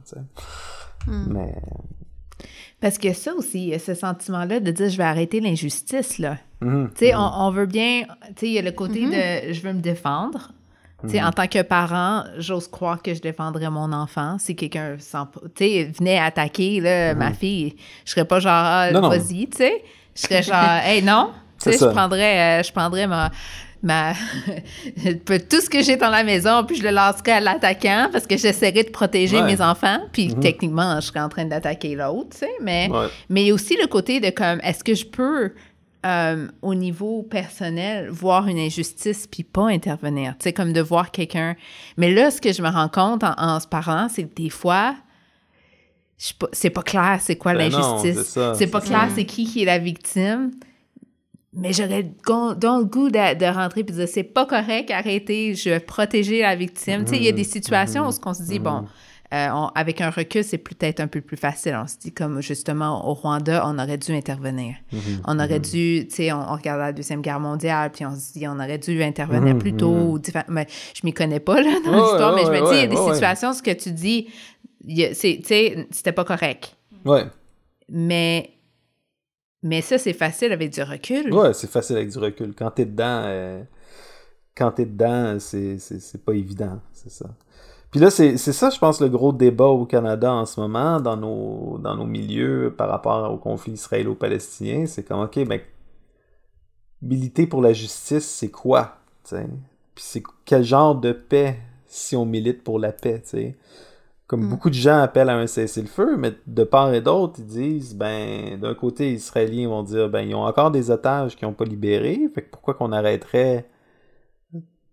Hmm. 1.07 1.27
Mais. 1.29 1.55
Parce 2.81 2.97
que 2.99 3.13
ça 3.13 3.35
aussi, 3.35 3.75
ce 3.79 3.95
sentiment-là 3.95 4.61
de 4.61 4.71
dire 4.71 4.89
je 4.89 4.97
vais 4.97 5.05
arrêter 5.05 5.41
l'injustice, 5.41 6.19
là. 6.19 6.37
Tu 6.61 6.67
sais, 6.97 7.13
mhm. 7.13 7.21
on, 7.21 7.51
veut 7.51 7.67
bien. 7.67 8.03
Tu 8.29 8.33
sais, 8.37 8.47
il 8.47 8.53
y 8.53 8.59
a 8.59 8.63
le 8.63 8.73
côté 8.73 9.07
mhm. 9.07 9.11
de 9.11 9.53
je 9.53 9.61
veux 9.61 9.73
me 9.73 9.81
défendre. 9.81 10.53
Tu 11.03 11.11
sais, 11.11 11.23
en 11.23 11.31
tant 11.31 11.47
que 11.47 11.63
parent, 11.63 12.25
j'ose 12.39 12.67
croire 12.67 13.01
que 13.03 13.15
je 13.15 13.21
défendrais 13.21 13.71
mon 13.71 13.93
enfant. 13.93 14.37
Si 14.41 14.57
quelqu'un 14.57 14.97
venait 14.97 16.19
attaquer 16.19 16.81
là, 16.81 17.15
ma 17.15 17.33
fille, 17.33 17.77
je 18.05 18.11
serais 18.11 18.25
pas 18.25 18.41
genre, 18.41 18.53
ah, 18.53 18.91
vas-y, 18.93 19.49
tu 19.49 19.59
sais. 19.59 19.85
Je 20.17 20.23
serais 20.23 20.43
genre, 20.43 20.81
hey, 20.83 21.03
non. 21.03 21.31
Tu 21.61 21.73
sais, 21.73 21.79
je 21.79 21.91
prendrais, 21.91 22.61
euh, 22.61 22.63
je 22.63 22.71
prendrais 22.71 23.09
ma, 23.09 23.33
ma 23.83 24.13
tout 25.51 25.61
ce 25.61 25.71
que 25.71 25.83
j'ai 25.83 25.97
dans 25.97 26.11
la 26.11 26.25
maison, 26.25 26.65
puis 26.65 26.77
je 26.77 26.83
le 26.83 26.91
lancerais 26.91 27.33
à 27.33 27.41
l'attaquant 27.41 28.09
parce 28.13 28.27
que 28.27 28.37
j'essaierais 28.37 28.85
de 28.85 28.91
protéger 28.91 29.43
mes 29.43 29.61
enfants. 29.61 30.01
Puis 30.13 30.35
techniquement, 30.35 31.01
je 31.01 31.07
serais 31.07 31.21
en 31.21 31.29
train 31.29 31.45
d'attaquer 31.45 31.95
l'autre, 31.95 32.31
tu 32.33 32.39
sais. 32.39 32.51
Mais, 32.61 32.91
mais 33.29 33.43
il 33.43 33.47
y 33.49 33.51
a 33.51 33.55
aussi 33.55 33.77
le 33.81 33.87
côté 33.87 34.21
de 34.21 34.31
comme, 34.31 34.61
est-ce 34.63 34.83
que 34.83 34.95
je 34.95 35.07
peux 35.07 35.53
euh, 36.07 36.47
au 36.63 36.75
niveau 36.75 37.25
personnel, 37.25 38.09
voir 38.09 38.47
une 38.47 38.59
injustice 38.59 39.27
puis 39.27 39.43
pas 39.43 39.67
intervenir? 39.67 40.35
Tu 40.39 40.45
sais, 40.45 40.53
comme 40.53 40.73
de 40.73 40.81
voir 40.81 41.11
quelqu'un. 41.11 41.57
Mais 41.97 42.13
là, 42.13 42.31
ce 42.31 42.41
que 42.41 42.53
je 42.53 42.63
me 42.63 42.69
rends 42.69 42.89
compte 42.89 43.25
en, 43.25 43.61
se 43.61 43.67
parlant, 43.67 44.09
c'est 44.09 44.25
que 44.25 44.35
des 44.35 44.51
fois, 44.51 44.95
c'est 46.17 46.71
pas 46.71 46.83
clair 46.83 47.19
c'est 47.21 47.37
quoi 47.37 47.55
ben 47.55 47.71
l'injustice. 47.71 48.39
C'est 48.55 48.67
pas 48.67 48.81
clair 48.81 49.09
c'est 49.15 49.25
qui 49.25 49.45
qui 49.45 49.63
est 49.63 49.67
la 49.67 49.79
victime. 49.79 50.51
Mais 51.55 51.73
j'aurais 51.73 52.03
donc 52.03 52.63
le 52.63 52.85
goût 52.85 53.11
de, 53.11 53.55
rentrer 53.55 53.81
et 53.81 53.85
de 53.85 53.93
dire 53.93 54.09
c'est 54.09 54.23
pas 54.23 54.45
correct, 54.45 54.91
arrêtez, 54.91 55.55
je 55.55 55.71
vais 55.71 55.81
protéger 55.81 56.43
la 56.43 56.55
victime. 56.55 57.05
Tu 57.05 57.13
sais, 57.13 57.17
il 57.17 57.25
y 57.25 57.29
a 57.29 57.33
des 57.33 57.43
mm-hmm. 57.43 57.51
situations 57.51 58.09
où 58.09 58.13
on 58.27 58.35
se 58.35 58.43
dit, 58.43 58.59
bon, 58.59 58.83
mm-hmm. 58.83 58.87
Euh, 59.35 59.49
avec 59.75 60.01
un 60.01 60.09
recul, 60.09 60.43
c'est 60.43 60.57
peut-être 60.57 61.01
un 61.01 61.07
peu 61.07 61.21
plus 61.21 61.37
facile. 61.37 61.79
On 61.79 61.87
se 61.87 61.99
dit 61.99 62.13
comme 62.13 62.41
justement 62.41 63.07
au 63.07 63.13
Rwanda, 63.13 63.63
on 63.67 63.79
aurait 63.79 63.99
dû 63.99 64.13
intervenir. 64.15 64.77
Mhm. 64.91 65.01
On 65.27 65.39
aurait 65.39 65.61
dû, 65.61 66.07
tu 66.09 66.15
sais, 66.15 66.33
on, 66.33 66.47
regarde 66.47 66.81
la 66.81 66.93
Deuxième 66.95 67.21
Guerre 67.21 67.39
mondiale, 67.39 67.91
puis 67.93 68.07
on 68.07 68.15
se 68.15 68.33
dit 68.33 68.49
on 68.49 68.55
aurait 68.55 68.79
dû 68.79 69.03
intervenir 69.03 69.59
plus 69.59 69.75
tôt. 69.75 70.19
Mais 70.49 70.67
je 70.95 71.03
m'y 71.05 71.13
connais 71.13 71.41
pas 71.41 71.61
là, 71.61 71.73
dans 71.85 71.93
l'histoire, 71.93 72.35
mais 72.35 72.47
je 72.47 72.51
me 72.51 72.71
dis, 72.71 72.77
il 72.77 72.81
y 72.81 72.85
a 72.85 72.87
des 72.87 73.13
situations, 73.13 73.53
ce 73.53 73.63
que 73.63 73.73
tu 73.73 73.93
dis, 73.93 74.29
tu 74.89 75.15
sais, 75.15 75.87
c'était 75.91 76.13
pas 76.13 76.25
correct. 76.25 76.75
Ouais. 77.05 77.27
Mais, 77.91 78.55
mais 79.63 79.81
ça, 79.81 79.99
c'est 79.99 80.13
facile 80.13 80.53
avec 80.53 80.71
du 80.71 80.83
recul. 80.83 81.33
Ouais, 81.33 81.53
c'est 81.53 81.71
facile 81.71 81.97
avec 81.97 82.11
du 82.11 82.19
recul. 82.19 82.55
Quand 82.55 82.71
t'es 82.71 82.85
dedans, 82.85 83.23
euh, 83.25 83.63
quand 84.57 84.73
t'es 84.73 84.87
dedans, 84.87 85.39
c'est 85.41 86.25
pas 86.25 86.35
évident, 86.35 86.81
c'est 86.93 87.11
ça. 87.11 87.27
Puis 87.91 88.01
là, 88.01 88.11
c'est 88.11 88.37
ça, 88.37 88.69
je 88.71 88.79
pense, 88.79 89.01
le 89.01 89.09
gros 89.09 89.33
débat 89.33 89.67
au 89.67 89.87
Canada 89.87 90.33
en 90.33 90.45
ce 90.45 90.61
moment, 90.61 91.01
dans 91.01 91.17
nos, 91.17 91.79
dans 91.79 91.97
nos 91.97 92.05
milieux, 92.05 92.75
par 92.77 92.89
rapport 92.91 93.33
au 93.33 93.39
conflit 93.39 93.73
israélo-palestinien. 93.73 94.85
C'est 94.87 95.05
comme, 95.05 95.21
OK, 95.21 95.43
ben, 95.47 95.61
militer 97.01 97.47
pour 97.47 97.63
la 97.63 97.73
justice, 97.73 98.27
c'est 98.27 98.51
quoi? 98.51 98.99
Puis 99.25 100.05
c'est 100.05 100.23
quel 100.45 100.65
genre 100.65 100.95
de 100.95 101.13
paix 101.13 101.59
si 101.87 102.15
on 102.15 102.27
milite 102.27 102.63
pour 102.63 102.79
la 102.79 102.93
paix, 102.93 103.23
sais? 103.25 103.57
Comme 104.29 104.45
hmm. 104.45 104.51
beaucoup 104.51 104.69
de 104.69 104.75
gens 104.75 105.01
appellent 105.01 105.31
à 105.31 105.37
un 105.37 105.47
cessez-le-feu, 105.47 106.17
mais 106.17 106.35
de 106.47 106.63
part 106.63 106.93
et 106.93 107.01
d'autre, 107.01 107.37
ils 107.39 107.47
disent, 107.47 107.97
ben, 107.97 108.61
d'un 108.61 108.75
côté, 108.75 109.11
les 109.11 109.15
Israéliens 109.15 109.69
vont 109.69 109.83
dire, 109.83 110.09
ben, 110.11 110.21
ils 110.21 110.35
ont 110.35 110.45
encore 110.45 110.71
des 110.71 110.91
otages 110.91 111.35
qui 111.35 111.45
n'ont 111.45 111.55
pas 111.55 111.65
libérés, 111.65 112.29
fait 112.35 112.43
que 112.43 112.51
pourquoi 112.51 112.75
qu'on 112.75 112.93
arrêterait 112.93 113.67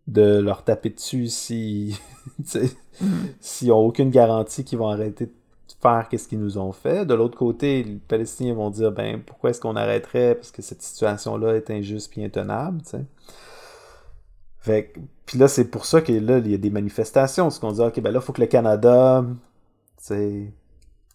de 0.08 0.40
leur 0.40 0.64
taper 0.64 0.90
dessus 0.90 1.28
si 1.28 2.00
mm. 2.40 3.06
s'ils 3.40 3.68
n'ont 3.70 3.86
aucune 3.86 4.10
garantie 4.10 4.64
qu'ils 4.64 4.78
vont 4.78 4.88
arrêter 4.88 5.26
de 5.26 5.34
faire 5.82 6.08
qu'est-ce 6.10 6.28
qu'ils 6.28 6.40
nous 6.40 6.58
ont 6.58 6.72
fait? 6.72 7.06
De 7.06 7.14
l'autre 7.14 7.38
côté, 7.38 7.84
les 7.84 7.96
Palestiniens 7.96 8.54
vont 8.54 8.70
dire 8.70 8.92
ben 8.92 9.22
pourquoi 9.22 9.50
est-ce 9.50 9.60
qu'on 9.60 9.76
arrêterait? 9.76 10.36
Parce 10.36 10.52
que 10.52 10.62
cette 10.62 10.82
situation-là 10.82 11.56
est 11.56 11.70
injuste 11.72 12.18
et 12.18 12.26
intenable, 12.26 12.82
Fait 14.66 14.94
puis 15.26 15.38
là, 15.40 15.48
c'est 15.48 15.66
pour 15.66 15.86
ça 15.86 16.02
que 16.02 16.12
là, 16.12 16.40
il 16.40 16.52
y 16.52 16.54
a 16.54 16.58
des 16.58 16.70
manifestations. 16.70 17.50
Ce 17.50 17.60
qu'on 17.60 17.72
dit, 17.72 17.82
OK, 17.82 18.00
ben 18.00 18.12
là, 18.12 18.20
il 18.20 18.26
faut 18.26 18.34
que 18.34 18.42
le 18.42 18.48
Canada, 18.48 19.26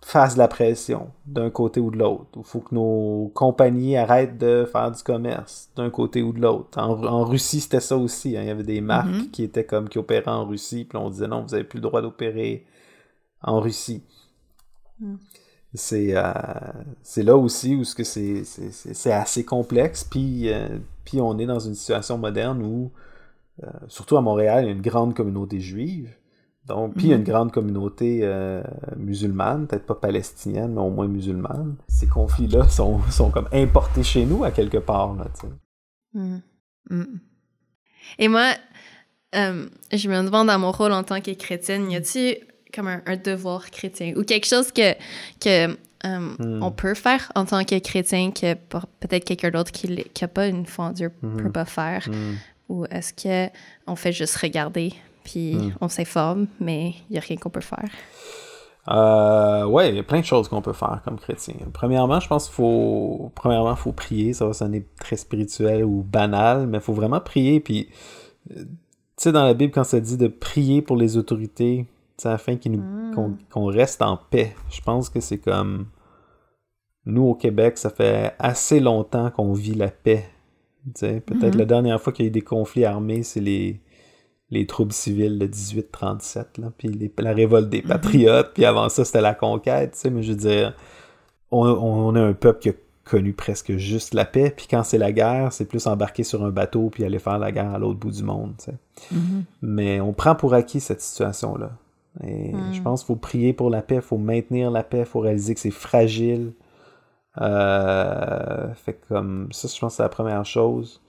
fasse 0.02 0.34
de 0.34 0.38
la 0.38 0.48
pression 0.48 1.10
d'un 1.26 1.50
côté 1.50 1.78
ou 1.78 1.90
de 1.90 1.98
l'autre. 1.98 2.26
Il 2.36 2.44
faut 2.44 2.60
que 2.60 2.74
nos 2.74 3.30
compagnies 3.34 3.96
arrêtent 3.96 4.38
de 4.38 4.66
faire 4.70 4.90
du 4.90 5.02
commerce 5.02 5.70
d'un 5.76 5.90
côté 5.90 6.22
ou 6.22 6.32
de 6.32 6.40
l'autre. 6.40 6.78
En, 6.78 7.24
Russie, 7.24 7.60
c'était 7.60 7.80
ça 7.80 7.96
aussi. 7.96 8.36
Hein. 8.36 8.42
Il 8.42 8.48
y 8.48 8.50
avait 8.50 8.62
des 8.62 8.80
marques 8.80 9.08
mm-hmm. 9.08 9.30
qui 9.30 9.42
étaient 9.42 9.64
comme 9.64 9.88
qui 9.88 9.98
opéraient 9.98 10.30
en 10.30 10.46
Russie, 10.46 10.84
puis 10.84 10.96
on 10.96 11.10
disait 11.10 11.28
non, 11.28 11.42
vous 11.42 11.50
n'avez 11.50 11.64
plus 11.64 11.76
le 11.76 11.82
droit 11.82 12.02
d'opérer 12.02 12.64
en 13.42 13.60
Russie. 13.60 14.02
Mm. 15.00 15.16
Euh, 15.92 16.32
c'est 17.02 17.22
là 17.22 17.36
aussi 17.36 17.76
où 17.76 17.84
c'est 17.84 19.12
assez 19.12 19.44
complexe, 19.44 20.02
puis, 20.02 20.52
euh, 20.52 20.78
puis 21.04 21.20
on 21.20 21.38
est 21.38 21.46
dans 21.46 21.60
une 21.60 21.74
situation 21.74 22.18
moderne 22.18 22.62
où, 22.62 22.90
surtout 23.88 24.16
à 24.16 24.20
Montréal, 24.20 24.64
il 24.64 24.66
y 24.66 24.70
a 24.70 24.73
une 24.73 24.83
grande 24.83 25.14
communauté 25.14 25.61
juive. 25.61 26.14
Donc, 26.66 26.94
puis 26.94 27.07
il 27.07 27.11
y 27.11 27.12
a 27.12 27.16
une 27.16 27.23
mhm. 27.23 27.29
grande 27.29 27.53
communauté 27.53 28.20
euh, 28.23 28.62
musulmane, 28.96 29.66
peut-être 29.66 29.87
pas 29.87 29.94
palestinienne, 29.94 30.75
mais 30.75 30.81
au 30.81 30.90
moins 30.90 31.09
musulmane. 31.09 31.77
Ces 31.88 32.07
conflits-là 32.07 32.68
sont, 32.68 33.01
sont, 33.11 33.31
comme 33.31 33.49
importés 33.53 34.03
chez 34.03 34.25
nous 34.25 34.44
à 34.44 34.51
quelque 34.51 34.79
part. 34.79 35.14
Là, 35.14 35.27
mhm. 36.14 36.42
Mhm. 36.90 37.20
Et 38.18 38.29
moi, 38.29 38.53
euh, 39.35 39.66
je 39.92 40.09
me 40.09 40.23
demande 40.23 40.49
dans 40.49 40.59
mon 40.59 40.70
rôle 40.70 40.92
en 40.92 41.03
tant 41.03 41.20
que 41.20 41.33
chrétienne, 41.33 41.90
y 41.90 41.96
a-t-il 41.96 42.38
comme 42.75 42.88
un, 42.88 43.16
devoir 43.16 43.70
chrétien 43.70 44.12
ou 44.16 44.23
quelque 44.23 44.46
chose 44.46 44.70
que, 44.70 44.94
que 45.40 45.77
euh, 46.07 46.18
hmm. 46.38 46.62
on 46.62 46.70
peut 46.70 46.94
faire 46.94 47.33
en 47.35 47.44
tant 47.44 47.64
que 47.64 47.79
chrétien 47.81 48.31
que 48.31 48.55
peut-être 48.55 49.25
quelqu'un 49.25 49.51
d'autre 49.51 49.73
qui 49.73 49.88
n'a 49.88 50.29
pas 50.29 50.46
une 50.46 50.66
foi 50.66 50.87
en 50.87 50.92
Dieu 50.92 51.11
ne 51.23 51.42
peut 51.42 51.51
pas 51.51 51.64
faire? 51.64 52.09
Ou 52.70 52.87
est-ce 52.87 53.12
qu'on 53.12 53.96
fait 53.96 54.12
juste 54.12 54.37
regarder 54.37 54.92
puis 55.24 55.54
hmm. 55.54 55.74
on 55.80 55.88
s'informe, 55.88 56.46
mais 56.61 56.94
il 57.11 57.12
n'y 57.12 57.18
a 57.18 57.20
rien 57.20 57.37
qu'on 57.37 57.50
peut 57.50 57.61
faire? 57.61 57.90
Euh, 58.88 59.66
ouais, 59.66 59.90
il 59.90 59.96
y 59.96 59.98
a 59.98 60.02
plein 60.02 60.20
de 60.20 60.24
choses 60.24 60.48
qu'on 60.48 60.62
peut 60.62 60.72
faire 60.72 61.02
comme 61.04 61.18
chrétien. 61.18 61.54
Premièrement, 61.72 62.20
je 62.20 62.28
pense 62.28 62.46
qu'il 62.46 62.54
faut, 62.54 63.30
premièrement, 63.35 63.76
faut 63.76 63.92
prier. 63.92 64.33
Ça 64.33 64.46
va 64.46 64.52
sonner 64.52 64.87
très 65.00 65.16
spirituel 65.16 65.85
ou 65.85 66.02
banal, 66.02 66.66
mais 66.68 66.78
il 66.78 66.80
faut 66.80 66.94
vraiment 66.94 67.20
prier. 67.20 67.61
Puis, 67.61 67.90
euh, 68.52 68.62
tu 68.62 68.68
sais, 69.16 69.33
dans 69.33 69.44
la 69.44 69.52
Bible, 69.52 69.73
quand 69.73 69.85
ça 69.85 70.00
dit 70.00 70.16
de 70.16 70.29
prier 70.29 70.81
pour 70.81 70.96
les 70.96 71.16
autorités, 71.16 71.87
afin 72.25 72.56
qu'ils 72.56 72.73
nous, 72.73 72.83
hmm. 72.83 73.37
qu'on, 73.50 73.66
reste 73.66 74.00
en 74.00 74.16
paix, 74.16 74.54
je 74.71 74.81
pense 74.81 75.08
que 75.10 75.21
c'est 75.21 75.38
comme 75.38 75.87
nous 77.04 77.25
au 77.25 77.35
Québec, 77.35 77.79
ça 77.79 77.90
fait 77.90 78.35
assez 78.38 78.79
longtemps 78.79 79.31
qu'on 79.31 79.52
vit 79.52 79.75
la 79.75 79.90
paix. 79.90 80.29
Peut-être 80.98 81.54
hmm. 81.54 81.58
la 81.58 81.64
dernière 81.64 82.00
fois 82.00 82.12
qu'il 82.12 82.24
y 82.24 82.28
a 82.28 82.30
eu 82.30 82.32
des 82.32 82.42
conflits 82.42 82.84
armés, 82.84 83.22
c'est 83.22 83.40
les 83.40 83.80
les 84.50 84.66
troubles 84.66 84.92
civils 84.92 85.38
de 85.38 85.46
1837, 85.46 86.58
là, 86.58 86.72
puis 86.76 87.10
la 87.18 87.32
révolte 87.32 87.68
des 87.68 87.82
mhm. 87.82 87.88
patriotes, 87.88 88.50
puis 88.54 88.64
avant 88.64 88.88
ça, 88.88 89.04
c'était 89.04 89.20
la 89.20 89.34
conquête, 89.34 89.96
mais 90.10 90.22
je 90.22 90.32
veux 90.32 90.38
dire, 90.38 90.74
on, 91.50 91.66
on 91.66 92.14
a 92.16 92.20
un 92.20 92.32
peuple 92.32 92.58
qui 92.58 92.68
a 92.70 92.72
connu 93.04 93.32
presque 93.32 93.76
juste 93.76 94.14
la 94.14 94.24
paix, 94.24 94.52
puis 94.56 94.66
quand 94.68 94.82
c'est 94.82 94.98
la 94.98 95.12
guerre, 95.12 95.52
c'est 95.52 95.64
plus 95.64 95.86
embarquer 95.86 96.22
sur 96.22 96.44
un 96.44 96.50
bateau 96.50 96.90
puis 96.90 97.04
aller 97.04 97.18
faire 97.18 97.38
la 97.38 97.50
guerre 97.50 97.74
à 97.74 97.78
l'autre 97.78 97.98
bout 97.98 98.10
du 98.10 98.22
monde. 98.22 98.54
Mhm. 99.10 99.44
Mais 99.62 100.00
on 100.00 100.12
prend 100.12 100.34
pour 100.34 100.54
acquis 100.54 100.80
cette 100.80 101.00
situation-là. 101.00 101.72
Et 102.24 102.52
mhm. 102.52 102.72
je 102.72 102.82
pense 102.82 103.02
qu'il 103.02 103.08
faut 103.08 103.16
prier 103.16 103.52
pour 103.52 103.70
la 103.70 103.82
paix, 103.82 103.96
il 103.96 104.02
faut 104.02 104.18
maintenir 104.18 104.70
la 104.70 104.82
paix, 104.82 105.00
il 105.00 105.06
faut 105.06 105.20
réaliser 105.20 105.54
que 105.54 105.60
c'est 105.60 105.70
fragile. 105.70 106.52
Euh, 107.38 108.72
fait 108.74 109.00
comme 109.08 109.48
ça, 109.52 109.68
je 109.68 109.78
pense 109.78 109.92
que 109.92 109.96
c'est 109.98 110.02
la 110.02 110.08
première 110.08 110.44
chose. 110.44 111.00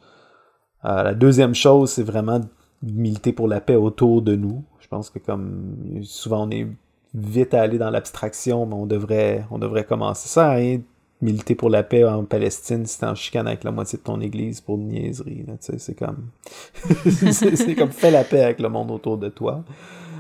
Euh, 0.85 1.03
la 1.03 1.13
deuxième 1.13 1.55
chose, 1.55 1.91
c'est 1.91 2.03
vraiment 2.03 2.41
militer 2.83 3.33
pour 3.33 3.47
la 3.47 3.61
paix 3.61 3.75
autour 3.75 4.21
de 4.21 4.35
nous. 4.35 4.63
Je 4.79 4.87
pense 4.87 5.09
que 5.09 5.19
comme 5.19 6.01
souvent 6.03 6.47
on 6.47 6.51
est 6.51 6.67
vite 7.13 7.53
à 7.53 7.61
aller 7.61 7.77
dans 7.77 7.89
l'abstraction, 7.89 8.65
mais 8.65 8.75
on 8.75 8.85
devrait, 8.85 9.45
on 9.51 9.59
devrait 9.59 9.83
commencer. 9.83 10.27
Ça 10.27 10.51
rien 10.51 10.81
militer 11.21 11.53
pour 11.55 11.69
la 11.69 11.83
paix 11.83 12.03
en 12.03 12.25
Palestine 12.25 12.85
si 12.85 12.99
t'es 12.99 13.05
en 13.05 13.15
chicane 13.15 13.47
avec 13.47 13.63
la 13.63 13.71
moitié 13.71 13.99
de 13.99 14.03
ton 14.03 14.19
église 14.21 14.59
pour 14.59 14.75
une 14.75 14.87
niaiserie. 14.87 15.45
C'est 15.59 15.95
comme... 15.95 16.29
c'est 17.09 17.75
comme 17.75 17.91
fais 17.91 18.11
la 18.11 18.23
paix 18.23 18.43
avec 18.43 18.59
le 18.59 18.69
monde 18.69 18.89
autour 18.91 19.17
de 19.17 19.29
toi, 19.29 19.63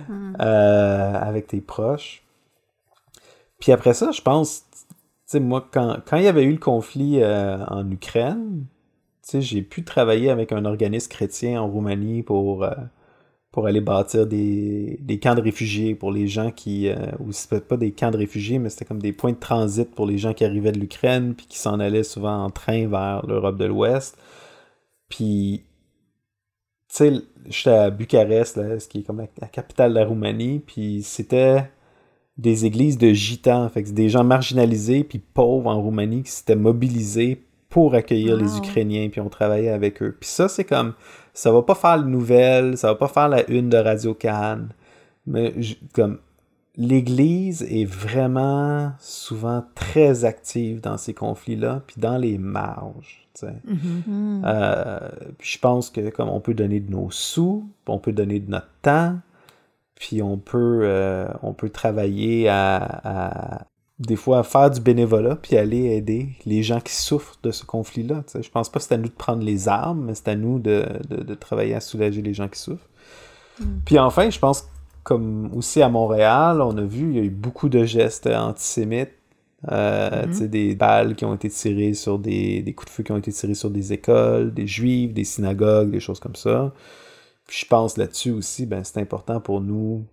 hmm. 0.07 0.35
euh, 0.39 1.13
avec 1.15 1.47
tes 1.47 1.61
proches. 1.61 2.23
Puis 3.59 3.71
après 3.71 3.93
ça, 3.93 4.11
je 4.11 4.21
pense, 4.21 4.63
sais, 5.31 5.39
moi, 5.39 5.67
quand, 5.71 5.97
quand 6.05 6.17
il 6.17 6.23
y 6.23 6.27
avait 6.27 6.43
eu 6.43 6.53
le 6.53 6.57
conflit 6.57 7.21
euh, 7.21 7.63
en 7.67 7.89
Ukraine, 7.89 8.65
j'ai 9.33 9.61
pu 9.61 9.83
travailler 9.83 10.29
avec 10.29 10.51
un 10.51 10.65
organisme 10.65 11.09
chrétien 11.09 11.61
en 11.61 11.67
Roumanie 11.67 12.23
pour... 12.23 12.63
Euh, 12.63 12.71
pour 13.51 13.67
aller 13.67 13.81
bâtir 13.81 14.27
des, 14.27 14.97
des, 15.01 15.19
camps 15.19 15.35
de 15.35 15.41
réfugiés 15.41 15.93
pour 15.93 16.11
les 16.11 16.27
gens 16.27 16.51
qui... 16.51 16.87
Euh, 16.87 16.95
ou 17.19 17.31
c'était 17.33 17.59
pas 17.59 17.77
des 17.77 17.91
camps 17.91 18.11
de 18.11 18.17
réfugiés, 18.17 18.59
mais 18.59 18.69
c'était 18.69 18.85
comme 18.85 19.01
des 19.01 19.11
points 19.11 19.33
de 19.33 19.39
transit 19.39 19.93
pour 19.93 20.05
les 20.05 20.17
gens 20.17 20.33
qui 20.33 20.45
arrivaient 20.45 20.71
de 20.71 20.79
l'Ukraine, 20.79 21.35
puis 21.35 21.47
qui 21.47 21.57
s'en 21.59 21.79
allaient 21.79 22.03
souvent 22.03 22.45
en 22.45 22.49
train 22.49 22.87
vers 22.87 23.25
l'Europe 23.27 23.57
de 23.57 23.65
l'Ouest. 23.65 24.17
Puis, 25.09 25.63
tu 26.87 26.95
sais, 26.95 27.13
j'étais 27.49 27.69
à 27.71 27.89
Bucarest, 27.89 28.55
là, 28.55 28.79
ce 28.79 28.87
qui 28.87 28.99
est 28.99 29.03
comme 29.03 29.27
la, 29.41 29.47
capitale 29.47 29.93
de 29.93 29.99
la 29.99 30.05
Roumanie, 30.05 30.59
puis 30.59 31.03
c'était 31.03 31.69
des 32.41 32.65
églises 32.65 32.97
de 32.97 33.13
gitans, 33.13 33.69
fait 33.69 33.83
que 33.83 33.89
des 33.91 34.09
gens 34.09 34.23
marginalisés 34.23 35.03
puis 35.03 35.19
pauvres 35.19 35.69
en 35.69 35.79
Roumanie 35.79 36.23
qui 36.23 36.31
s'étaient 36.31 36.55
mobilisés 36.55 37.43
pour 37.69 37.93
accueillir 37.93 38.35
les 38.35 38.57
Ukrainiens, 38.57 39.07
puis 39.09 39.21
on 39.21 39.29
travaillait 39.29 39.69
avec 39.69 40.01
eux. 40.01 40.17
Puis 40.19 40.29
ça, 40.29 40.49
c'est 40.49 40.65
comme 40.65 40.93
ça 41.33 41.51
va 41.51 41.61
pas 41.61 41.75
faire 41.75 41.97
le 41.97 42.05
nouvelle, 42.05 42.77
ça 42.77 42.87
va 42.87 42.95
pas 42.95 43.07
faire 43.07 43.29
la 43.29 43.49
une 43.49 43.69
de 43.69 43.77
Radio 43.77 44.13
Cannes, 44.13 44.69
mais 45.25 45.53
comme 45.93 46.17
l'Église 46.75 47.63
est 47.63 47.85
vraiment 47.85 48.91
souvent 48.99 49.63
très 49.75 50.25
active 50.25 50.81
dans 50.81 50.97
ces 50.97 51.13
conflits-là, 51.13 51.83
puis 51.85 51.95
dans 51.99 52.17
les 52.17 52.37
marges. 52.37 53.27
Mm-hmm. 53.41 54.41
Euh, 54.45 55.09
puis 55.37 55.51
je 55.53 55.59
pense 55.59 55.89
que 55.89 56.09
comme 56.09 56.29
on 56.29 56.39
peut 56.39 56.53
donner 56.53 56.79
de 56.79 56.91
nos 56.91 57.09
sous, 57.11 57.69
on 57.87 57.99
peut 57.99 58.11
donner 58.11 58.39
de 58.39 58.49
notre 58.49 58.71
temps, 58.81 59.17
puis 60.01 60.23
on 60.23 60.37
peut, 60.37 60.79
euh, 60.81 61.27
on 61.43 61.53
peut 61.53 61.69
travailler 61.69 62.49
à, 62.49 63.67
des 63.99 64.15
fois 64.15 64.41
faire 64.41 64.71
du 64.71 64.81
bénévolat 64.81 65.35
puis 65.35 65.57
aller 65.57 65.95
aider 65.95 66.29
les 66.47 66.63
gens 66.63 66.79
qui 66.79 66.93
souffrent 66.93 67.37
de 67.43 67.51
ce 67.51 67.63
conflit-là. 67.63 68.23
Je 68.33 68.49
pense 68.49 68.69
pas 68.69 68.79
que 68.79 68.85
c'est 68.85 68.95
à 68.95 68.97
nous 68.97 69.09
de 69.09 69.13
prendre 69.13 69.43
les 69.43 69.67
armes, 69.67 70.05
mais 70.07 70.15
c'est 70.15 70.29
à 70.29 70.35
nous 70.35 70.57
de, 70.57 70.83
travailler 71.39 71.75
à 71.75 71.79
soulager 71.79 72.23
les 72.23 72.33
gens 72.33 72.47
qui 72.47 72.57
souffrent. 72.57 72.89
Mm. 73.59 73.65
Puis 73.85 73.99
enfin, 73.99 74.31
je 74.31 74.39
pense 74.39 74.67
comme 75.03 75.51
aussi 75.53 75.83
à 75.83 75.89
Montréal, 75.89 76.61
on 76.61 76.75
a 76.77 76.83
vu, 76.83 77.11
il 77.11 77.17
y 77.17 77.19
a 77.19 77.23
eu 77.23 77.29
beaucoup 77.29 77.69
de 77.69 77.85
gestes 77.85 78.25
antisémites. 78.25 79.13
Euh, 79.71 80.25
mm-hmm. 80.25 80.47
Des 80.47 80.73
balles 80.73 81.15
qui 81.15 81.25
ont 81.25 81.35
été 81.35 81.47
tirées 81.47 81.93
sur 81.93 82.17
des, 82.17 82.63
des 82.63 82.73
coups 82.73 82.91
de 82.91 82.95
feu 82.95 83.03
qui 83.03 83.11
ont 83.11 83.17
été 83.17 83.31
tirés 83.31 83.53
sur 83.53 83.69
des 83.69 83.93
écoles, 83.93 84.51
des 84.51 84.65
juifs, 84.65 85.13
des 85.13 85.25
synagogues, 85.25 85.91
des 85.91 85.99
choses 85.99 86.19
comme 86.19 86.35
ça. 86.35 86.73
Puis 87.51 87.63
je 87.63 87.67
pense 87.67 87.97
là-dessus 87.97 88.31
aussi, 88.31 88.65
ben, 88.65 88.81
c'est 88.85 89.01
important 89.01 89.41
pour 89.41 89.59
nous 89.59 90.05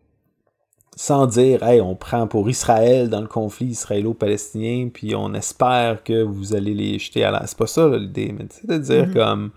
sans 0.96 1.28
dire, 1.28 1.62
hey, 1.62 1.80
on 1.80 1.94
prend 1.94 2.26
pour 2.26 2.50
Israël 2.50 3.08
dans 3.08 3.20
le 3.20 3.28
conflit 3.28 3.66
israélo-palestinien, 3.66 4.88
puis 4.92 5.14
on 5.14 5.32
espère 5.34 6.02
que 6.02 6.20
vous 6.20 6.56
allez 6.56 6.74
les 6.74 6.98
jeter 6.98 7.22
à 7.22 7.30
la. 7.30 7.46
C'est 7.46 7.56
pas 7.56 7.68
ça 7.68 7.88
l'idée, 7.96 8.34
mais 8.36 8.46
c'est 8.50 8.66
de 8.66 8.78
dire 8.78 9.06
mm-hmm. 9.06 9.12
comme 9.12 9.50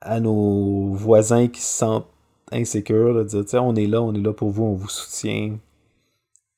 à 0.00 0.18
nos 0.18 0.90
voisins 0.90 1.46
qui 1.46 1.60
se 1.60 1.78
sentent 1.78 2.08
insécures, 2.50 3.14
de 3.14 3.22
dire, 3.22 3.64
on 3.64 3.76
est 3.76 3.86
là, 3.86 4.02
on 4.02 4.12
est 4.12 4.20
là 4.20 4.32
pour 4.32 4.50
vous, 4.50 4.64
on 4.64 4.74
vous 4.74 4.88
soutient, 4.88 5.56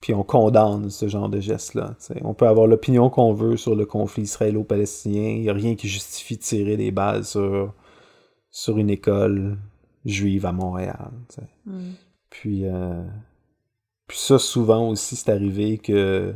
puis 0.00 0.14
on 0.14 0.22
condamne 0.22 0.88
ce 0.88 1.06
genre 1.06 1.28
de 1.28 1.38
gestes-là. 1.38 1.96
On 2.22 2.32
peut 2.32 2.48
avoir 2.48 2.66
l'opinion 2.66 3.10
qu'on 3.10 3.34
veut 3.34 3.58
sur 3.58 3.76
le 3.76 3.84
conflit 3.84 4.22
israélo-palestinien, 4.22 5.32
il 5.32 5.42
n'y 5.42 5.50
a 5.50 5.52
rien 5.52 5.74
qui 5.74 5.88
justifie 5.88 6.38
de 6.38 6.42
tirer 6.42 6.78
des 6.78 6.92
balles 6.92 7.26
sur, 7.26 7.74
sur 8.50 8.78
une 8.78 8.90
école 8.90 9.58
juive 10.04 10.46
à 10.46 10.52
Montréal. 10.52 11.10
Mm. 11.66 11.90
Puis, 12.30 12.66
euh, 12.66 13.04
puis 14.06 14.18
ça, 14.18 14.38
souvent 14.38 14.88
aussi, 14.88 15.16
c'est 15.16 15.30
arrivé 15.30 15.78
que, 15.78 16.34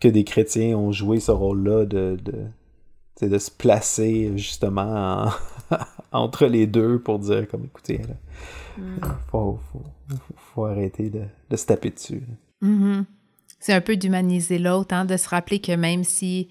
que 0.00 0.08
des 0.08 0.24
chrétiens 0.24 0.76
ont 0.76 0.92
joué 0.92 1.20
ce 1.20 1.30
rôle-là 1.30 1.84
de, 1.86 2.18
de, 2.22 3.28
de 3.28 3.38
se 3.38 3.50
placer 3.50 4.32
justement 4.36 5.30
entre 6.12 6.46
les 6.46 6.66
deux 6.66 6.98
pour 6.98 7.18
dire 7.18 7.46
comme 7.48 7.64
écoutez, 7.64 7.98
là, 7.98 8.14
mm. 8.78 9.00
faut, 9.30 9.58
faut, 9.72 9.82
faut, 10.36 10.64
arrêter 10.64 11.10
de, 11.10 11.22
de, 11.48 11.56
se 11.56 11.66
taper 11.66 11.90
dessus. 11.90 12.22
Mm-hmm. 12.62 13.04
C'est 13.58 13.74
un 13.74 13.82
peu 13.82 13.96
d'humaniser 13.96 14.58
l'autre, 14.58 14.94
hein, 14.94 15.04
de 15.04 15.18
se 15.18 15.28
rappeler 15.28 15.60
que 15.60 15.72
même 15.72 16.02
si 16.02 16.48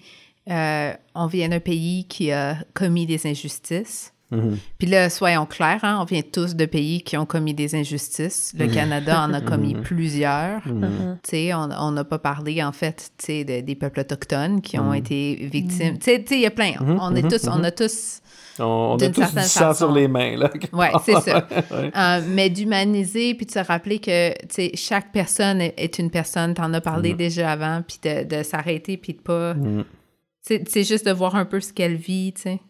euh, 0.48 0.92
on 1.14 1.26
vient 1.26 1.48
d'un 1.48 1.60
pays 1.60 2.04
qui 2.04 2.32
a 2.32 2.56
commis 2.74 3.06
des 3.06 3.26
injustices, 3.26 4.12
Mhm. 4.30 4.58
Puis 4.78 4.88
là, 4.88 5.10
soyons 5.10 5.46
clairs, 5.46 5.80
hein, 5.82 5.98
on 6.00 6.04
vient 6.04 6.22
tous 6.22 6.54
de 6.54 6.64
pays 6.64 7.02
qui 7.02 7.16
ont 7.16 7.26
commis 7.26 7.54
des 7.54 7.74
injustices. 7.74 8.52
Le 8.56 8.66
mhm. 8.66 8.74
Canada 8.74 9.20
en 9.20 9.32
a 9.32 9.40
commis 9.40 9.74
mhm. 9.74 9.82
plusieurs. 9.82 10.62
On 10.66 11.90
n'a 11.92 12.04
pas 12.04 12.18
parlé, 12.18 12.62
en 12.62 12.72
fait, 12.72 13.10
des 13.26 13.74
peuples 13.78 14.00
autochtones 14.00 14.60
qui 14.60 14.78
ont 14.78 14.94
été 14.94 15.48
victimes. 15.50 15.98
Il 16.30 16.40
y 16.40 16.46
a 16.46 16.50
plein. 16.50 16.72
On, 16.80 17.14
est 17.14 17.28
tous, 17.28 17.48
on 17.48 17.62
a 17.64 17.70
tous... 17.70 18.20
On, 18.62 18.98
a 19.00 19.08
tous 19.08 19.34
du 19.34 19.42
sang 19.42 19.72
sur 19.72 19.90
les 19.90 20.06
mains, 20.06 20.36
là. 20.36 20.50
Oui, 20.72 20.86
c'est 21.04 21.20
ça. 21.20 21.46
Euh, 21.72 22.20
mais 22.28 22.50
d'humaniser, 22.50 23.34
puis 23.34 23.46
de 23.46 23.50
se 23.50 23.58
rappeler 23.58 23.98
que, 23.98 24.32
chaque 24.74 25.12
personne 25.12 25.60
est 25.60 25.98
une 25.98 26.10
personne. 26.10 26.54
Tu 26.54 26.60
en 26.60 26.72
as 26.74 26.80
parlé 26.80 27.14
déjà 27.14 27.52
avant, 27.52 27.82
puis 27.86 27.98
de, 28.02 28.42
s'arrêter, 28.42 28.96
puis 28.96 29.14
de 29.14 29.18
pas... 29.18 29.54
C'est 30.42 30.84
juste 30.84 31.06
de 31.06 31.12
voir 31.12 31.34
un 31.34 31.44
peu 31.44 31.60
ce 31.60 31.72
qu'elle 31.72 31.96
vit, 31.96 32.32
tu 32.34 32.42
sais. 32.42 32.60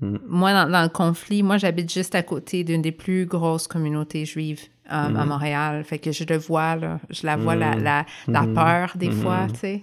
Mm. 0.00 0.16
Moi, 0.26 0.66
dans, 0.66 0.82
le 0.82 0.88
conflit, 0.88 1.42
moi, 1.42 1.58
j'habite 1.58 1.92
juste 1.92 2.14
à 2.14 2.22
côté 2.22 2.64
d'une 2.64 2.82
des 2.82 2.92
plus 2.92 3.26
grosses 3.26 3.66
communautés 3.66 4.24
juives 4.24 4.62
euh, 4.86 4.90
à 4.90 5.08
mm. 5.08 5.28
Montréal. 5.28 5.84
Fait 5.84 5.98
que 5.98 6.12
je 6.12 6.24
le 6.24 6.38
vois, 6.38 6.76
là. 6.76 7.00
Je 7.10 7.26
la 7.26 7.36
vois, 7.36 7.56
la, 7.56 7.74
la, 7.74 8.06
la, 8.28 8.42
mm. 8.42 8.54
peur, 8.54 8.92
des 8.96 9.10
fois, 9.10 9.46
tu 9.52 9.58
sais. 9.58 9.82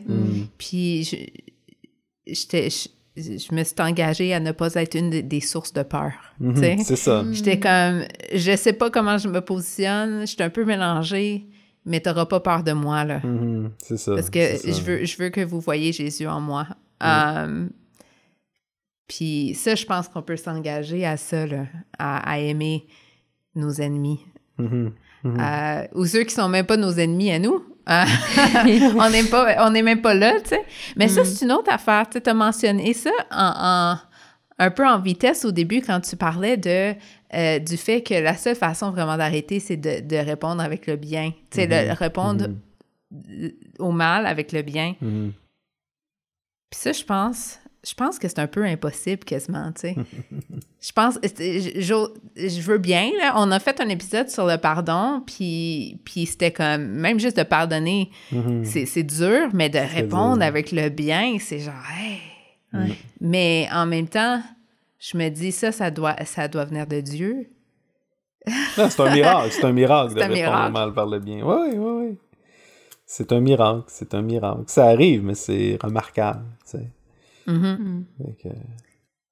Puis, 0.58 1.04
je, 1.04 2.80
je, 3.18 3.54
me 3.56 3.64
suis 3.64 3.76
engagée 3.80 4.34
à 4.34 4.40
ne 4.40 4.52
pas 4.52 4.74
être 4.76 4.96
une 4.96 5.10
des, 5.10 5.42
sources 5.42 5.74
de 5.74 5.84
peur, 5.84 6.14
mm-hmm. 6.42 6.58
sais. 6.58 6.78
C'est 6.84 6.96
ça. 6.96 7.26
J'étais 7.32 7.60
comme... 7.60 8.04
Je 8.34 8.56
sais 8.56 8.74
pas 8.74 8.90
comment 8.90 9.18
je 9.18 9.28
me 9.28 9.42
positionne. 9.42 10.26
J'étais 10.26 10.44
un 10.44 10.50
peu 10.50 10.66
mélangée 10.66 11.48
mais 11.88 12.00
t'auras 12.00 12.26
pas 12.26 12.40
peur 12.40 12.64
de 12.64 12.72
moi, 12.72 13.04
là. 13.04 13.20
Mm-hmm. 13.20 13.70
C'est 13.78 13.98
ça. 13.98 14.16
Parce 14.16 14.32
que 14.32 14.40
je 14.40 14.82
veux, 14.82 15.06
je 15.06 15.18
veux 15.18 15.30
que 15.30 15.42
vous 15.42 15.60
voyez 15.60 15.94
Jésus 15.94 16.26
en 16.26 16.42
moi. 16.42 16.68
Um, 17.02 17.70
puis 19.08 19.54
ça, 19.56 19.76
je 19.76 19.86
pense 19.86 20.08
qu'on 20.08 20.22
peut 20.22 20.38
s'engager 20.38 21.06
à 21.06 21.18
ça, 21.18 21.46
là, 21.46 21.66
à, 22.00 22.40
aimer 22.40 22.88
nos 23.54 23.72
ennemis. 23.72 24.20
Mm-hmm. 24.60 24.92
Mm-hmm. 25.26 25.40
Euh, 25.40 25.88
ou 25.94 26.06
ceux 26.06 26.24
qui 26.24 26.34
sont 26.34 26.50
même 26.50 26.66
pas 26.66 26.78
nos 26.78 26.92
ennemis 26.92 27.32
à 27.32 27.40
nous. 27.40 27.64
Hein? 27.86 28.06
on 28.98 29.10
n'est 29.10 29.24
pas, 29.24 29.66
on 29.66 29.70
n'est 29.70 29.84
même 29.84 30.02
pas 30.02 30.14
là, 30.14 30.40
tu 30.42 30.50
sais. 30.50 30.66
Mais 30.96 31.08
ça, 31.08 31.22
mm. 31.22 31.26
c'est 31.26 31.46
une 31.46 31.52
autre 31.52 31.72
affaire. 31.72 32.10
Tu 32.10 32.20
as 32.24 32.34
mentionné 32.34 32.94
ça 32.94 33.12
en, 33.32 33.96
un 34.58 34.72
peu 34.72 34.88
en 34.88 35.00
vitesse 35.00 35.46
au 35.46 35.52
début 35.52 35.82
quand 35.82 36.00
tu 36.00 36.16
parlais 36.16 36.58
de 36.58 36.94
euh, 37.34 37.60
du 37.60 37.78
fait 37.78 38.02
que 38.02 38.14
la 38.14 38.36
seule 38.36 38.56
façon 38.56 38.92
vraiment 38.92 39.18
d'arrêter, 39.18 39.60
c'est 39.60 39.78
de, 39.78 40.00
de, 40.00 40.16
répondre 40.16 40.62
avec 40.62 40.88
le 40.88 40.96
bien. 40.96 41.32
Tu 41.52 41.60
sais, 41.60 41.68
de 41.68 41.74
mm-hmm. 41.74 41.94
répondre 41.94 42.48
au 43.78 43.92
mal 43.92 44.26
avec 44.26 44.52
le 44.52 44.64
bien. 44.64 44.96
Puis 46.70 46.80
ça, 46.80 46.92
je 46.92 47.04
pense, 47.04 47.60
je 47.88 47.94
pense 47.94 48.20
que 48.20 48.28
c'est 48.28 48.40
un 48.40 48.48
peu 48.48 48.64
impossible 48.64 49.24
quasiment, 49.24 49.72
tu 49.72 49.82
sais. 49.82 49.96
je 50.82 50.92
pense, 50.92 51.20
je, 51.24 52.08
je, 52.36 52.62
veux 52.62 52.78
bien, 52.78 53.12
là, 53.20 53.34
on 53.38 53.52
a 53.52 53.60
fait 53.60 53.80
un 53.80 53.90
épisode 53.90 54.30
sur 54.30 54.46
le 54.46 54.58
pardon, 54.58 55.22
puis, 55.26 56.00
puis 56.04 56.26
c'était 56.26 56.52
comme, 56.52 56.86
même 56.86 57.20
juste 57.20 57.38
de 57.38 57.44
pardonner, 57.44 58.10
mm-hmm. 58.34 58.86
c'est 58.86 59.04
dur, 59.04 59.50
mais 59.54 59.70
de 59.70 59.80
répondre 59.80 60.42
avec 60.42 60.72
le 60.72 60.90
bien, 60.90 61.38
c'est 61.40 61.60
genre, 61.60 61.74
hey. 61.98 62.20
Mm. 62.74 62.94
Mais 63.22 63.70
en 63.72 63.86
même 63.86 64.08
temps, 64.08 64.42
je 65.00 65.18
me 65.18 65.30
dis, 65.30 65.52
ça, 65.52 65.72
ça 65.72 65.92
doit, 65.92 66.16
ça 66.26 66.48
doit 66.48 66.66
venir 66.66 66.88
de 66.88 67.02
Dieu. 67.02 67.50
c'est 68.76 69.00
un 69.00 69.14
miracle, 69.14 69.50
c'est 69.52 69.64
un 69.64 69.72
miracle 69.72 70.14
de 70.16 70.22
répondre 70.22 70.72
mal 70.72 70.94
par 70.94 71.06
le 71.06 71.20
bien. 71.20 71.44
Oui, 71.44 71.76
oui, 71.76 71.78
oui. 71.78 72.18
C'est 73.06 73.32
un 73.32 73.40
miracle, 73.40 73.84
c'est 73.88 74.14
un 74.14 74.22
miracle. 74.22 74.64
Ça 74.68 74.86
arrive, 74.86 75.24
mais 75.24 75.36
c'est 75.36 75.78
remarquable, 75.82 76.44
tu 76.64 76.78
sais. 76.78 76.90
Mm-hmm. 77.48 77.78
Mm. 77.78 78.06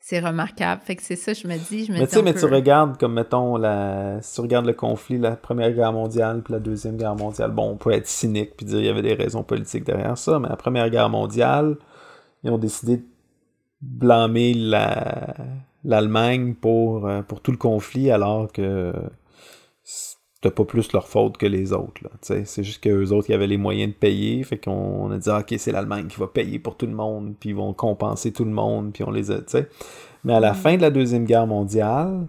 C'est 0.05 0.19
remarquable. 0.19 0.81
Fait 0.83 0.97
que 0.97 1.01
c'est 1.01 1.15
ça, 1.15 1.33
je 1.33 1.47
me 1.47 1.57
dis. 1.57 1.85
Je 1.85 1.93
me 1.93 1.99
mais 1.99 2.07
tu 2.07 2.13
sais, 2.13 2.21
mais 2.21 2.33
tu 2.33 2.45
regardes, 2.45 2.97
comme 2.99 3.13
mettons, 3.13 3.55
la... 3.55 4.21
si 4.21 4.35
tu 4.35 4.41
regardes 4.41 4.65
le 4.65 4.73
conflit, 4.73 5.17
la 5.17 5.37
Première 5.37 5.71
Guerre 5.71 5.93
mondiale 5.93 6.43
puis 6.43 6.53
la 6.53 6.59
Deuxième 6.59 6.97
Guerre 6.97 7.15
mondiale, 7.15 7.51
bon, 7.51 7.71
on 7.71 7.77
peut 7.77 7.91
être 7.91 8.05
cynique 8.05 8.57
puis 8.57 8.65
dire 8.65 8.77
qu'il 8.77 8.85
y 8.85 8.89
avait 8.89 9.01
des 9.01 9.13
raisons 9.13 9.43
politiques 9.43 9.85
derrière 9.85 10.17
ça, 10.17 10.39
mais 10.39 10.49
la 10.49 10.57
Première 10.57 10.89
Guerre 10.89 11.09
mondiale, 11.09 11.77
ils 12.43 12.51
ont 12.51 12.57
décidé 12.57 12.97
de 12.97 13.05
blâmer 13.81 14.53
la... 14.53 15.35
l'Allemagne 15.85 16.53
pour, 16.53 17.07
euh, 17.07 17.21
pour 17.21 17.39
tout 17.39 17.51
le 17.51 17.57
conflit 17.57 18.11
alors 18.11 18.51
que 18.51 18.93
c'était 20.43 20.55
pas 20.55 20.65
plus 20.65 20.91
leur 20.91 21.07
faute 21.07 21.37
que 21.37 21.45
les 21.45 21.71
autres. 21.71 22.01
C'est 22.21 22.63
juste 22.63 22.83
qu'eux 22.83 23.11
autres, 23.11 23.29
ils 23.29 23.33
avaient 23.33 23.47
les 23.47 23.57
moyens 23.57 23.93
de 23.93 23.97
payer. 23.97 24.43
Fait 24.43 24.57
qu'on 24.57 25.09
a 25.09 25.17
dit, 25.17 25.29
ah, 25.29 25.39
OK, 25.39 25.55
c'est 25.57 25.71
l'Allemagne 25.71 26.07
qui 26.07 26.19
va 26.19 26.27
payer 26.27 26.59
pour 26.59 26.75
tout 26.75 26.85
le 26.85 26.93
monde, 26.93 27.35
puis 27.39 27.51
ils 27.51 27.55
vont 27.55 27.71
compenser 27.73 28.33
tout 28.33 28.43
le 28.43 28.51
monde, 28.51 28.91
puis 28.91 29.05
on 29.05 29.11
les 29.11 29.31
a. 29.31 29.37
Mais 30.25 30.33
à 30.33 30.41
la 30.41 30.51
mm. 30.51 30.55
fin 30.55 30.75
de 30.75 30.81
la 30.81 30.89
Deuxième 30.89 31.23
Guerre 31.23 31.47
mondiale, 31.47 32.27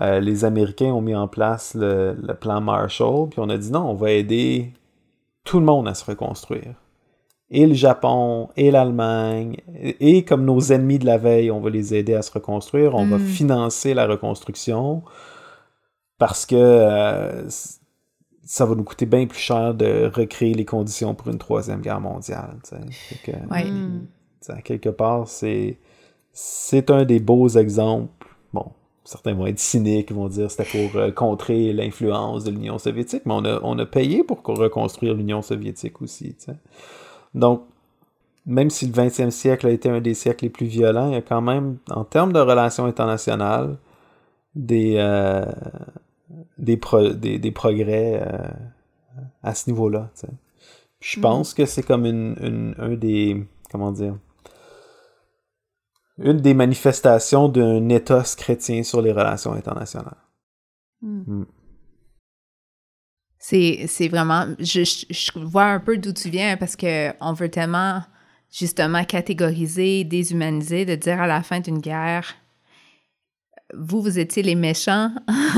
euh, 0.00 0.20
les 0.20 0.44
Américains 0.44 0.92
ont 0.92 1.00
mis 1.00 1.16
en 1.16 1.26
place 1.26 1.74
le, 1.74 2.14
plan 2.40 2.60
Marshall, 2.60 3.28
puis 3.30 3.40
on 3.40 3.48
a 3.48 3.58
dit 3.58 3.72
non, 3.72 3.90
on 3.90 3.94
va 3.94 4.12
aider 4.12 4.72
tout 5.44 5.58
le 5.58 5.66
monde 5.66 5.88
à 5.88 5.94
se 5.94 6.04
reconstruire. 6.04 6.74
Et 7.50 7.66
le 7.66 7.74
Japon, 7.74 8.48
et 8.56 8.70
l'Allemagne, 8.70 9.56
et, 9.82 10.24
comme 10.24 10.44
nos 10.44 10.60
ennemis 10.60 11.00
de 11.00 11.06
la 11.06 11.18
veille, 11.18 11.50
on 11.50 11.60
va 11.60 11.70
les 11.70 11.94
aider 11.94 12.14
à 12.14 12.22
se 12.22 12.30
reconstruire, 12.30 12.94
on 12.94 13.06
va 13.06 13.18
mm. 13.18 13.26
financer 13.26 13.92
la 13.92 14.06
reconstruction 14.06 15.02
parce 16.18 16.46
que 16.46 16.54
euh, 16.56 17.48
ça 18.44 18.66
va 18.66 18.74
nous 18.74 18.84
coûter 18.84 19.06
bien 19.06 19.26
plus 19.26 19.38
cher 19.38 19.74
de 19.74 20.10
recréer 20.14 20.54
les 20.54 20.64
conditions 20.64 21.14
pour 21.14 21.28
une 21.28 21.38
troisième 21.38 21.80
guerre 21.80 22.00
mondiale. 22.00 22.56
Que, 23.24 23.32
mm. 23.32 24.06
quelque 24.62 24.90
part, 24.90 25.28
c'est 25.28 25.78
c'est 26.32 26.90
un 26.90 27.04
des 27.04 27.20
beaux 27.20 27.48
exemples. 27.48 28.26
Bon, 28.52 28.66
certains 29.04 29.34
vont 29.34 29.46
être 29.46 29.58
cyniques, 29.58 30.12
vont 30.12 30.28
dire 30.28 30.50
c'était 30.50 30.64
pour 30.64 31.00
euh, 31.00 31.10
contrer 31.10 31.72
l'influence 31.72 32.44
de 32.44 32.50
l'Union 32.50 32.78
soviétique, 32.78 33.22
mais 33.24 33.34
on 33.34 33.44
a, 33.44 33.60
on 33.62 33.78
a 33.78 33.86
payé 33.86 34.24
pour 34.24 34.42
reconstruire 34.44 35.14
l'Union 35.14 35.42
soviétique 35.42 36.02
aussi. 36.02 36.36
Donc, 37.34 37.62
même 38.46 38.68
si 38.70 38.86
le 38.86 38.92
20e 38.92 39.30
siècle 39.30 39.66
a 39.66 39.70
été 39.70 39.88
un 39.88 40.00
des 40.00 40.14
siècles 40.14 40.44
les 40.44 40.50
plus 40.50 40.66
violents, 40.66 41.08
il 41.08 41.14
y 41.14 41.16
a 41.16 41.22
quand 41.22 41.40
même, 41.40 41.78
en 41.90 42.04
termes 42.04 42.32
de 42.32 42.40
relations 42.40 42.84
internationales, 42.84 43.76
des, 44.54 44.96
euh, 44.98 45.44
des, 46.58 46.78
des, 47.38 47.50
progrès 47.50 48.22
euh, 48.22 48.48
à 49.42 49.54
ce 49.54 49.70
niveau-là. 49.70 50.10
Je 51.00 51.18
mm. 51.18 51.22
pense 51.22 51.54
que 51.54 51.66
c'est 51.66 51.82
comme 51.82 52.06
une, 52.06 52.74
un 52.78 52.94
des. 52.94 53.46
Comment 53.70 53.92
dire 53.92 54.16
une 56.18 56.38
des 56.38 56.54
manifestations 56.54 57.48
d'un 57.48 57.88
ethos 57.88 58.36
chrétien 58.36 58.82
sur 58.82 59.02
les 59.02 59.12
relations 59.12 59.52
internationales. 59.52 60.16
Hmm. 61.02 61.22
Hmm. 61.26 61.44
C'est 63.38 64.08
vraiment, 64.08 64.46
je, 64.58 64.84
je, 64.84 65.38
vois 65.38 65.64
un 65.64 65.80
peu 65.80 65.98
d'où 65.98 66.12
tu 66.12 66.30
viens 66.30 66.56
parce 66.56 66.76
qu'on 66.76 67.32
veut 67.34 67.50
tellement 67.50 68.02
justement 68.50 69.04
catégoriser, 69.04 70.04
déshumaniser, 70.04 70.86
de 70.86 70.94
dire 70.94 71.20
à 71.20 71.26
la 71.26 71.42
fin 71.42 71.60
d'une 71.60 71.78
guerre, 71.78 72.36
vous, 73.78 74.02
vous 74.02 74.18
étiez 74.18 74.42
les 74.42 74.54
méchants. 74.54 75.10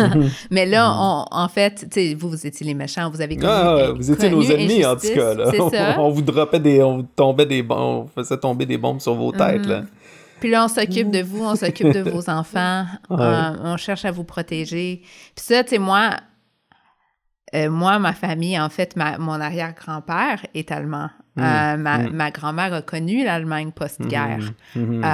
Mais 0.50 0.66
là, 0.66 0.88
hmm. 0.88 1.24
en 1.30 1.48
fait, 1.48 1.86
vous, 2.18 2.30
vous 2.30 2.46
étiez 2.46 2.66
les 2.66 2.74
méchants. 2.74 3.10
Vous 3.10 3.20
avez 3.20 3.36
connu, 3.36 3.48
ah, 3.48 3.92
Vous 3.96 4.10
étiez 4.10 4.30
nos 4.30 4.42
ennemis, 4.42 4.84
en 4.84 4.96
tout 4.96 5.08
cas. 5.14 5.34
Là. 5.34 5.52
On, 5.98 6.10
vous 6.10 6.22
dropait 6.22 6.60
des... 6.60 6.82
On 6.82 7.02
tombait 7.02 7.46
des 7.46 7.62
bombes, 7.62 8.08
on 8.16 8.22
faisait 8.22 8.36
tomber 8.38 8.66
des 8.66 8.78
bombes 8.78 9.00
sur 9.00 9.14
vos 9.14 9.32
têtes, 9.32 9.66
là. 9.66 9.82
Puis 10.40 10.50
là, 10.50 10.64
on 10.64 10.68
s'occupe 10.68 11.10
de 11.10 11.22
vous, 11.22 11.44
on 11.44 11.56
s'occupe 11.56 11.92
de 11.92 12.00
vos 12.00 12.28
enfants, 12.30 12.84
euh, 13.10 13.56
on 13.62 13.76
cherche 13.76 14.04
à 14.04 14.10
vous 14.10 14.24
protéger. 14.24 15.02
Puis 15.34 15.44
ça, 15.44 15.64
tu 15.64 15.70
sais, 15.70 15.78
moi, 15.78 16.10
euh, 17.54 17.70
moi, 17.70 17.98
ma 17.98 18.12
famille, 18.12 18.58
en 18.58 18.68
fait, 18.68 18.96
ma, 18.96 19.18
mon 19.18 19.40
arrière-grand-père 19.40 20.44
est 20.54 20.70
allemand. 20.72 21.10
Mmh, 21.36 21.42
euh, 21.42 21.76
ma, 21.76 21.98
mmh. 21.98 22.10
ma 22.12 22.30
grand-mère 22.30 22.72
a 22.74 22.82
connu 22.82 23.24
l'Allemagne 23.24 23.70
post-guerre. 23.70 24.52
Mmh, 24.74 25.04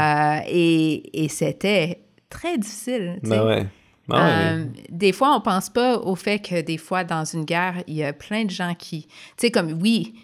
et, 0.48 1.24
et 1.24 1.28
c'était 1.28 2.00
très 2.33 2.59
difficile. 2.59 3.18
Ben 3.22 3.47
ouais. 3.47 3.66
Ben 4.09 4.72
des 4.91 5.12
fois, 5.12 5.37
on 5.37 5.41
pense 5.41 5.70
pas 5.70 5.99
au 5.99 6.16
fait 6.16 6.41
que 6.41 6.61
des 6.61 6.78
fois, 6.78 7.05
dans 7.05 7.24
une 7.24 7.45
guerre, 7.45 7.83
il 7.87 7.95
y 7.95 8.05
a 8.05 8.12
plein 8.12 8.45
de 8.45 8.51
gens 8.51 8.74
qui... 8.74 9.07
Tu 9.07 9.12
sais, 9.37 9.51
comme, 9.51 9.78
oui, 9.80 10.14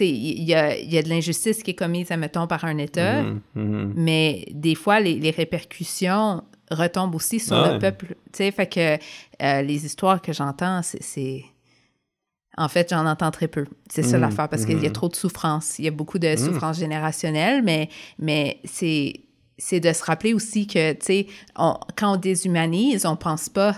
il 0.00 0.42
y 0.42 0.54
a, 0.54 0.78
y 0.78 0.98
a, 0.98 1.02
de 1.02 1.08
l'injustice 1.08 1.62
qui 1.62 1.72
est 1.72 1.74
commise, 1.74 2.10
admettons, 2.10 2.46
par 2.46 2.64
un 2.64 2.78
État, 2.78 3.22
mhm, 3.22 3.40
mhm. 3.54 3.92
mais 3.96 4.44
des 4.50 4.74
fois, 4.74 5.00
les, 5.00 5.14
les, 5.14 5.30
répercussions 5.30 6.42
retombent 6.70 7.14
aussi 7.14 7.40
sur 7.40 7.56
le 7.56 7.78
peuple. 7.78 8.14
Tu 8.32 8.50
fait 8.52 8.66
que 8.66 8.98
euh, 9.42 9.62
les 9.62 9.86
histoires 9.86 10.20
que 10.20 10.32
j'entends, 10.32 10.80
c'est... 10.82 11.44
En 12.56 12.68
fait, 12.68 12.90
j'en 12.90 13.06
entends 13.06 13.30
très 13.30 13.46
peu. 13.46 13.66
C'est 13.88 14.02
ça 14.02 14.16
mhm, 14.16 14.22
l'affaire, 14.22 14.48
parce 14.48 14.66
qu'il 14.66 14.82
y 14.82 14.86
a 14.86 14.90
trop 14.90 15.08
de 15.08 15.14
souffrance. 15.14 15.78
Il 15.78 15.84
y 15.84 15.88
a 15.88 15.92
beaucoup 15.92 16.18
de 16.18 16.34
souffrance 16.34 16.78
générationnelle, 16.78 17.62
mais, 17.62 17.88
mais 18.18 18.58
c'est 18.64 19.27
c'est 19.58 19.80
de 19.80 19.92
se 19.92 20.04
rappeler 20.04 20.34
aussi 20.34 20.66
que, 20.66 20.92
tu 20.92 21.04
sais, 21.04 21.26
quand 21.56 22.14
on 22.14 22.16
déshumanise, 22.16 23.04
on 23.06 23.16
pense 23.16 23.48
pas 23.48 23.74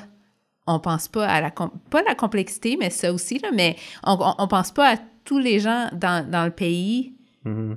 on 0.66 0.78
pense 0.78 1.08
pas 1.08 1.26
à 1.26 1.40
la 1.40 1.50
pas 1.50 2.02
la 2.02 2.14
complexité 2.14 2.76
mais 2.78 2.90
ça 2.90 3.12
aussi 3.12 3.38
là 3.38 3.50
mais 3.52 3.76
on, 4.04 4.16
on, 4.38 4.46
pense 4.46 4.70
pas 4.70 4.94
à 4.94 4.96
tous 5.24 5.38
les 5.38 5.58
gens 5.58 5.88
dans, 5.92 6.28
dans 6.28 6.44
le 6.44 6.50
pays 6.50 7.14
mm-hmm. 7.44 7.76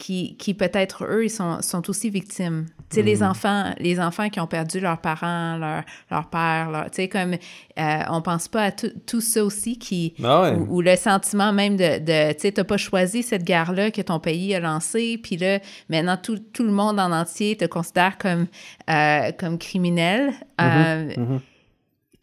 Qui, 0.00 0.34
qui 0.36 0.54
peut-être, 0.54 1.04
eux, 1.04 1.26
ils 1.26 1.30
sont, 1.30 1.60
sont 1.60 1.88
aussi 1.90 2.08
victimes. 2.08 2.64
Tu 2.88 2.96
sais, 2.96 3.02
les 3.02 3.18
mm-hmm. 3.18 3.28
enfants, 3.28 3.74
les 3.78 4.00
enfants 4.00 4.30
qui 4.30 4.40
ont 4.40 4.46
perdu 4.46 4.80
leurs 4.80 4.98
parents, 4.98 5.58
leur, 5.58 5.82
leur 6.10 6.30
père, 6.30 6.86
tu 6.86 6.96
sais, 6.96 7.08
comme, 7.08 7.34
euh, 7.34 8.02
on 8.08 8.22
pense 8.22 8.48
pas 8.48 8.62
à 8.62 8.72
tout, 8.72 9.20
ça 9.20 9.44
aussi 9.44 9.78
qui... 9.78 10.14
Ah 10.24 10.54
ou, 10.68 10.80
le 10.80 10.96
sentiment 10.96 11.52
même 11.52 11.76
de, 11.76 11.98
de 11.98 12.32
tu 12.32 12.40
sais, 12.40 12.52
t'as 12.52 12.64
pas 12.64 12.78
choisi 12.78 13.22
cette 13.22 13.44
guerre-là 13.44 13.90
que 13.90 14.00
ton 14.00 14.18
pays 14.18 14.54
a 14.54 14.60
lancée, 14.60 15.20
puis 15.22 15.36
là, 15.36 15.60
maintenant, 15.90 16.16
tout, 16.16 16.38
tout, 16.38 16.64
le 16.64 16.72
monde 16.72 16.98
en 16.98 17.12
entier 17.12 17.56
te 17.56 17.66
considère 17.66 18.16
comme, 18.16 18.46
euh, 18.88 19.32
comme 19.38 19.58
criminel. 19.58 20.32
Mm-hmm. 20.58 21.18
Euh, 21.18 21.38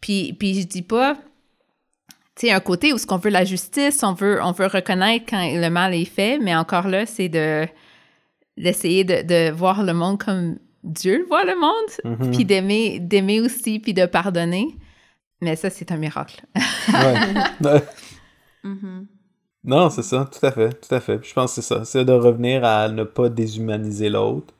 puis, 0.00 0.32
puis 0.32 0.60
je 0.60 0.66
dis 0.66 0.82
pas 0.82 1.16
sais, 2.46 2.52
un 2.52 2.60
côté 2.60 2.92
où 2.92 2.98
ce 2.98 3.06
qu'on 3.06 3.18
veut 3.18 3.30
la 3.30 3.44
justice, 3.44 4.02
on 4.02 4.12
veut, 4.12 4.40
on 4.42 4.52
veut 4.52 4.66
reconnaître 4.66 5.26
quand 5.28 5.42
le 5.42 5.68
mal 5.68 5.94
est 5.94 6.04
fait, 6.04 6.38
mais 6.38 6.54
encore 6.54 6.88
là, 6.88 7.06
c'est 7.06 7.28
de 7.28 7.66
d'essayer 8.56 9.04
de, 9.04 9.22
de, 9.22 9.52
voir 9.52 9.84
le 9.84 9.94
monde 9.94 10.18
comme 10.18 10.58
Dieu 10.82 11.24
voit 11.28 11.44
le 11.44 11.54
monde, 11.54 12.18
mm-hmm. 12.18 12.34
puis 12.34 12.44
d'aimer, 12.44 12.98
d'aimer 12.98 13.40
aussi, 13.40 13.78
puis 13.78 13.94
de 13.94 14.04
pardonner. 14.04 14.66
Mais 15.40 15.54
ça, 15.54 15.70
c'est 15.70 15.92
un 15.92 15.96
miracle. 15.96 16.44
ouais. 16.56 17.82
Mm-hmm. 18.64 19.06
Non, 19.64 19.90
c'est 19.90 20.02
ça, 20.02 20.26
tout 20.32 20.46
à 20.46 20.50
fait, 20.50 20.80
tout 20.80 20.94
à 20.94 21.00
fait. 21.00 21.22
je 21.22 21.34
pense 21.34 21.54
que 21.54 21.60
c'est 21.60 21.74
ça, 21.74 21.84
c'est 21.84 22.04
de 22.04 22.12
revenir 22.12 22.64
à 22.64 22.88
ne 22.88 23.04
pas 23.04 23.28
déshumaniser 23.28 24.08
l'autre. 24.08 24.54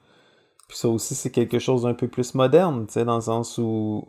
Puis 0.68 0.76
ça 0.76 0.88
aussi, 0.88 1.14
c'est 1.14 1.30
quelque 1.30 1.58
chose 1.58 1.84
d'un 1.84 1.94
peu 1.94 2.08
plus 2.08 2.34
moderne, 2.34 2.86
tu 2.86 2.94
sais, 2.94 3.04
dans 3.04 3.14
le 3.14 3.22
sens 3.22 3.56
où 3.56 4.06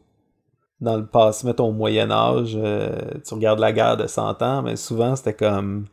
dans 0.81 0.97
le 0.97 1.05
passé, 1.05 1.45
mettons 1.45 1.69
au 1.69 1.73
Moyen 1.73 2.09
Âge, 2.11 2.53
euh, 2.55 2.97
tu 3.25 3.33
regardes 3.33 3.59
la 3.59 3.71
guerre 3.71 3.97
de 3.97 4.07
100 4.07 4.41
ans, 4.41 4.61
mais 4.61 4.75
souvent 4.75 5.15
c'était 5.15 5.33
comme... 5.33 5.85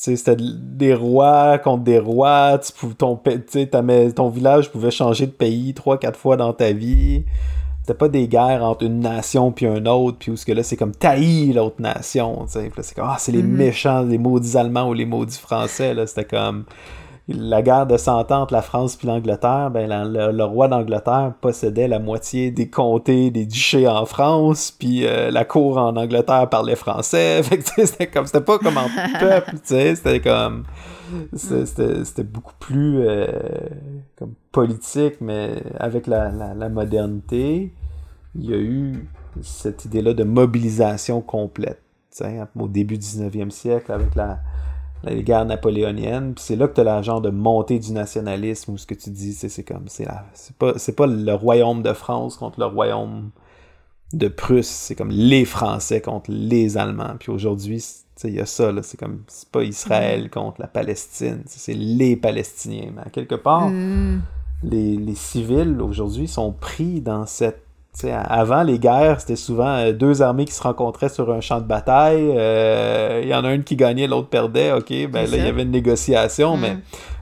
C'était 0.00 0.36
des 0.38 0.94
rois 0.94 1.58
contre 1.58 1.82
des 1.82 1.98
rois, 1.98 2.58
tu 2.58 2.94
ton, 2.94 3.20
ton 4.14 4.28
village 4.28 4.70
pouvait 4.70 4.92
changer 4.92 5.26
de 5.26 5.32
pays 5.32 5.74
trois, 5.74 5.98
quatre 5.98 6.16
fois 6.16 6.36
dans 6.36 6.52
ta 6.52 6.70
vie. 6.70 7.24
C'était 7.80 7.98
pas 7.98 8.08
des 8.08 8.28
guerres 8.28 8.62
entre 8.62 8.84
une 8.84 9.00
nation 9.00 9.50
puis 9.50 9.66
un 9.66 9.86
autre, 9.86 10.18
puis 10.18 10.30
où 10.30 10.36
ce 10.36 10.46
que 10.46 10.52
là 10.52 10.62
c'est 10.62 10.76
comme 10.76 10.92
taillis 10.92 11.52
l'autre 11.52 11.82
nation. 11.82 12.44
C'est 12.46 12.70
comme, 12.94 13.08
ah, 13.08 13.16
c'est 13.18 13.32
les 13.32 13.42
mm-hmm. 13.42 13.46
méchants, 13.46 14.02
les 14.02 14.18
maudits 14.18 14.56
Allemands 14.56 14.88
ou 14.88 14.92
les 14.92 15.06
maudits 15.06 15.38
Français. 15.38 15.94
Là, 15.94 16.06
c'était 16.06 16.26
comme 16.26 16.64
la 17.28 17.60
guerre 17.60 17.86
de 17.86 17.98
Cent 17.98 18.32
Ans 18.32 18.42
entre 18.42 18.54
la 18.54 18.62
France 18.62 18.96
puis 18.96 19.06
l'Angleterre, 19.06 19.70
ben, 19.70 19.86
le, 19.88 20.44
roi 20.44 20.66
d'Angleterre 20.68 21.34
possédait 21.40 21.86
la 21.86 21.98
moitié 21.98 22.50
des 22.50 22.70
comtés, 22.70 23.30
des 23.30 23.44
duchés 23.44 23.86
en 23.86 24.06
France, 24.06 24.70
puis 24.70 25.06
euh, 25.06 25.30
la 25.30 25.44
cour 25.44 25.76
en 25.76 25.94
Angleterre 25.96 26.48
parlait 26.48 26.76
français. 26.76 27.42
Fait 27.44 27.58
que 27.58 27.84
c'était 27.84 28.06
comme, 28.06 28.24
c'était 28.24 28.40
pas 28.40 28.58
comme 28.58 28.78
en 28.78 28.88
peuple, 29.20 29.52
tu 29.52 29.60
sais, 29.64 29.94
c'était 29.94 30.20
comme, 30.20 30.64
c'était 31.34 32.22
beaucoup 32.22 32.54
plus 32.58 33.06
euh, 33.06 33.26
comme 34.16 34.32
politique, 34.50 35.20
mais 35.20 35.62
avec 35.78 36.06
la, 36.06 36.30
la, 36.30 36.68
modernité, 36.70 37.74
il 38.34 38.50
y 38.50 38.54
a 38.54 38.58
eu 38.58 39.06
cette 39.42 39.84
idée-là 39.84 40.14
de 40.14 40.24
mobilisation 40.24 41.20
complète, 41.20 41.82
au 42.58 42.68
début 42.68 42.96
du 42.96 43.06
19e 43.06 43.50
siècle, 43.50 43.92
avec 43.92 44.14
la 44.14 44.38
les 45.04 45.22
guerres 45.22 45.44
napoléoniennes. 45.44 46.34
c'est 46.38 46.56
là 46.56 46.68
que 46.68 46.74
tu 46.74 46.80
as 46.80 46.84
la 46.84 47.02
genre 47.02 47.20
de 47.20 47.30
montée 47.30 47.78
du 47.78 47.92
nationalisme 47.92 48.72
où 48.72 48.78
ce 48.78 48.86
que 48.86 48.94
tu 48.94 49.10
dis, 49.10 49.32
c'est 49.32 49.62
comme. 49.62 49.84
C'est 49.88 50.06
pas, 50.58 50.74
pas 50.74 51.06
le 51.06 51.34
royaume 51.34 51.82
de 51.82 51.92
France 51.92 52.36
contre 52.36 52.60
le 52.60 52.66
royaume 52.66 53.30
de 54.12 54.28
Prusse. 54.28 54.68
C'est 54.68 54.94
comme 54.94 55.10
les 55.10 55.44
Français 55.44 56.00
contre 56.00 56.30
les 56.30 56.76
Allemands. 56.76 57.14
Puis 57.18 57.30
aujourd'hui, 57.30 57.84
il 58.24 58.34
y 58.34 58.40
a 58.40 58.46
ça. 58.46 58.72
C'est 58.82 58.98
comme. 58.98 59.22
C'est 59.28 59.48
pas 59.48 59.62
Israël 59.62 60.24
mm. 60.24 60.30
contre 60.30 60.60
la 60.60 60.68
Palestine. 60.68 61.42
C'est 61.46 61.74
les 61.74 62.16
Palestiniens. 62.16 62.90
Mais 62.94 63.02
à 63.02 63.10
quelque 63.10 63.36
part, 63.36 63.68
mm. 63.68 64.22
les, 64.64 64.96
les 64.96 65.14
civils 65.14 65.80
aujourd'hui 65.80 66.26
sont 66.26 66.52
pris 66.52 67.00
dans 67.00 67.26
cette 67.26 67.67
avant 68.04 68.62
les 68.62 68.78
guerres, 68.78 69.20
c'était 69.20 69.36
souvent 69.36 69.76
euh, 69.76 69.92
deux 69.92 70.22
armées 70.22 70.44
qui 70.44 70.54
se 70.54 70.62
rencontraient 70.62 71.08
sur 71.08 71.32
un 71.32 71.40
champ 71.40 71.60
de 71.60 71.66
bataille. 71.66 72.32
Euh, 72.36 73.20
il 73.22 73.28
y 73.28 73.34
en 73.34 73.44
a 73.44 73.52
une 73.52 73.64
qui 73.64 73.76
gagnait, 73.76 74.06
l'autre 74.06 74.28
perdait. 74.28 74.72
OK, 74.72 74.90
ben 75.10 75.28
là, 75.30 75.36
il 75.36 75.44
y 75.44 75.48
avait 75.48 75.62
une 75.62 75.70
négociation, 75.70 76.56
mais 76.56 76.74
mm. 76.74 76.80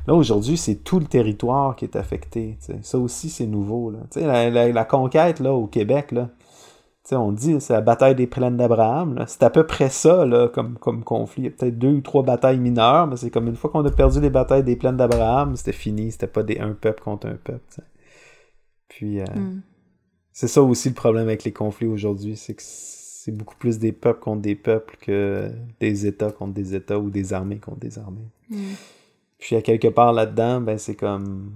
là, 0.08 0.14
aujourd'hui, 0.14 0.56
c'est 0.56 0.76
tout 0.76 0.98
le 0.98 1.06
territoire 1.06 1.76
qui 1.76 1.84
est 1.84 1.96
affecté. 1.96 2.58
Ça 2.82 2.98
aussi, 2.98 3.30
c'est 3.30 3.46
nouveau. 3.46 3.92
La, 4.16 4.50
la, 4.50 4.84
conquête 4.84 5.40
là, 5.40 5.52
au 5.52 5.66
Québec, 5.66 6.12
là, 6.12 6.28
on 7.12 7.32
dit 7.32 7.60
c'est 7.60 7.72
la 7.72 7.80
bataille 7.80 8.14
des 8.14 8.26
plaines 8.26 8.56
d'Abraham. 8.56 9.24
C'est 9.28 9.44
à 9.44 9.50
peu 9.50 9.64
près 9.64 9.88
ça 9.88 10.26
là, 10.26 10.48
comme, 10.48 10.76
comme 10.78 11.04
conflit. 11.04 11.42
Il 11.42 11.44
y 11.44 11.48
a 11.48 11.50
peut-être 11.52 11.78
deux 11.78 11.92
ou 11.92 12.00
trois 12.00 12.22
batailles 12.22 12.58
mineures, 12.58 13.06
mais 13.06 13.16
c'est 13.16 13.30
comme 13.30 13.46
une 13.46 13.56
fois 13.56 13.70
qu'on 13.70 13.84
a 13.84 13.90
perdu 13.90 14.20
les 14.20 14.30
batailles 14.30 14.64
des 14.64 14.76
plaines 14.76 14.96
d'Abraham, 14.96 15.56
c'était 15.56 15.72
fini. 15.72 16.10
C'était 16.10 16.26
pas 16.26 16.42
des 16.42 16.58
un 16.58 16.72
peuple 16.72 17.02
contre 17.02 17.28
un 17.28 17.36
peuple. 17.36 17.60
Puis 18.88 19.20
euh, 19.20 19.24
hmm. 19.24 19.60
C'est 20.36 20.48
ça 20.48 20.62
aussi 20.62 20.90
le 20.90 20.94
problème 20.94 21.28
avec 21.28 21.44
les 21.44 21.52
conflits 21.52 21.86
aujourd'hui, 21.86 22.36
c'est 22.36 22.52
que 22.52 22.62
c'est 22.62 23.32
beaucoup 23.32 23.56
plus 23.56 23.78
des 23.78 23.90
peuples 23.90 24.20
contre 24.20 24.42
des 24.42 24.54
peuples 24.54 24.98
que 25.00 25.50
des 25.80 26.06
États 26.06 26.30
contre 26.30 26.52
des 26.52 26.74
États 26.74 26.98
ou 26.98 27.08
des 27.08 27.32
armées 27.32 27.56
contre 27.56 27.78
des 27.78 27.98
armées. 27.98 28.28
Hmm. 28.50 28.74
Puis 29.38 29.56
à 29.56 29.62
quelque 29.62 29.88
part 29.88 30.12
là-dedans, 30.12 30.60
ben 30.60 30.76
c'est 30.76 30.94
comme 30.94 31.52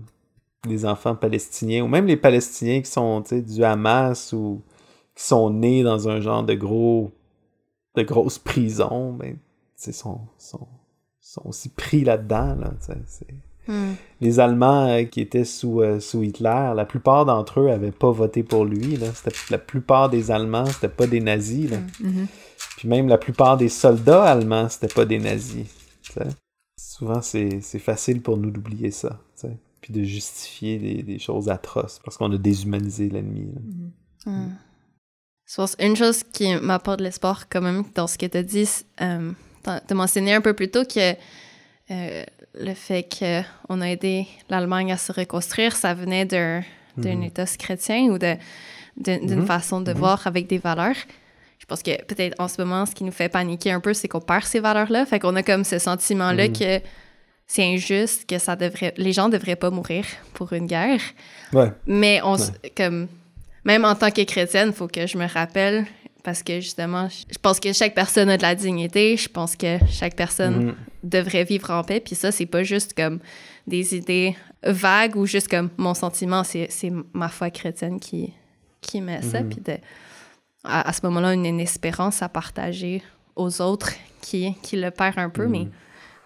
les 0.67 0.87
enfants 0.87 1.15
palestiniens, 1.15 1.85
ou 1.85 1.89
même 1.89 2.07
les 2.07 2.17
Palestiniens 2.17 2.81
qui 2.81 2.91
sont 2.91 3.23
du 3.31 3.63
Hamas 3.63 4.33
ou 4.33 4.63
qui 5.15 5.25
sont 5.25 5.51
nés 5.51 5.83
dans 5.83 6.09
un 6.09 6.23
genre 6.23 6.43
de 6.43 6.55
gros 6.55 7.13
de 7.97 8.03
grosse 8.03 8.39
prison, 8.39 9.13
ben, 9.13 9.37
sont, 9.77 10.23
sont, 10.39 10.69
sont 11.21 11.43
aussi 11.45 11.69
pris 11.69 12.03
là-dedans. 12.03 12.55
Là, 12.55 12.73
hmm. 13.69 13.93
Les 14.21 14.41
Allemands 14.41 14.89
euh, 14.89 15.05
qui 15.05 15.21
étaient 15.21 15.45
sous, 15.45 15.81
euh, 15.81 16.01
sous 16.01 16.23
Hitler, 16.23 16.73
la 16.75 16.85
plupart 16.85 17.25
d'entre 17.25 17.61
eux 17.61 17.69
n'avaient 17.69 17.91
pas 17.91 18.11
voté 18.11 18.43
pour 18.43 18.65
lui. 18.65 18.97
Là. 18.97 19.09
La 19.51 19.59
plupart 19.59 20.11
des 20.11 20.31
Allemands, 20.31 20.67
c'était 20.67 20.89
pas 20.89 21.07
des 21.07 21.21
nazis. 21.21 21.71
Là. 21.71 21.79
Hmm. 21.79 22.07
Mm-hmm. 22.07 22.27
Puis 22.77 22.89
même 22.89 23.09
la 23.09 23.19
plupart 23.19 23.57
des 23.57 23.69
soldats 23.69 24.25
allemands, 24.25 24.69
c'était 24.69 24.93
pas 24.93 25.05
des 25.05 25.19
nazis. 25.19 25.67
Souvent, 26.79 27.21
c'est 27.23 27.61
facile 27.79 28.21
pour 28.21 28.37
nous 28.37 28.51
d'oublier 28.51 28.91
ça 28.91 29.19
puis 29.81 29.93
de 29.93 30.03
justifier 30.03 31.03
des, 31.03 31.19
choses 31.19 31.49
atroces 31.49 32.01
parce 32.05 32.17
qu'on 32.17 32.31
a 32.33 32.39
déshumanisé 32.39 33.09
l'ennemi. 33.09 33.49
Mm-hmm. 34.27 34.31
Mm. 34.31 34.57
Je 35.47 35.57
pense 35.57 35.77
une 35.81 35.97
chose 35.97 36.23
qui 36.23 36.55
m'apporte 36.57 37.01
l'espoir 37.01 37.49
quand 37.49 37.61
même 37.61 37.85
dans 37.95 38.07
ce 38.07 38.19
que 38.19 38.27
tu 38.27 38.37
as 38.37 38.43
dit, 38.43 38.69
euh, 39.01 39.33
tu 39.65 39.71
as 39.71 39.95
mentionné 39.95 40.33
un 40.35 40.41
peu 40.41 40.55
plus 40.55 40.71
tôt 40.71 40.85
que 40.85 41.13
euh, 41.91 42.25
le 42.55 42.75
fait 42.75 43.07
qu'on 43.09 43.81
a 43.81 43.87
aidé 43.89 44.27
l'Allemagne 44.49 44.93
à 44.93 44.97
se 44.97 45.13
reconstruire, 45.13 45.77
ça 45.77 45.95
venait 45.95 46.25
d'un 46.25 46.63
mm-hmm. 46.99 47.27
État 47.27 47.47
chrétien 47.47 48.09
ou 48.11 48.19
d'une 48.19 48.37
mm-hmm. 48.99 49.47
façon 49.47 49.81
de 49.81 49.93
voir 49.93 50.27
avec 50.27 50.47
des 50.47 50.59
valeurs. 50.59 50.97
Je 51.59 51.67
pense 51.67 51.83
que 51.83 52.03
peut-être 52.05 52.41
en 52.41 52.49
ce 52.49 52.61
moment, 52.61 52.87
ce 52.87 52.95
qui 52.95 53.05
nous 53.05 53.13
fait 53.13 53.29
paniquer 53.29 53.71
un 53.71 53.81
peu, 53.81 53.95
c'est 53.95 54.09
qu'on 54.09 54.21
perd 54.21 54.45
ces 54.45 54.61
valeurs-là. 54.61 55.07
Fait 55.07 55.21
qu'on 55.21 55.37
a 55.37 55.43
comme 55.43 55.65
ce 55.65 55.79
sentiment-là 55.79 56.49
que 56.49 56.81
c'est 57.47 57.65
injuste 57.65 58.29
que 58.29 58.39
ça 58.39 58.57
devrait 58.57 58.95
les 58.97 59.13
gens 59.13 59.29
devraient 59.29 59.57
pas 59.57 59.71
mourir 59.71 60.05
pour 60.35 60.53
une 60.53 60.67
guerre. 60.67 61.01
Mais 61.87 62.21
on 62.25 62.37
comme 62.77 63.09
même 63.65 63.85
en 63.85 63.95
tant 63.95 64.11
que 64.11 64.23
chrétienne, 64.23 64.69
il 64.69 64.75
faut 64.75 64.89
que 64.89 65.07
je 65.07 65.19
me 65.19 65.27
rappelle 65.27 65.87
parce 66.23 66.43
que 66.43 66.61
justement, 66.61 67.09
je 67.09 67.39
pense 67.39 67.61
que 67.61 67.73
chaque 67.73 67.95
personne 67.95 68.29
a 68.29 68.37
de 68.37 68.43
la 68.43 68.55
dignité, 68.55 69.17
je 69.17 69.29
pense 69.29 69.57
que 69.57 69.79
chaque 69.89 70.17
personne 70.17 70.67
mhm. 70.67 70.75
devrait 71.03 71.45
vivre 71.45 71.71
en 71.71 71.83
paix, 71.83 72.01
puis 72.01 72.15
ça 72.15 72.33
c'est 72.33 72.47
pas 72.47 72.63
juste 72.63 72.95
comme 72.95 73.21
des 73.67 73.95
idées 73.95 74.37
vagues 74.63 75.17
ou 75.17 75.27
juste 75.27 75.49
comme 75.49 75.71
mon 75.77 75.95
sentiment, 75.95 76.45
c'est 76.45 76.93
ma 77.13 77.29
foi 77.29 77.51
chrétienne 77.51 78.01
qui 78.01 78.33
qui 78.81 79.01
met 79.01 79.21
ça, 79.23 79.43
mhm. 79.43 79.49
puis 79.51 79.61
à, 80.65 80.93
ce 80.93 81.01
moment-là 81.05 81.35
une, 81.35 81.61
espérance 81.61 82.23
à 82.23 82.29
partager 82.29 83.03
aux 83.37 83.61
autres 83.61 83.93
qui 84.21 84.55
qui 84.63 84.77
le 84.77 84.91
perd 84.91 85.19
un 85.19 85.31
peu, 85.31 85.47
mais 85.47 85.65
mhm 85.65 85.71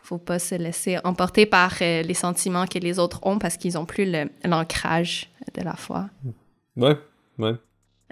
faut 0.04 0.18
pas 0.18 0.38
se 0.38 0.54
laisser 0.54 0.98
emporter 1.02 1.46
par 1.46 1.72
euh, 1.80 2.02
les 2.02 2.14
sentiments 2.14 2.66
que 2.66 2.78
les 2.78 2.98
autres 2.98 3.20
ont 3.22 3.38
parce 3.38 3.56
qu'ils 3.56 3.78
ont 3.78 3.86
plus 3.86 4.06
l'ancrage 4.44 5.30
de 5.54 5.62
la 5.62 5.74
foi. 5.74 6.10
Ouais, 6.76 6.98
ouais. 7.38 7.54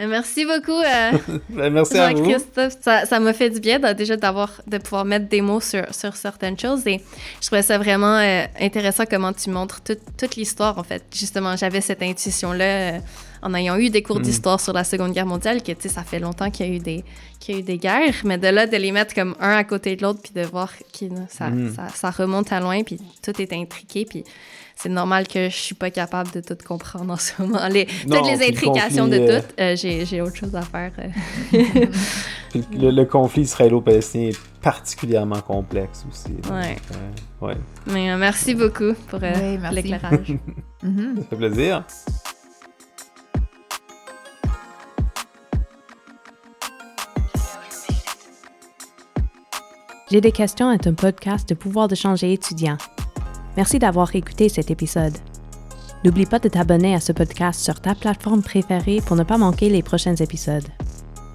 Euh, 0.00 0.06
merci 0.08 0.46
beaucoup, 0.46 0.72
euh, 0.72 1.12
ben, 1.50 1.70
merci 1.70 1.98
à 1.98 2.12
vous. 2.12 2.22
Christophe. 2.22 2.78
Ça 2.80 3.20
m'a 3.20 3.32
fait 3.32 3.50
du 3.50 3.60
bien 3.60 3.78
déjà 3.94 4.16
d'avoir 4.16 4.62
de 4.66 4.78
pouvoir 4.78 5.04
mettre 5.04 5.28
des 5.28 5.42
mots 5.42 5.60
sur, 5.60 5.94
sur 5.94 6.16
certaines 6.16 6.58
choses 6.58 6.86
et 6.86 7.00
je 7.40 7.46
trouvais 7.46 7.62
ça 7.62 7.76
vraiment 7.76 8.16
intéressant 8.58 9.04
comment 9.08 9.32
tu 9.32 9.50
montres 9.50 9.80
toute 9.82 10.36
l'histoire 10.36 10.78
en 10.78 10.82
fait. 10.82 11.04
Justement, 11.14 11.56
j'avais 11.56 11.82
cette 11.82 12.02
intuition 12.02 12.52
là 12.52 13.00
en 13.42 13.54
ayant 13.54 13.76
eu 13.76 13.90
des 13.90 14.02
cours 14.02 14.20
mm. 14.20 14.22
d'histoire 14.22 14.60
sur 14.60 14.72
la 14.72 14.84
Seconde 14.84 15.12
Guerre 15.12 15.26
mondiale, 15.26 15.62
que, 15.62 15.72
tu 15.72 15.82
sais, 15.82 15.88
ça 15.88 16.04
fait 16.04 16.20
longtemps 16.20 16.50
qu'il 16.50 16.66
y 16.66 16.70
a 16.70 16.72
eu 16.72 16.78
des, 16.78 17.04
qu'il 17.40 17.54
y 17.54 17.58
a 17.58 17.60
eu 17.60 17.64
des 17.64 17.78
guerres, 17.78 18.14
mais 18.24 18.38
de 18.38 18.48
là, 18.48 18.66
de 18.66 18.76
les 18.76 18.92
mettre 18.92 19.14
comme 19.14 19.34
un 19.40 19.56
à 19.56 19.64
côté 19.64 19.96
de 19.96 20.02
l'autre, 20.02 20.20
puis 20.22 20.32
de 20.32 20.46
voir 20.46 20.72
que 20.78 21.06
ça, 21.28 21.50
mm. 21.50 21.74
ça, 21.74 21.88
ça, 21.88 22.10
remonte 22.10 22.52
à 22.52 22.60
loin, 22.60 22.82
puis 22.84 22.98
tout 23.22 23.40
est 23.40 23.52
intriqué, 23.52 24.06
puis 24.08 24.24
c'est 24.82 24.88
normal 24.88 25.28
que 25.28 25.48
je 25.48 25.54
suis 25.54 25.76
pas 25.76 25.90
capable 25.90 26.32
de 26.32 26.40
tout 26.40 26.56
comprendre 26.66 27.12
en 27.12 27.16
ce 27.16 27.40
moment. 27.40 27.68
Les, 27.68 27.86
toutes 27.86 28.26
les 28.26 28.48
intrications 28.48 29.06
de 29.06 29.16
euh, 29.16 29.40
tout, 29.40 29.46
euh, 29.60 29.76
j'ai, 29.76 30.20
autre 30.20 30.34
chose 30.34 30.56
à 30.56 30.62
faire. 30.62 30.90
Euh. 30.98 31.86
le, 32.90 33.04
conflit 33.04 33.42
israélo-palestinien 33.42 34.30
est 34.30 34.40
particulièrement 34.60 35.40
complexe 35.40 36.04
aussi. 36.10 36.34
ouais. 36.50 36.76
ouais. 37.40 37.56
Mais 37.86 38.16
merci 38.16 38.56
beaucoup 38.56 38.94
pour 39.08 39.20
l'éclairage. 39.20 40.32
Ça 40.82 40.88
fait 41.30 41.36
plaisir. 41.36 41.84
J'ai 50.10 50.20
des 50.20 50.32
questions 50.32 50.72
est 50.72 50.86
un 50.88 50.92
podcast 50.92 51.48
de 51.48 51.54
pouvoir 51.54 51.88
de 51.88 51.94
changer 51.94 52.32
étudiant. 52.32 52.76
Merci 53.56 53.78
d'avoir 53.78 54.14
écouté 54.16 54.48
cet 54.48 54.70
épisode. 54.70 55.16
N'oublie 56.04 56.26
pas 56.26 56.38
de 56.38 56.48
t'abonner 56.48 56.94
à 56.94 57.00
ce 57.00 57.12
podcast 57.12 57.60
sur 57.60 57.80
ta 57.80 57.94
plateforme 57.94 58.42
préférée 58.42 59.00
pour 59.04 59.16
ne 59.16 59.22
pas 59.22 59.38
manquer 59.38 59.68
les 59.68 59.82
prochains 59.82 60.16
épisodes. 60.16 60.66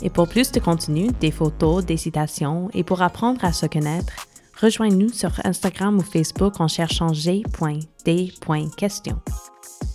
Et 0.01 0.09
pour 0.09 0.27
plus 0.27 0.51
de 0.51 0.59
contenu, 0.59 1.07
des 1.19 1.31
photos, 1.31 1.85
des 1.85 1.97
citations 1.97 2.69
et 2.73 2.83
pour 2.83 3.01
apprendre 3.01 3.43
à 3.45 3.53
se 3.53 3.65
connaître, 3.65 4.27
rejoins-nous 4.59 5.09
sur 5.09 5.31
Instagram 5.43 5.97
ou 5.97 6.01
Facebook 6.01 6.59
en 6.59 6.67
cherchant 6.67 7.13
g.d.question. 7.13 7.51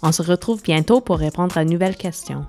On 0.02 0.12
se 0.12 0.22
retrouve 0.22 0.62
bientôt 0.62 1.00
pour 1.00 1.18
répondre 1.18 1.56
à 1.58 1.64
de 1.64 1.70
nouvelles 1.70 1.96
questions. 1.96 2.46